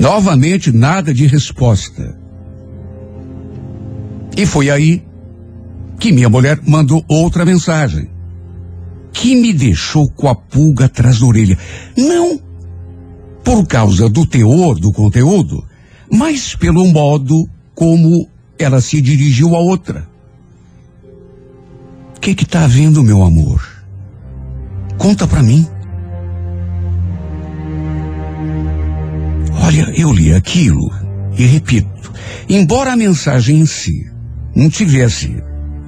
Novamente 0.00 0.72
nada 0.72 1.14
de 1.14 1.28
resposta. 1.28 2.25
E 4.36 4.44
foi 4.44 4.70
aí 4.70 5.02
que 5.98 6.12
minha 6.12 6.28
mulher 6.28 6.60
mandou 6.66 7.02
outra 7.08 7.44
mensagem. 7.44 8.10
Que 9.12 9.34
me 9.34 9.52
deixou 9.52 10.10
com 10.10 10.28
a 10.28 10.34
pulga 10.34 10.84
atrás 10.84 11.20
da 11.20 11.26
orelha. 11.26 11.58
Não 11.96 12.38
por 13.42 13.66
causa 13.66 14.08
do 14.08 14.26
teor 14.26 14.78
do 14.78 14.92
conteúdo, 14.92 15.64
mas 16.12 16.54
pelo 16.56 16.84
modo 16.88 17.48
como 17.74 18.28
ela 18.58 18.80
se 18.80 19.00
dirigiu 19.00 19.54
a 19.54 19.60
outra. 19.60 20.06
O 22.16 22.20
que 22.20 22.34
que 22.34 22.44
tá 22.44 22.64
havendo, 22.64 23.04
meu 23.04 23.22
amor? 23.22 23.64
Conta 24.98 25.28
pra 25.28 25.44
mim. 25.44 25.64
Olha, 29.62 29.92
eu 29.96 30.12
li 30.12 30.34
aquilo 30.34 30.90
e 31.38 31.46
repito, 31.46 32.12
embora 32.48 32.92
a 32.92 32.96
mensagem 32.96 33.60
em 33.60 33.66
si 33.66 34.15
não 34.56 34.70
tivesse 34.70 35.36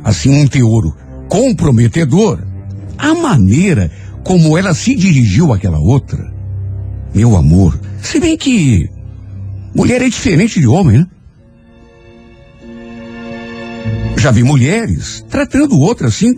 assim 0.05 0.31
um 0.31 0.47
teor 0.47 0.95
comprometedor, 1.29 2.47
a 2.99 3.15
maneira 3.15 3.91
como 4.23 4.59
ela 4.59 4.75
se 4.75 4.95
dirigiu 4.95 5.53
àquela 5.53 5.79
outra, 5.79 6.33
meu 7.15 7.35
amor, 7.35 7.81
se 8.03 8.21
bem 8.21 8.37
que 8.37 8.89
mulher 9.75 10.03
é 10.03 10.09
diferente 10.09 10.61
de 10.61 10.67
homem, 10.67 10.99
né? 10.99 11.07
Já 14.19 14.31
vi 14.31 14.43
mulheres 14.43 15.25
tratando 15.31 15.79
outra 15.79 16.09
assim, 16.09 16.31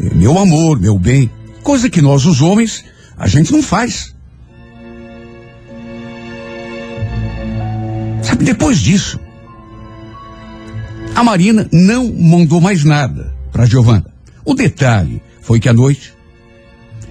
eh, 0.00 0.14
meu 0.14 0.38
amor, 0.38 0.78
meu 0.78 0.98
bem, 0.98 1.28
coisa 1.62 1.90
que 1.90 2.00
nós 2.00 2.24
os 2.24 2.40
homens 2.40 2.84
a 3.16 3.26
gente 3.26 3.52
não 3.52 3.62
faz. 3.62 4.14
Sabe, 8.22 8.44
depois 8.44 8.78
disso, 8.78 9.18
a 11.14 11.22
Marina 11.22 11.68
não 11.72 12.12
mandou 12.12 12.60
mais 12.60 12.84
nada 12.84 13.34
para 13.52 13.66
Giovana. 13.66 14.06
O 14.44 14.54
detalhe 14.54 15.22
foi 15.40 15.60
que 15.60 15.68
à 15.68 15.72
noite 15.72 16.12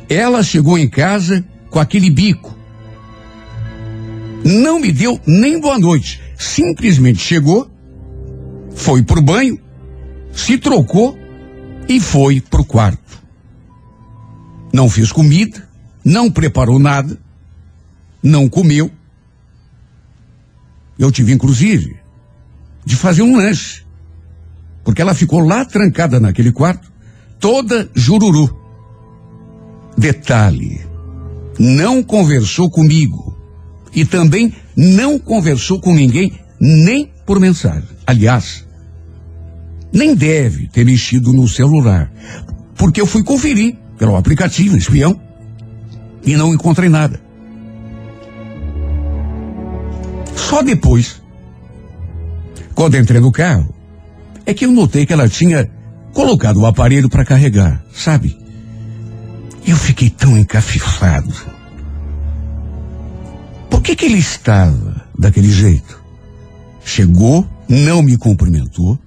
ela 0.09 0.43
chegou 0.43 0.77
em 0.77 0.89
casa 0.89 1.43
com 1.69 1.79
aquele 1.79 2.09
bico. 2.09 2.55
Não 4.43 4.79
me 4.79 4.91
deu 4.91 5.19
nem 5.25 5.59
boa 5.59 5.79
noite. 5.79 6.21
Simplesmente 6.37 7.19
chegou, 7.19 7.71
foi 8.75 9.01
pro 9.01 9.21
banho, 9.21 9.57
se 10.33 10.57
trocou 10.57 11.17
e 11.87 11.99
foi 11.99 12.41
pro 12.41 12.65
quarto. 12.65 13.21
Não 14.73 14.89
fez 14.89 15.11
comida, 15.11 15.67
não 16.03 16.29
preparou 16.29 16.79
nada, 16.79 17.17
não 18.21 18.49
comeu. 18.49 18.91
Eu 20.99 21.11
tive, 21.11 21.31
inclusive, 21.31 21.95
de 22.85 22.95
fazer 22.95 23.21
um 23.21 23.37
lanche. 23.37 23.82
Porque 24.83 25.01
ela 25.01 25.13
ficou 25.13 25.39
lá 25.39 25.63
trancada 25.65 26.19
naquele 26.19 26.51
quarto, 26.51 26.91
toda 27.39 27.89
jururu. 27.93 28.61
Detalhe, 29.97 30.81
não 31.59 32.03
conversou 32.03 32.69
comigo. 32.69 33.37
E 33.95 34.03
também 34.03 34.53
não 34.75 35.19
conversou 35.19 35.79
com 35.79 35.93
ninguém, 35.93 36.33
nem 36.59 37.11
por 37.25 37.39
mensagem. 37.39 37.87
Aliás, 38.05 38.65
nem 39.91 40.15
deve 40.15 40.67
ter 40.67 40.83
mexido 40.83 41.31
no 41.31 41.47
celular. 41.47 42.11
Porque 42.75 42.99
eu 42.99 43.05
fui 43.05 43.23
conferir 43.23 43.77
pelo 43.97 44.15
aplicativo 44.15 44.75
espião 44.75 45.19
e 46.25 46.35
não 46.35 46.53
encontrei 46.53 46.89
nada. 46.89 47.21
Só 50.35 50.61
depois, 50.61 51.21
quando 52.73 52.97
entrei 52.97 53.21
no 53.21 53.31
carro, 53.31 53.72
é 54.45 54.53
que 54.53 54.65
eu 54.65 54.71
notei 54.71 55.05
que 55.05 55.13
ela 55.13 55.29
tinha 55.29 55.69
colocado 56.13 56.57
o 56.57 56.65
aparelho 56.65 57.09
para 57.09 57.25
carregar, 57.25 57.83
sabe? 57.93 58.37
Eu 59.65 59.77
fiquei 59.77 60.09
tão 60.09 60.37
encafifado. 60.37 61.33
Por 63.69 63.81
que 63.81 63.95
que 63.95 64.05
ele 64.05 64.17
estava 64.17 65.05
daquele 65.17 65.49
jeito? 65.49 66.01
Chegou, 66.85 67.47
não 67.67 68.01
me 68.03 68.17
cumprimentou, 68.17 68.99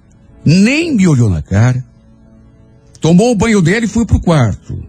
nem 0.43 0.95
me 0.95 1.07
olhou 1.07 1.29
na 1.29 1.41
cara, 1.41 1.83
tomou 2.99 3.31
o 3.31 3.35
banho 3.35 3.61
dele 3.61 3.85
e 3.85 3.89
foi 3.89 4.05
pro 4.05 4.19
quarto. 4.19 4.83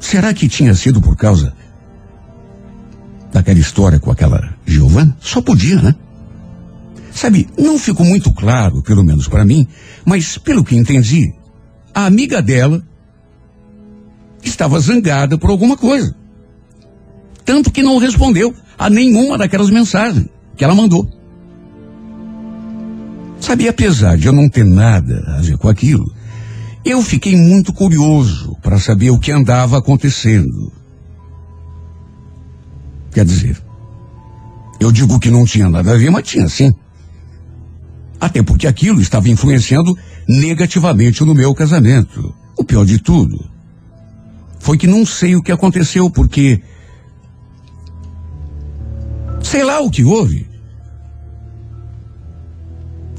Será 0.00 0.34
que 0.34 0.48
tinha 0.48 0.74
sido 0.74 1.00
por 1.00 1.16
causa 1.16 1.54
daquela 3.32 3.58
história 3.58 3.98
com 3.98 4.10
aquela 4.10 4.54
Giovana? 4.66 5.16
Só 5.20 5.40
podia, 5.40 5.80
né? 5.80 5.94
Sabe, 7.14 7.48
não 7.56 7.78
ficou 7.78 8.04
muito 8.04 8.32
claro, 8.32 8.82
pelo 8.82 9.04
menos 9.04 9.28
para 9.28 9.44
mim, 9.44 9.68
mas 10.04 10.36
pelo 10.36 10.64
que 10.64 10.76
entendi, 10.76 11.32
a 11.94 12.06
amiga 12.06 12.42
dela 12.42 12.84
estava 14.42 14.80
zangada 14.80 15.38
por 15.38 15.48
alguma 15.48 15.76
coisa. 15.76 16.14
Tanto 17.44 17.70
que 17.70 17.84
não 17.84 17.98
respondeu 17.98 18.52
a 18.76 18.90
nenhuma 18.90 19.38
daquelas 19.38 19.70
mensagens 19.70 20.26
que 20.56 20.64
ela 20.64 20.74
mandou. 20.74 21.08
Sabe, 23.40 23.68
apesar 23.68 24.16
de 24.16 24.26
eu 24.26 24.32
não 24.32 24.48
ter 24.48 24.64
nada 24.64 25.36
a 25.38 25.40
ver 25.40 25.56
com 25.56 25.68
aquilo, 25.68 26.12
eu 26.84 27.00
fiquei 27.00 27.36
muito 27.36 27.72
curioso 27.72 28.56
para 28.60 28.80
saber 28.80 29.10
o 29.10 29.20
que 29.20 29.30
andava 29.30 29.78
acontecendo. 29.78 30.72
Quer 33.12 33.24
dizer, 33.24 33.62
eu 34.80 34.90
digo 34.90 35.20
que 35.20 35.30
não 35.30 35.44
tinha 35.44 35.68
nada 35.68 35.92
a 35.92 35.96
ver, 35.96 36.10
mas 36.10 36.26
tinha 36.26 36.48
sim. 36.48 36.74
Até 38.20 38.42
porque 38.42 38.66
aquilo 38.66 39.00
estava 39.00 39.28
influenciando 39.28 39.96
negativamente 40.28 41.24
no 41.24 41.34
meu 41.34 41.54
casamento. 41.54 42.34
O 42.56 42.64
pior 42.64 42.86
de 42.86 42.98
tudo 42.98 43.44
foi 44.58 44.78
que 44.78 44.86
não 44.86 45.04
sei 45.04 45.36
o 45.36 45.42
que 45.42 45.52
aconteceu, 45.52 46.08
porque. 46.10 46.62
Sei 49.42 49.62
lá 49.62 49.80
o 49.80 49.90
que 49.90 50.02
houve. 50.02 50.48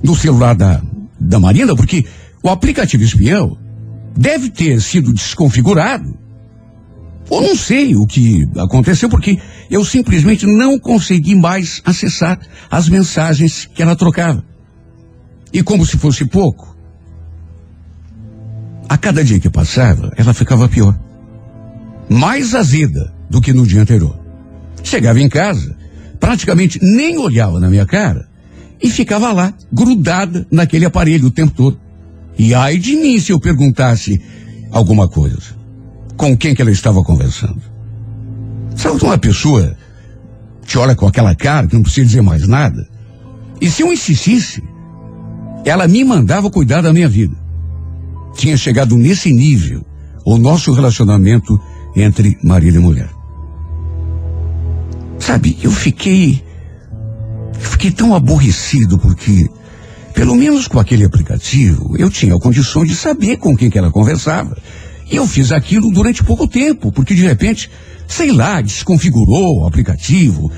No 0.02 0.16
celular 0.16 0.56
da, 0.56 0.82
da 1.20 1.40
Marina, 1.40 1.76
porque 1.76 2.06
o 2.42 2.50
aplicativo 2.50 3.04
espião 3.04 3.58
deve 4.16 4.50
ter 4.50 4.82
sido 4.82 5.14
desconfigurado. 5.14 6.18
Ou 7.30 7.42
não 7.42 7.56
sei 7.56 7.96
o 7.96 8.06
que 8.06 8.48
aconteceu, 8.58 9.10
porque 9.10 9.40
eu 9.70 9.84
simplesmente 9.84 10.46
não 10.46 10.80
consegui 10.80 11.36
mais 11.36 11.82
acessar 11.84 12.40
as 12.70 12.88
mensagens 12.88 13.66
que 13.66 13.82
ela 13.82 13.96
trocava. 13.96 14.44
E 15.56 15.64
como 15.64 15.86
se 15.86 15.98
fosse 15.98 16.26
pouco, 16.26 16.76
a 18.90 18.98
cada 18.98 19.24
dia 19.24 19.40
que 19.40 19.50
passava, 19.50 20.12
ela 20.18 20.34
ficava 20.34 20.68
pior. 20.68 21.00
Mais 22.10 22.54
azeda 22.54 23.14
do 23.30 23.40
que 23.40 23.54
no 23.54 23.66
dia 23.66 23.82
anterior. 23.82 24.20
Chegava 24.84 25.22
em 25.22 25.30
casa, 25.30 25.78
praticamente 26.20 26.78
nem 26.84 27.18
olhava 27.18 27.58
na 27.58 27.70
minha 27.70 27.86
cara 27.86 28.28
e 28.84 28.90
ficava 28.90 29.32
lá, 29.32 29.54
grudada 29.72 30.46
naquele 30.52 30.84
aparelho 30.84 31.28
o 31.28 31.32
tempo 31.32 31.54
todo. 31.56 31.80
E 32.38 32.54
ai 32.54 32.78
de 32.78 32.98
mim 32.98 33.18
se 33.18 33.32
eu 33.32 33.40
perguntasse 33.40 34.22
alguma 34.72 35.08
coisa. 35.08 35.56
Com 36.18 36.36
quem 36.36 36.54
que 36.54 36.62
ela 36.62 36.72
estava 36.72 37.02
conversando? 37.02 37.62
Sabe 38.76 39.02
uma 39.02 39.18
pessoa 39.18 39.74
te 40.66 40.78
olha 40.78 40.96
com 40.96 41.08
aquela 41.08 41.34
cara 41.34 41.66
que 41.66 41.76
não 41.76 41.82
precisa 41.82 42.08
dizer 42.08 42.22
mais 42.22 42.46
nada? 42.46 42.86
E 43.62 43.72
se 43.72 43.84
eu 43.84 43.94
insistisse, 43.94 44.62
ela 45.66 45.88
me 45.88 46.04
mandava 46.04 46.50
cuidar 46.50 46.82
da 46.82 46.94
minha 46.94 47.10
vida. 47.10 47.36
Tinha 48.36 48.56
chegado 48.56 48.96
nesse 48.96 49.34
nível 49.34 49.84
o 50.24 50.38
nosso 50.38 50.72
relacionamento 50.72 51.60
entre 51.96 52.38
marido 52.44 52.78
e 52.78 52.80
mulher. 52.80 53.10
Sabe, 55.20 55.58
eu 55.64 55.72
fiquei. 55.72 56.44
Eu 57.54 57.70
fiquei 57.72 57.90
tão 57.90 58.14
aborrecido 58.14 59.00
porque, 59.00 59.50
pelo 60.14 60.36
menos 60.36 60.68
com 60.68 60.80
aquele 60.80 61.06
aplicativo, 61.06 61.96
eu 61.98 62.10
tinha 62.10 62.38
condições 62.38 62.90
de 62.90 62.96
saber 62.96 63.38
com 63.38 63.56
quem 63.56 63.70
que 63.70 63.78
ela 63.78 63.92
conversava. 63.92 64.56
E 65.10 65.16
eu 65.16 65.28
fiz 65.28 65.52
aquilo 65.52 65.92
durante 65.92 66.24
pouco 66.24 66.48
tempo, 66.48 66.92
porque 66.92 67.16
de 67.16 67.26
repente, 67.26 67.72
sei 68.08 68.32
lá, 68.32 68.62
desconfigurou 68.62 69.62
o 69.62 69.68
aplicativo. 69.68 70.52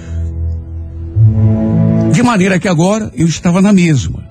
De 2.12 2.24
maneira 2.24 2.60
que 2.60 2.68
agora 2.68 3.12
eu 3.16 3.28
estava 3.28 3.62
na 3.62 3.72
mesma. 3.72 4.27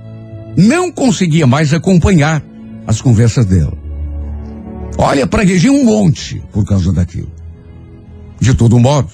Não 0.57 0.91
conseguia 0.91 1.47
mais 1.47 1.75
acompanhar 1.75 2.43
as 2.87 3.03
conversas 3.03 3.45
dela. 3.45 3.77
Olha, 4.97 5.27
praguejei 5.27 5.69
um 5.69 5.85
monte 5.85 6.43
por 6.51 6.65
causa 6.65 6.93
daquilo. 6.93 7.31
De 8.41 8.55
todo 8.55 8.79
modo, 8.79 9.11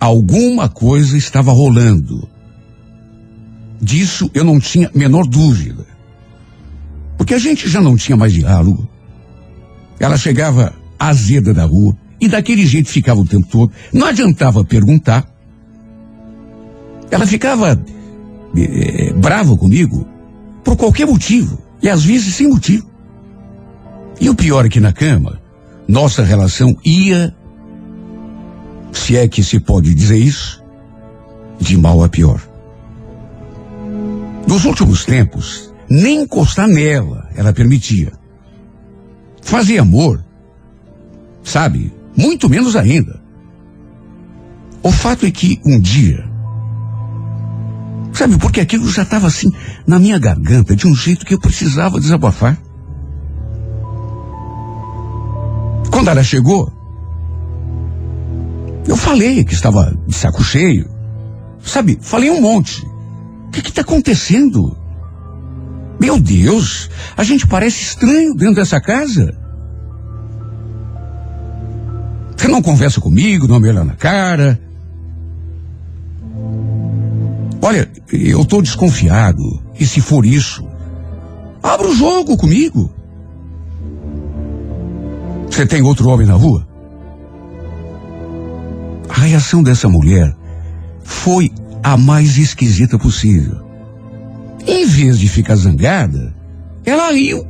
alguma 0.00 0.68
coisa 0.68 1.16
estava 1.16 1.52
rolando. 1.52 2.28
Disso 3.80 4.28
eu 4.34 4.44
não 4.44 4.58
tinha 4.58 4.90
menor 4.92 5.24
dúvida. 5.24 5.86
Porque 7.16 7.34
a 7.34 7.38
gente 7.38 7.68
já 7.68 7.80
não 7.80 7.96
tinha 7.96 8.16
mais 8.16 8.32
diálogo. 8.32 8.88
Ela 10.00 10.16
chegava 10.16 10.74
azeda 10.98 11.54
da 11.54 11.64
rua 11.64 11.96
e 12.20 12.26
daquele 12.26 12.66
jeito 12.66 12.88
ficava 12.88 13.20
o 13.20 13.26
tempo 13.26 13.46
todo. 13.46 13.72
Não 13.92 14.08
adiantava 14.08 14.64
perguntar. 14.64 15.24
Ela 17.08 17.26
ficava 17.26 17.80
eh, 18.56 19.12
brava 19.12 19.56
comigo 19.56 20.13
por 20.64 20.76
qualquer 20.76 21.06
motivo 21.06 21.62
e 21.82 21.88
às 21.88 22.04
vezes 22.04 22.34
sem 22.34 22.48
motivo. 22.48 22.90
E 24.20 24.30
o 24.30 24.34
pior 24.34 24.64
é 24.64 24.68
que 24.68 24.80
na 24.80 24.92
cama, 24.92 25.40
nossa 25.86 26.24
relação 26.24 26.74
ia, 26.84 27.34
se 28.92 29.16
é 29.16 29.28
que 29.28 29.42
se 29.42 29.60
pode 29.60 29.94
dizer 29.94 30.16
isso, 30.16 30.64
de 31.60 31.76
mal 31.76 32.02
a 32.02 32.08
pior. 32.08 32.40
Nos 34.46 34.64
últimos 34.64 35.04
tempos, 35.04 35.72
nem 35.88 36.22
encostar 36.22 36.68
nela 36.68 37.28
ela 37.34 37.52
permitia. 37.52 38.12
Fazer 39.42 39.78
amor, 39.78 40.24
sabe? 41.42 41.92
Muito 42.16 42.48
menos 42.48 42.76
ainda. 42.76 43.20
O 44.82 44.90
fato 44.90 45.26
é 45.26 45.30
que 45.30 45.60
um 45.64 45.80
dia, 45.80 46.24
sabe, 48.14 48.38
porque 48.38 48.60
aquilo 48.60 48.88
já 48.90 49.02
estava 49.02 49.26
assim 49.26 49.50
na 49.86 49.98
minha 49.98 50.18
garganta 50.18 50.74
de 50.74 50.86
um 50.86 50.94
jeito 50.94 51.26
que 51.26 51.34
eu 51.34 51.40
precisava 51.40 52.00
desabafar. 52.00 52.56
Quando 55.90 56.08
ela 56.08 56.22
chegou, 56.22 56.72
eu 58.86 58.96
falei 58.96 59.44
que 59.44 59.54
estava 59.54 59.96
de 60.06 60.14
saco 60.14 60.42
cheio. 60.42 60.88
Sabe, 61.62 61.98
falei 62.00 62.30
um 62.30 62.40
monte. 62.40 62.84
O 63.48 63.50
que 63.50 63.60
está 63.60 63.80
acontecendo? 63.80 64.76
Meu 66.00 66.18
Deus, 66.18 66.90
a 67.16 67.22
gente 67.22 67.46
parece 67.46 67.82
estranho 67.82 68.34
dentro 68.34 68.56
dessa 68.56 68.80
casa. 68.80 69.34
Você 72.36 72.48
não 72.48 72.60
conversa 72.60 73.00
comigo, 73.00 73.48
não 73.48 73.60
me 73.60 73.68
olha 73.68 73.84
na 73.84 73.94
cara. 73.94 74.60
Olha, 77.64 77.90
eu 78.12 78.42
estou 78.42 78.60
desconfiado. 78.60 79.62
E 79.80 79.86
se 79.86 80.02
for 80.02 80.26
isso, 80.26 80.68
abra 81.62 81.88
o 81.88 81.94
jogo 81.94 82.36
comigo. 82.36 82.92
Você 85.50 85.64
tem 85.64 85.80
outro 85.80 86.10
homem 86.10 86.26
na 86.26 86.34
rua? 86.34 86.68
A 89.08 89.20
reação 89.20 89.62
dessa 89.62 89.88
mulher 89.88 90.36
foi 91.04 91.50
a 91.82 91.96
mais 91.96 92.36
esquisita 92.36 92.98
possível. 92.98 93.64
Em 94.66 94.84
vez 94.84 95.18
de 95.18 95.26
ficar 95.26 95.56
zangada, 95.56 96.34
ela 96.84 97.12
riu. 97.12 97.46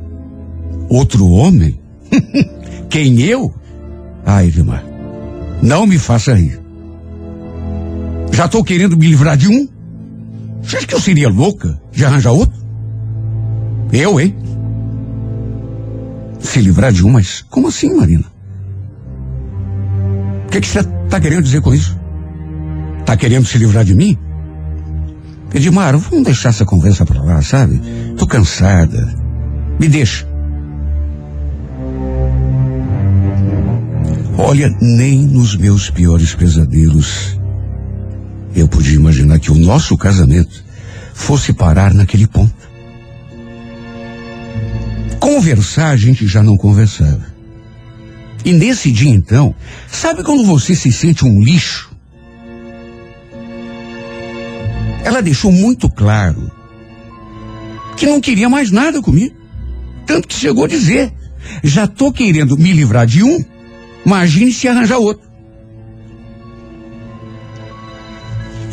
Outro 0.87 1.27
homem? 1.27 1.77
Quem 2.89 3.19
eu? 3.19 3.53
Ai, 4.25 4.47
Edmar, 4.47 4.85
não 5.61 5.85
me 5.85 5.99
faça 5.99 6.33
rir. 6.33 6.57
Já 8.31 8.45
estou 8.45 8.63
querendo 8.63 8.95
me 8.95 9.07
livrar 9.07 9.35
de 9.35 9.49
um? 9.49 9.74
Você 10.65 10.77
acha 10.77 10.87
que 10.87 10.95
eu 10.95 10.99
seria 10.99 11.29
louca 11.29 11.79
de 11.91 12.03
arranjar 12.03 12.31
outro? 12.31 12.57
Eu, 13.93 14.19
hein? 14.19 14.35
Se 16.39 16.59
livrar 16.59 16.91
de 16.91 17.05
um, 17.05 17.11
mas 17.11 17.43
como 17.49 17.67
assim, 17.67 17.93
Marina? 17.93 18.25
O 20.45 20.49
que, 20.49 20.61
que 20.61 20.67
você 20.67 20.79
está 20.79 21.19
querendo 21.19 21.43
dizer 21.43 21.61
com 21.61 21.73
isso? 21.73 21.97
Está 22.99 23.15
querendo 23.15 23.45
se 23.45 23.57
livrar 23.59 23.85
de 23.85 23.93
mim? 23.93 24.17
Edmar, 25.53 25.97
vamos 25.97 26.25
deixar 26.25 26.49
essa 26.49 26.65
conversa 26.65 27.05
pra 27.05 27.21
lá, 27.21 27.41
sabe? 27.41 27.79
Tô 28.17 28.25
cansada. 28.25 29.15
Me 29.79 29.87
deixa. 29.87 30.27
Olha, 34.37 34.75
nem 34.81 35.25
nos 35.25 35.55
meus 35.55 35.89
piores 35.89 36.33
pesadelos 36.33 37.34
eu 38.55 38.67
podia 38.67 38.95
imaginar 38.95 39.39
que 39.39 39.51
o 39.51 39.55
nosso 39.55 39.97
casamento 39.97 40.63
fosse 41.13 41.53
parar 41.53 41.93
naquele 41.93 42.25
ponto. 42.25 42.53
Conversar 45.19 45.89
a 45.89 45.97
gente 45.97 46.25
já 46.27 46.41
não 46.41 46.55
conversava. 46.55 47.33
E 48.45 48.53
nesse 48.53 48.91
dia 48.91 49.09
então, 49.09 49.55
sabe 49.91 50.23
quando 50.23 50.45
você 50.45 50.75
se 50.75 50.91
sente 50.91 51.25
um 51.25 51.41
lixo? 51.41 51.91
Ela 55.03 55.21
deixou 55.21 55.51
muito 55.51 55.89
claro 55.89 56.51
que 57.97 58.05
não 58.05 58.21
queria 58.21 58.49
mais 58.49 58.71
nada 58.71 59.01
comigo. 59.01 59.35
Tanto 60.05 60.27
que 60.27 60.35
chegou 60.35 60.65
a 60.65 60.67
dizer: 60.67 61.11
já 61.63 61.87
tô 61.87 62.11
querendo 62.11 62.57
me 62.57 62.71
livrar 62.71 63.05
de 63.07 63.23
um, 63.23 63.43
imagine 64.05 64.51
se 64.51 64.67
arranjar 64.67 64.97
outro. 64.97 65.25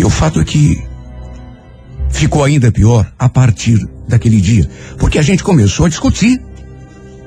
E 0.02 0.04
o 0.04 0.10
fato 0.10 0.40
é 0.40 0.44
que 0.44 0.82
ficou 2.10 2.42
ainda 2.42 2.72
pior 2.72 3.08
a 3.16 3.28
partir 3.28 3.78
daquele 4.08 4.40
dia, 4.40 4.68
porque 4.98 5.16
a 5.16 5.22
gente 5.22 5.44
começou 5.44 5.86
a 5.86 5.88
discutir. 5.88 6.42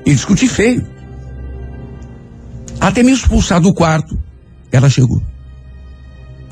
E 0.04 0.12
discutir 0.12 0.46
feio. 0.46 0.86
Até 2.78 3.02
me 3.02 3.12
expulsar 3.12 3.62
do 3.62 3.72
quarto, 3.72 4.16
ela 4.70 4.90
chegou. 4.90 5.22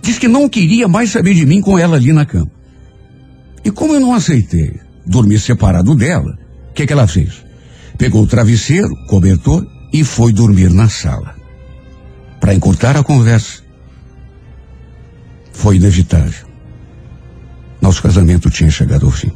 Diz 0.00 0.18
que 0.18 0.26
não 0.26 0.48
queria 0.48 0.88
mais 0.88 1.10
saber 1.10 1.34
de 1.34 1.44
mim 1.44 1.60
com 1.60 1.78
ela 1.78 1.96
ali 1.96 2.10
na 2.10 2.24
cama. 2.24 2.50
E 3.62 3.70
como 3.70 3.92
eu 3.92 4.00
não 4.00 4.14
aceitei 4.14 4.80
dormir 5.06 5.38
separado 5.38 5.94
dela, 5.94 6.38
o 6.70 6.72
que, 6.72 6.86
que 6.86 6.92
ela 6.92 7.06
fez? 7.06 7.44
Pegou 7.98 8.22
o 8.22 8.26
travesseiro, 8.26 8.96
cobertor 9.08 9.64
e 9.92 10.02
foi 10.02 10.32
dormir 10.32 10.70
na 10.70 10.88
sala. 10.88 11.34
Para 12.40 12.54
encurtar 12.54 12.96
a 12.96 13.04
conversa. 13.04 13.63
Foi 15.54 15.76
inevitável. 15.76 16.46
Nosso 17.80 18.02
casamento 18.02 18.50
tinha 18.50 18.70
chegado 18.70 19.06
ao 19.06 19.12
fim. 19.12 19.32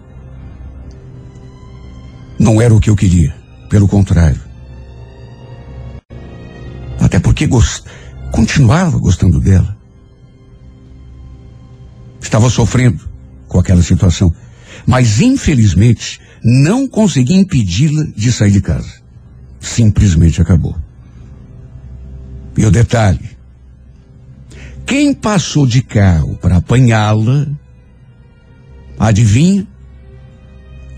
Não 2.39 2.61
era 2.61 2.75
o 2.75 2.81
que 2.81 2.91
eu 2.91 2.97
queria, 2.97 3.35
pelo 3.71 3.89
contrário. 3.89 4.41
Até 7.01 7.19
porque 7.19 7.47
gost... 7.47 7.85
continuava 8.31 8.99
gostando 8.99 9.41
dela. 9.41 9.77
Estava 12.21 12.51
sofrendo 12.51 13.09
com 13.47 13.59
aquela 13.59 13.83
situação. 13.83 14.35
Mas, 14.87 15.21
infelizmente, 15.21 16.21
não 16.45 16.87
consegui 16.87 17.35
impedi-la 17.35 18.05
de 18.15 18.31
sair 18.31 18.51
de 18.51 18.61
casa. 18.61 18.93
simplesmente 19.61 20.43
acabou. 20.43 20.77
E 22.57 22.65
o 22.65 22.71
detalhe: 22.71 23.38
quem 24.89 25.13
passou 25.13 25.67
de 25.67 25.83
carro 25.83 26.39
para 26.39 26.57
apanhá-la, 26.57 27.47
adivinha? 28.99 29.69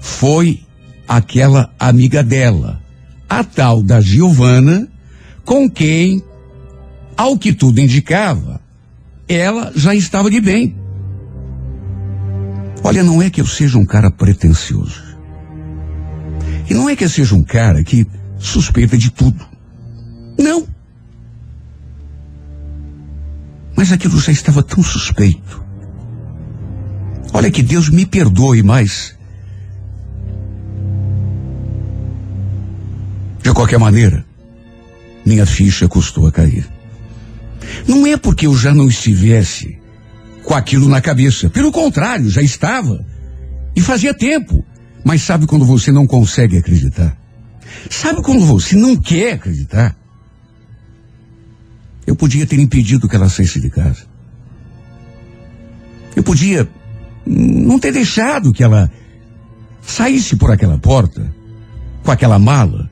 Foi 0.01 0.61
aquela 1.09 1.74
amiga 1.76 2.22
dela, 2.22 2.80
a 3.28 3.43
tal 3.43 3.82
da 3.82 4.01
Giovana, 4.01 4.88
com 5.45 5.68
quem, 5.68 6.22
ao 7.16 7.36
que 7.36 7.53
tudo 7.53 7.80
indicava, 7.80 8.61
ela 9.28 9.72
já 9.74 9.93
estava 9.93 10.30
de 10.30 10.41
bem. 10.41 10.76
Olha, 12.84 13.03
não 13.03 13.20
é 13.20 13.28
que 13.28 13.41
eu 13.41 13.47
seja 13.47 13.76
um 13.76 13.84
cara 13.84 14.09
pretensioso. 14.09 15.03
E 16.70 16.74
não 16.74 16.88
é 16.88 16.95
que 16.95 17.03
eu 17.03 17.09
seja 17.09 17.34
um 17.34 17.43
cara 17.43 17.82
que 17.82 18.07
suspeita 18.38 18.97
de 18.97 19.11
tudo. 19.11 19.45
Não. 20.38 20.64
Mas 23.81 23.93
aquilo 23.93 24.20
já 24.20 24.31
estava 24.31 24.62
tão 24.62 24.83
suspeito. 24.83 25.64
Olha 27.33 27.51
que 27.51 27.62
Deus 27.62 27.89
me 27.89 28.05
perdoe, 28.05 28.62
mas. 28.62 29.16
De 33.43 33.51
qualquer 33.55 33.78
maneira, 33.78 34.22
minha 35.24 35.47
ficha 35.47 35.89
custou 35.89 36.26
a 36.26 36.31
cair. 36.31 36.68
Não 37.89 38.07
é 38.07 38.18
porque 38.18 38.47
eu 38.47 38.55
já 38.55 38.74
não 38.74 38.87
estivesse 38.87 39.81
com 40.45 40.53
aquilo 40.53 40.87
na 40.87 41.01
cabeça. 41.01 41.49
Pelo 41.49 41.72
contrário, 41.72 42.28
já 42.28 42.43
estava. 42.43 43.03
E 43.74 43.81
fazia 43.81 44.12
tempo. 44.12 44.62
Mas 45.03 45.22
sabe 45.22 45.47
quando 45.47 45.64
você 45.64 45.91
não 45.91 46.07
consegue 46.07 46.59
acreditar? 46.59 47.16
Sabe 47.89 48.20
quando 48.20 48.45
você 48.45 48.76
não 48.76 48.95
quer 48.95 49.37
acreditar? 49.37 49.97
Eu 52.07 52.17
podia 52.17 52.47
ter 52.47 52.59
impedido 52.59 53.09
que 53.09 53.17
ela 53.17 53.29
saísse 53.29 53.61
de 53.61 53.71
casa. 53.71 54.05
Eu 56.17 56.23
podia 56.23 56.69
não 57.27 57.79
ter 57.79 57.93
deixado 57.93 58.53
que 58.53 58.65
ela 58.65 58.91
saísse 59.81 60.37
por 60.37 60.51
aquela 60.51 60.79
porta 60.79 61.33
com 62.03 62.11
aquela 62.11 62.39
mala. 62.39 62.91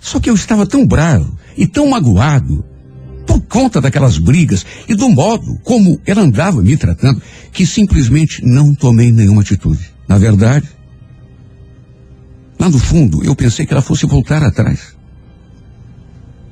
Só 0.00 0.20
que 0.20 0.28
eu 0.28 0.34
estava 0.34 0.66
tão 0.66 0.86
bravo 0.86 1.36
e 1.56 1.66
tão 1.66 1.88
magoado 1.88 2.64
por 3.26 3.40
conta 3.42 3.80
daquelas 3.80 4.18
brigas 4.18 4.64
e 4.88 4.94
do 4.94 5.08
modo 5.08 5.58
como 5.62 6.00
ela 6.06 6.22
andava 6.22 6.62
me 6.62 6.76
tratando, 6.76 7.22
que 7.52 7.66
simplesmente 7.66 8.44
não 8.44 8.74
tomei 8.74 9.10
nenhuma 9.10 9.42
atitude. 9.42 9.92
Na 10.06 10.18
verdade, 10.18 10.68
lá 12.58 12.68
no 12.68 12.78
fundo, 12.78 13.24
eu 13.24 13.34
pensei 13.34 13.64
que 13.64 13.72
ela 13.72 13.82
fosse 13.82 14.06
voltar 14.06 14.42
atrás. 14.42 14.93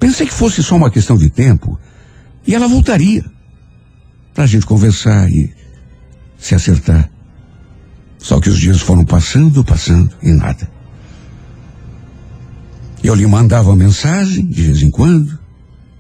Pensei 0.03 0.27
que 0.27 0.35
fosse 0.35 0.65
só 0.65 0.75
uma 0.75 0.91
questão 0.91 1.17
de 1.17 1.31
tempo 1.31 1.79
e 2.45 2.57
ela 2.57 2.67
voltaria 2.67 3.25
para 4.35 4.43
a 4.43 4.47
gente 4.49 4.67
conversar 4.67 5.31
e 5.31 5.55
se 6.37 6.57
acertar. 6.57 7.09
Só 8.19 8.41
que 8.41 8.51
os 8.51 8.59
dias 8.59 8.81
foram 8.81 9.05
passando, 9.05 9.65
passando 9.65 10.13
e 10.21 10.33
nada. 10.33 10.69
Eu 13.01 13.15
lhe 13.15 13.25
mandava 13.29 13.77
mensagem 13.77 14.45
de 14.45 14.63
vez 14.63 14.83
em 14.83 14.91
quando, 14.91 15.39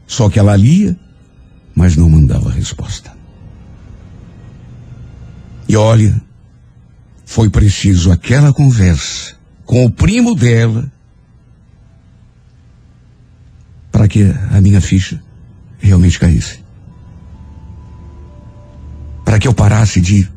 só 0.05 0.29
que 0.29 0.37
ela 0.37 0.57
lia, 0.57 0.99
mas 1.73 1.97
não 1.97 2.11
mandava 2.11 2.51
resposta. 2.51 3.13
E 5.69 5.77
olha, 5.77 6.21
foi 7.25 7.49
preciso 7.49 8.11
aquela 8.11 8.53
conversa 8.53 9.37
com 9.65 9.85
o 9.85 9.91
primo 9.93 10.35
dela 10.35 10.91
para 13.93 14.09
que 14.09 14.25
a 14.51 14.61
minha 14.61 14.81
ficha 14.81 15.23
realmente 15.79 16.19
caísse. 16.19 16.61
Para 19.25 19.39
que 19.39 19.47
eu 19.47 19.53
parasse 19.53 20.01
de 20.01 20.29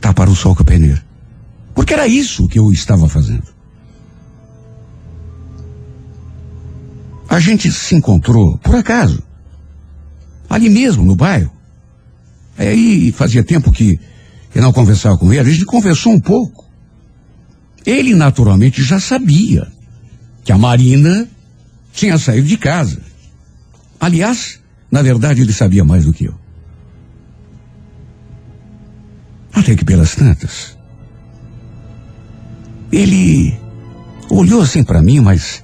tapar 0.00 0.28
o 0.28 0.34
sol 0.34 0.56
com 0.56 0.62
a 0.62 0.66
peneira. 0.66 1.04
Porque 1.74 1.92
era 1.92 2.06
isso 2.06 2.48
que 2.48 2.58
eu 2.58 2.72
estava 2.72 3.08
fazendo. 3.08 3.44
A 7.28 7.38
gente 7.38 7.70
se 7.70 7.94
encontrou, 7.94 8.58
por 8.58 8.74
acaso, 8.74 9.22
ali 10.50 10.68
mesmo, 10.68 11.04
no 11.04 11.16
bairro. 11.16 11.52
Aí 12.58 13.10
fazia 13.12 13.42
tempo 13.42 13.72
que 13.72 13.98
eu 14.54 14.60
não 14.60 14.72
conversava 14.72 15.16
com 15.16 15.32
ele, 15.32 15.40
a 15.40 15.52
gente 15.52 15.64
conversou 15.64 16.12
um 16.12 16.20
pouco. 16.20 16.66
Ele 17.86 18.14
naturalmente 18.14 18.82
já 18.82 19.00
sabia 19.00 19.66
que 20.44 20.52
a 20.52 20.58
Marina 20.58 21.26
tinha 21.92 22.18
saído 22.18 22.46
de 22.46 22.56
casa. 22.56 23.00
Aliás, 24.00 24.60
na 24.90 25.02
verdade, 25.02 25.42
ele 25.42 25.52
sabia 25.52 25.84
mais 25.84 26.04
do 26.04 26.12
que 26.12 26.24
eu. 26.24 26.34
Até 29.52 29.76
que 29.76 29.84
pelas 29.84 30.14
tantas, 30.14 30.76
ele 32.90 33.56
olhou 34.30 34.62
assim 34.62 34.82
para 34.82 35.02
mim, 35.02 35.20
mas 35.20 35.62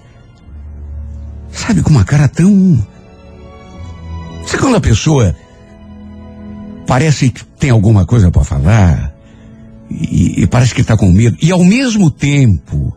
sabe 1.51 1.83
com 1.83 1.91
uma 1.91 2.05
cara 2.05 2.29
tão 2.29 2.79
Sabe 4.49 4.63
quando 4.63 4.77
a 4.77 4.81
pessoa 4.81 5.37
parece 6.87 7.29
que 7.29 7.45
tem 7.45 7.69
alguma 7.69 8.07
coisa 8.07 8.31
para 8.31 8.45
falar 8.45 9.15
e, 9.91 10.43
e 10.43 10.47
parece 10.47 10.75
que 10.75 10.81
está 10.81 10.97
com 10.97 11.13
medo 11.13 11.37
e 11.43 11.53
ao 11.53 11.63
mesmo 11.63 12.11
tempo 12.11 12.97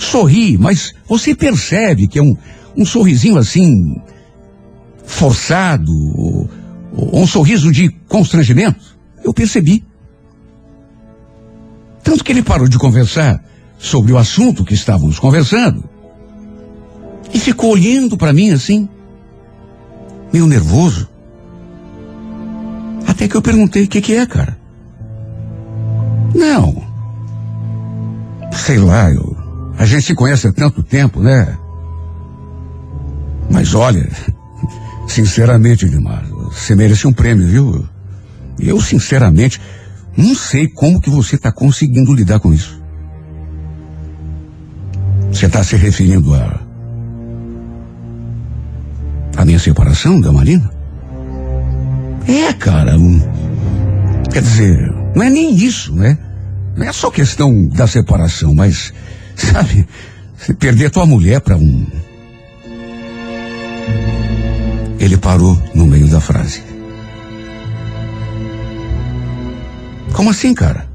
sorri, 0.00 0.56
mas 0.58 0.92
você 1.06 1.34
percebe 1.34 2.08
que 2.08 2.18
é 2.18 2.22
um, 2.22 2.34
um 2.76 2.84
sorrisinho 2.84 3.36
assim 3.36 4.00
forçado, 5.04 5.92
ou, 5.92 6.48
ou 6.96 7.22
um 7.22 7.26
sorriso 7.26 7.70
de 7.70 7.90
constrangimento. 8.08 8.98
Eu 9.22 9.34
percebi. 9.34 9.84
Tanto 12.02 12.24
que 12.24 12.32
ele 12.32 12.42
parou 12.42 12.66
de 12.66 12.78
conversar 12.78 13.44
sobre 13.78 14.12
o 14.12 14.18
assunto 14.18 14.64
que 14.64 14.74
estávamos 14.74 15.18
conversando 15.18 15.84
e 17.32 17.38
ficou 17.38 17.72
olhando 17.72 18.16
para 18.16 18.32
mim 18.32 18.50
assim, 18.50 18.88
meio 20.32 20.46
nervoso. 20.46 21.08
Até 23.06 23.28
que 23.28 23.36
eu 23.36 23.42
perguntei 23.42 23.84
o 23.84 23.88
que, 23.88 24.00
que 24.00 24.14
é, 24.14 24.26
cara. 24.26 24.58
Não. 26.34 26.82
Sei 28.52 28.78
lá, 28.78 29.10
eu, 29.10 29.29
a 29.80 29.86
gente 29.86 30.02
se 30.04 30.14
conhece 30.14 30.46
há 30.46 30.52
tanto 30.52 30.82
tempo, 30.82 31.20
né? 31.22 31.56
Mas 33.50 33.74
olha, 33.74 34.06
sinceramente, 35.08 35.86
Edmar, 35.86 36.22
você 36.52 36.76
merece 36.76 37.06
um 37.06 37.12
prêmio, 37.14 37.46
viu? 37.46 37.88
Eu, 38.58 38.78
sinceramente, 38.78 39.58
não 40.14 40.34
sei 40.34 40.68
como 40.68 41.00
que 41.00 41.08
você 41.08 41.36
está 41.36 41.50
conseguindo 41.50 42.12
lidar 42.12 42.40
com 42.40 42.52
isso. 42.52 42.78
Você 45.32 45.46
está 45.46 45.64
se 45.64 45.76
referindo 45.76 46.34
a. 46.34 46.60
a 49.38 49.44
minha 49.46 49.58
separação 49.58 50.20
da 50.20 50.30
Marina? 50.30 50.70
É, 52.28 52.52
cara. 52.52 52.98
um- 52.98 53.20
quer 54.30 54.42
dizer, 54.42 54.92
não 55.16 55.22
é 55.22 55.30
nem 55.30 55.56
isso, 55.56 55.94
né? 55.96 56.18
Não 56.76 56.86
é 56.86 56.92
só 56.92 57.10
questão 57.10 57.66
da 57.68 57.86
separação, 57.86 58.54
mas, 58.54 58.92
sabe, 59.36 59.86
você 60.36 60.54
perder 60.54 60.90
tua 60.90 61.06
mulher 61.06 61.40
para 61.40 61.56
um. 61.56 61.86
Ele 64.98 65.16
parou 65.16 65.60
no 65.74 65.86
meio 65.86 66.08
da 66.08 66.20
frase. 66.20 66.62
Como 70.12 70.30
assim, 70.30 70.52
cara? 70.54 70.88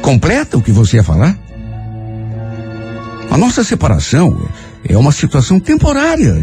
Completa 0.00 0.56
o 0.56 0.62
que 0.62 0.72
você 0.72 0.96
ia 0.96 1.02
falar? 1.02 1.36
A 3.30 3.36
nossa 3.36 3.62
separação 3.64 4.48
é 4.88 4.96
uma 4.96 5.12
situação 5.12 5.60
temporária. 5.60 6.34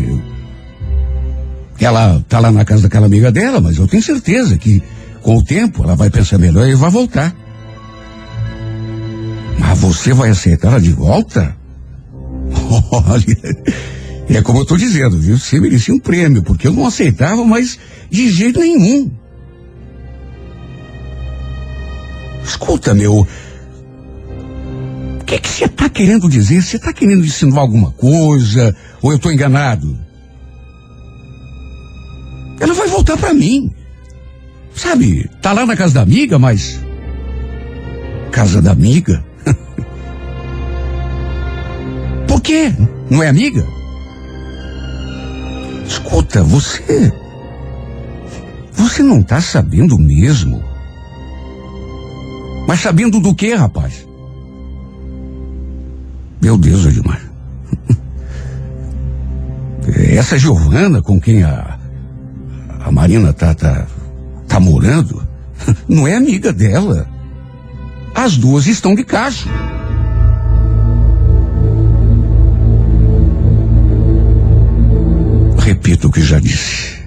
Ela 1.80 2.24
tá 2.28 2.40
lá 2.40 2.52
na 2.52 2.64
casa 2.64 2.84
daquela 2.84 3.08
amiga 3.08 3.32
dela, 3.32 3.60
mas 3.60 3.78
eu 3.78 3.88
tenho 3.88 4.04
certeza 4.04 4.58
que 4.58 4.84
com 5.22 5.38
o 5.38 5.44
tempo 5.44 5.84
ela 5.84 5.96
vai 5.96 6.10
pensar 6.10 6.38
melhor 6.38 6.68
e 6.68 6.76
vai 6.76 6.90
voltar. 6.90 7.34
Mas 9.58 9.80
você 9.80 10.14
vai 10.14 10.30
aceitar 10.30 10.70
ela 10.70 10.82
de 10.82 10.92
volta? 10.92 11.56
Olha, 12.92 13.38
é 14.30 14.42
como 14.42 14.60
eu 14.60 14.66
tô 14.66 14.78
dizendo, 14.78 15.20
viu? 15.20 15.38
Você 15.38 15.60
merecia 15.60 15.94
um 15.94 16.00
prêmio, 16.00 16.44
porque 16.44 16.68
eu 16.68 16.74
não 16.74 16.86
aceitava, 16.86 17.44
mas 17.44 17.78
de 18.10 18.30
jeito 18.30 18.60
nenhum. 18.60 19.12
Escuta, 22.44 22.94
meu. 22.94 23.28
O 25.22 25.26
que 25.26 25.40
que 25.40 25.50
você 25.50 25.68
tá 25.68 25.90
querendo 25.90 26.30
dizer? 26.30 26.62
Você 26.62 26.78
tá 26.78 26.92
querendo 26.92 27.26
insinuar 27.26 27.62
alguma 27.62 27.92
coisa? 27.92 28.76
Ou 29.02 29.12
eu 29.12 29.20
tô 29.20 29.32
enganado? 29.32 29.98
Ela 32.60 32.74
vai 32.74 32.88
voltar 32.88 33.18
pra 33.18 33.34
mim. 33.34 33.72
Sabe, 34.76 35.30
tá 35.42 35.54
lá 35.54 35.66
na 35.66 35.76
casa 35.76 35.96
da 35.96 36.02
amiga, 36.02 36.38
mas. 36.40 36.80
Casa 38.32 38.62
da 38.62 38.72
amiga? 38.72 39.24
Quê? 42.44 42.72
Não 43.10 43.24
é 43.24 43.30
amiga? 43.30 43.66
Escuta, 45.88 46.44
você. 46.44 47.12
Você 48.74 49.02
não 49.02 49.24
tá 49.24 49.42
sabendo 49.42 49.98
mesmo? 49.98 50.64
Mas 52.68 52.82
sabendo 52.82 53.20
do 53.20 53.34
que, 53.34 53.56
rapaz? 53.56 54.08
Meu 56.42 56.58
Deus, 56.58 56.86
Edmar. 56.86 57.22
Essa 60.16 60.38
Giovana 60.38 61.02
com 61.02 61.20
quem 61.20 61.44
a, 61.44 61.80
a 62.80 62.92
Marina 62.92 63.34
tá, 63.34 63.54
tá, 63.54 63.86
tá 64.48 64.60
morando 64.60 65.24
não 65.88 66.08
é 66.08 66.16
amiga 66.16 66.52
dela. 66.52 67.08
As 68.16 68.38
duas 68.38 68.68
estão 68.68 68.96
de 68.96 69.04
cacho. 69.04 69.50
Repito 75.66 76.10
o 76.10 76.12
que 76.12 76.22
já 76.22 76.40
disse. 76.40 77.02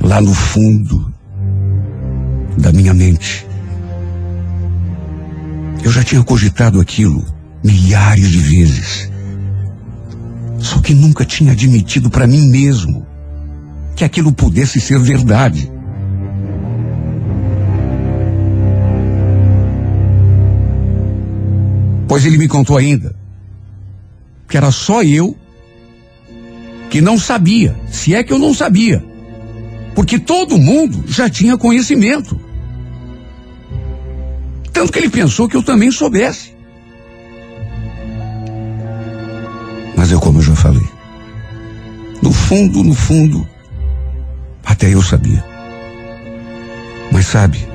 Lá 0.00 0.20
no 0.20 0.34
fundo 0.34 1.10
da 2.58 2.70
minha 2.70 2.92
mente, 2.92 3.46
eu 5.82 5.90
já 5.90 6.04
tinha 6.04 6.22
cogitado 6.22 6.80
aquilo 6.80 7.24
milhares 7.64 8.30
de 8.30 8.38
vezes. 8.38 9.10
Só 10.58 10.80
que 10.80 10.92
nunca 10.92 11.24
tinha 11.24 11.52
admitido 11.52 12.10
para 12.10 12.26
mim 12.26 12.46
mesmo 12.50 13.06
que 13.96 14.04
aquilo 14.04 14.32
pudesse 14.32 14.80
ser 14.80 14.98
verdade. 14.98 15.72
Pois 22.06 22.26
ele 22.26 22.36
me 22.36 22.48
contou 22.48 22.76
ainda 22.76 23.16
que 24.46 24.56
era 24.56 24.70
só 24.70 25.02
eu 25.02 25.36
que 26.90 27.00
não 27.00 27.18
sabia, 27.18 27.76
se 27.90 28.14
é 28.14 28.22
que 28.22 28.32
eu 28.32 28.38
não 28.38 28.54
sabia, 28.54 29.04
porque 29.94 30.18
todo 30.18 30.58
mundo 30.58 31.04
já 31.06 31.28
tinha 31.28 31.56
conhecimento. 31.56 32.38
Tanto 34.72 34.92
que 34.92 34.98
ele 34.98 35.10
pensou 35.10 35.48
que 35.48 35.56
eu 35.56 35.62
também 35.62 35.90
soubesse. 35.90 36.54
Mas 39.96 40.12
eu, 40.12 40.20
como 40.20 40.38
eu 40.38 40.42
já 40.42 40.54
falei, 40.54 40.86
no 42.22 42.32
fundo, 42.32 42.84
no 42.84 42.94
fundo, 42.94 43.46
até 44.64 44.94
eu 44.94 45.02
sabia. 45.02 45.44
Mas 47.10 47.26
sabe, 47.26 47.66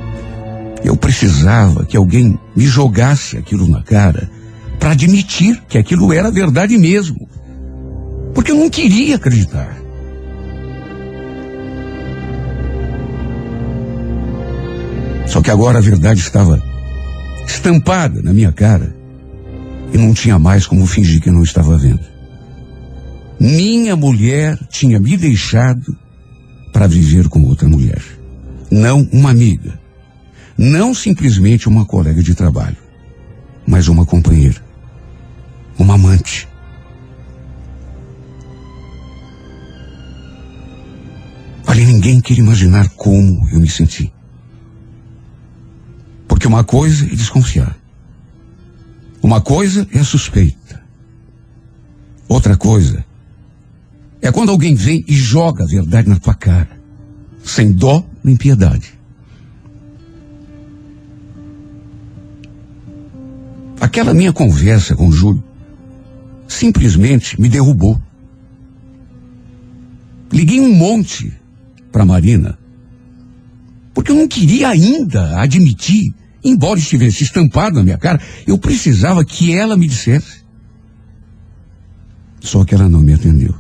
eu 0.83 0.95
precisava 0.95 1.85
que 1.85 1.97
alguém 1.97 2.39
me 2.55 2.65
jogasse 2.65 3.37
aquilo 3.37 3.67
na 3.67 3.83
cara 3.83 4.29
para 4.79 4.91
admitir 4.91 5.61
que 5.67 5.77
aquilo 5.77 6.13
era 6.13 6.31
verdade 6.31 6.77
mesmo. 6.77 7.27
Porque 8.33 8.51
eu 8.51 8.55
não 8.55 8.69
queria 8.69 9.15
acreditar. 9.15 9.77
Só 15.27 15.41
que 15.41 15.49
agora 15.49 15.79
a 15.79 15.81
verdade 15.81 16.19
estava 16.19 16.61
estampada 17.47 18.21
na 18.21 18.33
minha 18.33 18.51
cara 18.51 18.95
e 19.93 19.97
não 19.97 20.13
tinha 20.13 20.37
mais 20.37 20.67
como 20.67 20.85
fingir 20.85 21.21
que 21.21 21.31
não 21.31 21.43
estava 21.43 21.77
vendo. 21.77 22.03
Minha 23.39 23.95
mulher 23.95 24.57
tinha 24.69 24.99
me 24.99 25.17
deixado 25.17 25.97
para 26.71 26.87
viver 26.87 27.27
com 27.29 27.43
outra 27.43 27.67
mulher. 27.67 28.01
Não 28.71 29.07
uma 29.11 29.31
amiga. 29.31 29.79
Não 30.57 30.93
simplesmente 30.93 31.67
uma 31.67 31.85
colega 31.85 32.21
de 32.21 32.33
trabalho. 32.33 32.77
Mas 33.65 33.87
uma 33.87 34.05
companheira. 34.05 34.61
Uma 35.77 35.95
amante. 35.95 36.47
Olha, 41.73 41.85
ninguém 41.85 42.21
quer 42.21 42.37
imaginar 42.37 42.87
como 42.89 43.49
eu 43.49 43.59
me 43.59 43.67
senti. 43.67 44.13
Porque 46.27 46.45
uma 46.45 46.63
coisa 46.63 47.03
é 47.03 47.15
desconfiar. 47.15 47.75
Uma 49.23 49.41
coisa 49.41 49.87
é 49.91 49.97
a 49.97 50.03
suspeita. 50.03 50.83
Outra 52.27 52.55
coisa 52.55 53.03
é 54.21 54.31
quando 54.31 54.51
alguém 54.51 54.75
vem 54.75 55.03
e 55.07 55.15
joga 55.15 55.63
a 55.63 55.67
verdade 55.67 56.07
na 56.07 56.19
tua 56.19 56.35
cara, 56.35 56.79
sem 57.43 57.71
dó 57.71 58.05
nem 58.23 58.37
piedade. 58.37 58.93
Aquela 63.81 64.13
minha 64.13 64.31
conversa 64.31 64.95
com 64.95 65.07
o 65.07 65.11
Júlio 65.11 65.43
simplesmente 66.47 67.41
me 67.41 67.49
derrubou. 67.49 67.99
Liguei 70.31 70.61
um 70.61 70.71
monte 70.71 71.41
para 71.93 72.03
Marina, 72.03 72.57
porque 73.93 74.11
eu 74.11 74.15
não 74.15 74.27
queria 74.27 74.69
ainda 74.69 75.39
admitir, 75.39 76.11
embora 76.43 76.79
estivesse 76.79 77.23
estampado 77.23 77.75
na 77.75 77.83
minha 77.83 77.97
cara, 77.99 78.19
eu 78.47 78.57
precisava 78.57 79.23
que 79.23 79.53
ela 79.53 79.77
me 79.77 79.87
dissesse. 79.87 80.43
Só 82.41 82.65
que 82.65 82.73
ela 82.73 82.89
não 82.89 83.01
me 83.01 83.13
atendeu. 83.13 83.53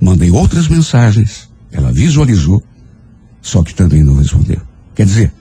Mandei 0.00 0.30
outras 0.30 0.66
mensagens, 0.66 1.48
ela 1.70 1.92
visualizou, 1.92 2.62
só 3.42 3.62
que 3.62 3.74
também 3.74 4.02
não 4.02 4.16
respondeu. 4.16 4.60
Quer 4.94 5.04
dizer, 5.04 5.32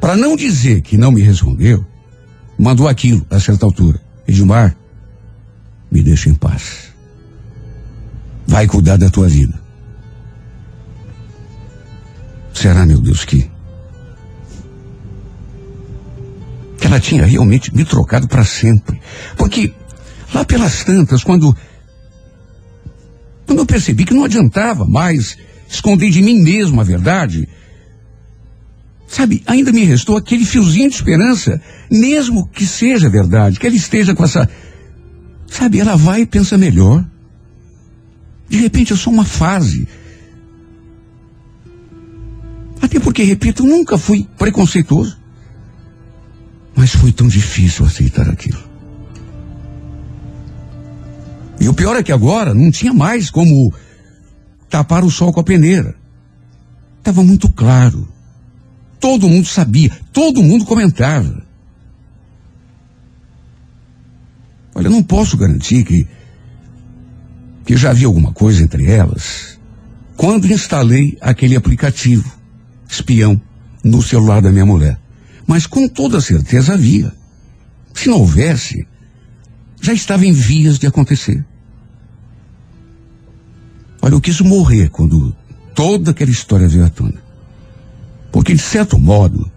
para 0.00 0.16
não 0.16 0.34
dizer 0.36 0.80
que 0.80 0.96
não 0.96 1.12
me 1.12 1.20
respondeu, 1.20 1.84
mandou 2.58 2.88
aquilo 2.88 3.24
a 3.28 3.38
certa 3.38 3.66
altura. 3.66 4.00
Edmar, 4.26 4.74
me 5.90 6.02
deixa 6.02 6.30
em 6.30 6.34
paz. 6.34 6.94
Vai 8.46 8.66
cuidar 8.66 8.96
da 8.96 9.10
tua 9.10 9.28
vida. 9.28 9.65
Será, 12.56 12.86
meu 12.86 12.98
Deus, 12.98 13.22
que. 13.26 13.50
que 16.78 16.86
ela 16.86 16.98
tinha 16.98 17.26
realmente 17.26 17.74
me 17.74 17.84
trocado 17.84 18.26
para 18.26 18.44
sempre? 18.44 18.98
Porque 19.36 19.74
lá 20.32 20.42
pelas 20.42 20.82
tantas, 20.82 21.22
quando. 21.22 21.54
quando 23.46 23.58
eu 23.58 23.66
percebi 23.66 24.06
que 24.06 24.14
não 24.14 24.24
adiantava 24.24 24.86
mais 24.86 25.36
esconder 25.68 26.08
de 26.08 26.22
mim 26.22 26.40
mesmo 26.40 26.80
a 26.80 26.84
verdade, 26.84 27.46
sabe, 29.06 29.42
ainda 29.46 29.70
me 29.70 29.84
restou 29.84 30.16
aquele 30.16 30.46
fiozinho 30.46 30.88
de 30.88 30.96
esperança, 30.96 31.60
mesmo 31.90 32.48
que 32.48 32.66
seja 32.66 33.10
verdade, 33.10 33.60
que 33.60 33.66
ela 33.66 33.76
esteja 33.76 34.14
com 34.14 34.24
essa. 34.24 34.48
Sabe, 35.46 35.78
ela 35.78 35.94
vai 35.94 36.22
e 36.22 36.26
pensa 36.26 36.56
melhor. 36.56 37.04
De 38.48 38.56
repente 38.56 38.94
é 38.94 38.96
só 38.96 39.10
uma 39.10 39.26
fase. 39.26 39.86
Até 42.96 43.04
porque, 43.04 43.24
repito, 43.24 43.62
nunca 43.62 43.98
fui 43.98 44.26
preconceituoso. 44.38 45.18
Mas 46.74 46.94
foi 46.94 47.12
tão 47.12 47.28
difícil 47.28 47.84
aceitar 47.84 48.26
aquilo. 48.26 48.58
E 51.60 51.68
o 51.68 51.74
pior 51.74 51.94
é 51.94 52.02
que 52.02 52.10
agora 52.10 52.54
não 52.54 52.70
tinha 52.70 52.94
mais 52.94 53.28
como 53.28 53.70
tapar 54.70 55.04
o 55.04 55.10
sol 55.10 55.30
com 55.30 55.40
a 55.40 55.44
peneira. 55.44 55.94
Estava 56.98 57.22
muito 57.22 57.52
claro. 57.52 58.08
Todo 58.98 59.28
mundo 59.28 59.46
sabia, 59.46 59.90
todo 60.10 60.42
mundo 60.42 60.64
comentava. 60.64 61.44
Olha, 64.74 64.86
eu 64.86 64.90
não 64.90 65.02
posso 65.02 65.36
garantir 65.36 65.84
que 65.84 66.08
que 67.66 67.76
já 67.76 67.90
havia 67.90 68.06
alguma 68.06 68.32
coisa 68.32 68.62
entre 68.62 68.86
elas 68.88 69.58
quando 70.16 70.50
instalei 70.50 71.18
aquele 71.20 71.56
aplicativo 71.56 72.36
espião 72.88 73.40
no 73.82 74.02
celular 74.02 74.40
da 74.40 74.50
minha 74.50 74.66
mulher. 74.66 74.98
Mas 75.46 75.66
com 75.66 75.88
toda 75.88 76.20
certeza 76.20 76.74
havia. 76.74 77.12
Se 77.94 78.08
não 78.08 78.18
houvesse, 78.18 78.86
já 79.80 79.92
estava 79.92 80.26
em 80.26 80.32
vias 80.32 80.78
de 80.78 80.86
acontecer. 80.86 81.44
Olha, 84.02 84.14
eu 84.14 84.20
quis 84.20 84.40
morrer 84.40 84.88
quando 84.90 85.34
toda 85.74 86.10
aquela 86.10 86.30
história 86.30 86.68
veio 86.68 86.84
à 86.84 86.90
tona. 86.90 87.22
Porque, 88.30 88.54
de 88.54 88.62
certo 88.62 88.98
modo, 88.98 89.50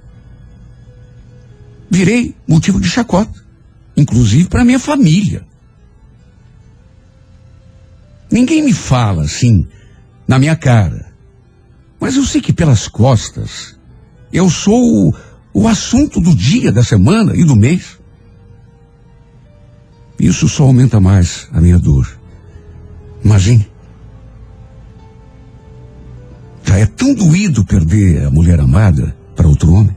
virei 1.90 2.36
motivo 2.48 2.80
de 2.80 2.90
chacota, 2.90 3.44
inclusive 3.98 4.48
para 4.48 4.64
minha 4.64 4.80
família. 4.80 5.46
Ninguém 8.32 8.64
me 8.64 8.74
fala 8.74 9.24
assim, 9.24 9.68
na 10.28 10.38
minha 10.38 10.56
cara. 10.56 11.09
Mas 12.00 12.16
eu 12.16 12.24
sei 12.24 12.40
que 12.42 12.54
pelas 12.54 12.88
costas, 12.88 13.78
eu 14.32 14.50
sou 14.50 14.80
o, 14.80 15.14
o 15.54 15.68
assunto 15.68 16.22
do 16.22 16.36
dia, 16.36 16.72
da 16.72 16.84
semana 16.84 17.36
e 17.36 17.44
do 17.44 17.56
mês. 17.56 18.00
Isso 20.18 20.48
só 20.48 20.64
aumenta 20.64 21.00
mais 21.00 21.48
a 21.52 21.60
minha 21.60 21.78
dor. 21.78 22.20
Imagine. 23.24 23.68
Já 26.64 26.78
é 26.78 26.86
tão 26.86 27.14
doído 27.14 27.66
perder 27.66 28.26
a 28.26 28.30
mulher 28.30 28.60
amada 28.60 29.16
para 29.36 29.48
outro 29.48 29.74
homem. 29.74 29.96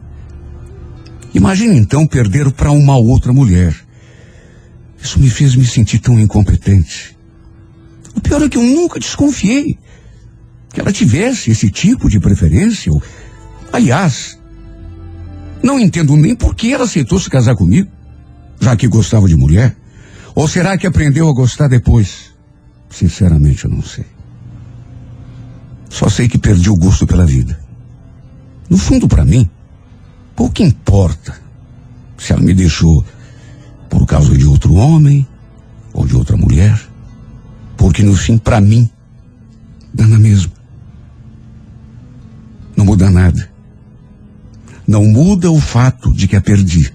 Imagine 1.34 1.76
então 1.76 2.06
perder 2.06 2.50
para 2.52 2.70
uma 2.70 2.96
outra 2.96 3.32
mulher. 3.32 3.74
Isso 5.02 5.18
me 5.18 5.30
fez 5.30 5.56
me 5.56 5.66
sentir 5.66 5.98
tão 5.98 6.18
incompetente. 6.18 7.16
O 8.14 8.20
pior 8.20 8.42
é 8.42 8.48
que 8.48 8.56
eu 8.56 8.62
nunca 8.62 9.00
desconfiei 9.00 9.78
que 10.72 10.80
ela 10.80 10.92
tivesse 10.92 11.50
esse 11.50 11.70
tipo 11.70 12.08
de 12.08 12.18
preferência. 12.18 12.90
Aliás, 13.72 14.38
não 15.62 15.78
entendo 15.78 16.16
nem 16.16 16.34
por 16.34 16.54
que 16.54 16.72
ela 16.72 16.84
aceitou 16.84 17.20
se 17.20 17.28
casar 17.28 17.54
comigo, 17.54 17.90
já 18.60 18.74
que 18.74 18.88
gostava 18.88 19.28
de 19.28 19.36
mulher. 19.36 19.76
Ou 20.34 20.48
será 20.48 20.78
que 20.78 20.86
aprendeu 20.86 21.28
a 21.28 21.34
gostar 21.34 21.68
depois? 21.68 22.32
Sinceramente, 22.88 23.64
eu 23.64 23.70
não 23.70 23.82
sei. 23.82 24.06
Só 25.90 26.08
sei 26.08 26.26
que 26.26 26.38
perdi 26.38 26.70
o 26.70 26.76
gosto 26.76 27.06
pela 27.06 27.26
vida. 27.26 27.60
No 28.68 28.78
fundo, 28.78 29.06
para 29.06 29.24
mim, 29.24 29.48
pouco 30.34 30.62
importa 30.62 31.38
se 32.16 32.32
ela 32.32 32.40
me 32.40 32.54
deixou 32.54 33.04
por 33.90 34.06
causa 34.06 34.36
de 34.36 34.46
outro 34.46 34.72
homem 34.74 35.26
ou 35.92 36.06
de 36.06 36.16
outra 36.16 36.36
mulher, 36.36 36.80
porque 37.76 38.02
no 38.02 38.16
fim, 38.16 38.38
para 38.38 38.58
mim, 38.58 38.88
dá 39.92 40.06
na 40.06 40.18
mesma. 40.18 40.61
Não 42.82 42.86
muda 42.86 43.08
nada. 43.08 43.48
Não 44.88 45.04
muda 45.04 45.48
o 45.52 45.60
fato 45.60 46.12
de 46.12 46.26
que 46.26 46.34
a 46.34 46.40
perdi, 46.40 46.92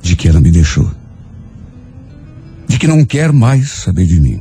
de 0.00 0.16
que 0.16 0.26
ela 0.26 0.40
me 0.40 0.50
deixou, 0.50 0.90
de 2.66 2.78
que 2.78 2.86
não 2.86 3.04
quer 3.04 3.32
mais 3.32 3.70
saber 3.70 4.06
de 4.06 4.18
mim, 4.18 4.40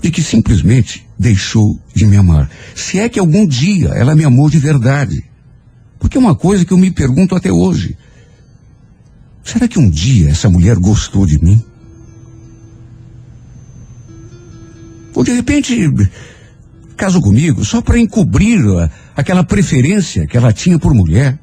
de 0.00 0.10
que 0.10 0.22
simplesmente 0.22 1.06
deixou 1.18 1.78
de 1.94 2.06
me 2.06 2.16
amar. 2.16 2.50
Se 2.74 2.98
é 2.98 3.06
que 3.06 3.18
algum 3.18 3.46
dia 3.46 3.88
ela 3.88 4.14
me 4.14 4.24
amou 4.24 4.48
de 4.48 4.58
verdade. 4.58 5.22
Porque 5.98 6.16
é 6.16 6.20
uma 6.20 6.34
coisa 6.34 6.64
que 6.64 6.72
eu 6.72 6.78
me 6.78 6.90
pergunto 6.90 7.36
até 7.36 7.52
hoje. 7.52 7.98
Será 9.44 9.68
que 9.68 9.78
um 9.78 9.90
dia 9.90 10.30
essa 10.30 10.48
mulher 10.48 10.76
gostou 10.76 11.26
de 11.26 11.38
mim? 11.44 11.62
Ou 15.14 15.22
de 15.22 15.32
repente 15.32 15.74
casou 16.96 17.20
comigo 17.20 17.64
só 17.64 17.80
para 17.80 17.98
encobrir 17.98 18.60
aquela 19.14 19.44
preferência 19.44 20.26
que 20.26 20.36
ela 20.36 20.52
tinha 20.52 20.78
por 20.78 20.94
mulher? 20.94 21.38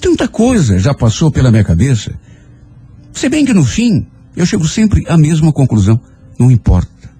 Tanta 0.00 0.28
coisa 0.28 0.78
já 0.78 0.94
passou 0.94 1.30
pela 1.30 1.50
minha 1.50 1.64
cabeça. 1.64 2.12
Se 3.12 3.28
bem 3.28 3.44
que 3.44 3.54
no 3.54 3.64
fim 3.64 4.06
eu 4.36 4.44
chego 4.44 4.66
sempre 4.66 5.04
à 5.08 5.16
mesma 5.16 5.52
conclusão. 5.52 6.00
Não 6.38 6.50
importa. 6.50 7.10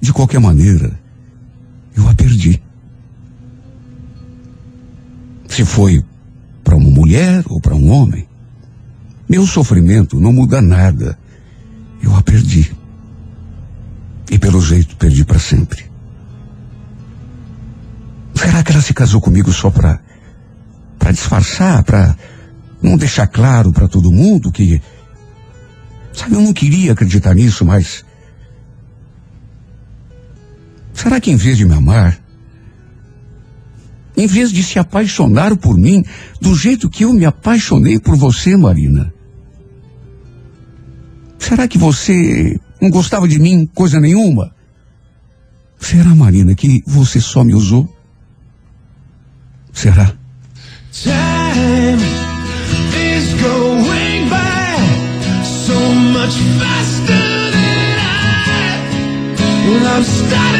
De 0.00 0.12
qualquer 0.12 0.38
maneira, 0.38 0.98
eu 1.96 2.08
a 2.08 2.14
perdi. 2.14 2.62
Se 5.48 5.64
foi 5.64 6.04
para 6.62 6.76
uma 6.76 6.90
mulher 6.90 7.42
ou 7.48 7.60
para 7.60 7.74
um 7.74 7.90
homem, 7.90 8.28
meu 9.28 9.46
sofrimento 9.46 10.20
não 10.20 10.32
muda 10.32 10.60
nada. 10.60 11.18
Eu 12.02 12.14
a 12.14 12.22
perdi. 12.22 12.70
E 14.30 14.38
pelo 14.38 14.60
jeito 14.60 14.96
perdi 14.96 15.24
para 15.24 15.38
sempre. 15.38 15.84
Será 18.34 18.62
que 18.62 18.72
ela 18.72 18.82
se 18.82 18.94
casou 18.94 19.20
comigo 19.20 19.52
só 19.52 19.70
para 19.70 20.00
para 20.98 21.12
disfarçar, 21.12 21.82
para 21.84 22.16
não 22.82 22.96
deixar 22.96 23.26
claro 23.26 23.72
para 23.72 23.88
todo 23.88 24.12
mundo 24.12 24.52
que 24.52 24.80
sabe, 26.12 26.34
eu 26.34 26.40
não 26.40 26.52
queria 26.52 26.92
acreditar 26.92 27.34
nisso, 27.34 27.64
mas 27.64 28.04
será 30.92 31.20
que 31.20 31.30
em 31.30 31.36
vez 31.36 31.56
de 31.56 31.64
me 31.64 31.74
amar, 31.74 32.18
em 34.16 34.26
vez 34.26 34.52
de 34.52 34.62
se 34.62 34.78
apaixonar 34.78 35.56
por 35.56 35.78
mim 35.78 36.04
do 36.40 36.54
jeito 36.54 36.90
que 36.90 37.04
eu 37.04 37.12
me 37.12 37.24
apaixonei 37.24 37.98
por 37.98 38.16
você, 38.16 38.56
Marina, 38.56 39.12
será 41.38 41.68
que 41.68 41.78
você 41.78 42.60
não 42.80 42.90
gostava 42.90 43.26
de 43.28 43.38
mim 43.38 43.66
coisa 43.74 44.00
nenhuma? 44.00 44.54
Será, 45.78 46.14
Marina, 46.14 46.54
que 46.54 46.82
você 46.86 47.20
só 47.20 47.44
me 47.44 47.54
usou? 47.54 47.88
Será? 49.72 50.12
Time 50.92 52.02
is 52.96 53.34
going 53.40 54.28
by 54.28 55.44
so 55.44 55.94
much 55.94 56.34
faster 56.58 57.52
than 57.52 57.98
I. 57.98 58.88
Well, 59.68 59.86
I'm 59.86 60.02
starting 60.02 60.57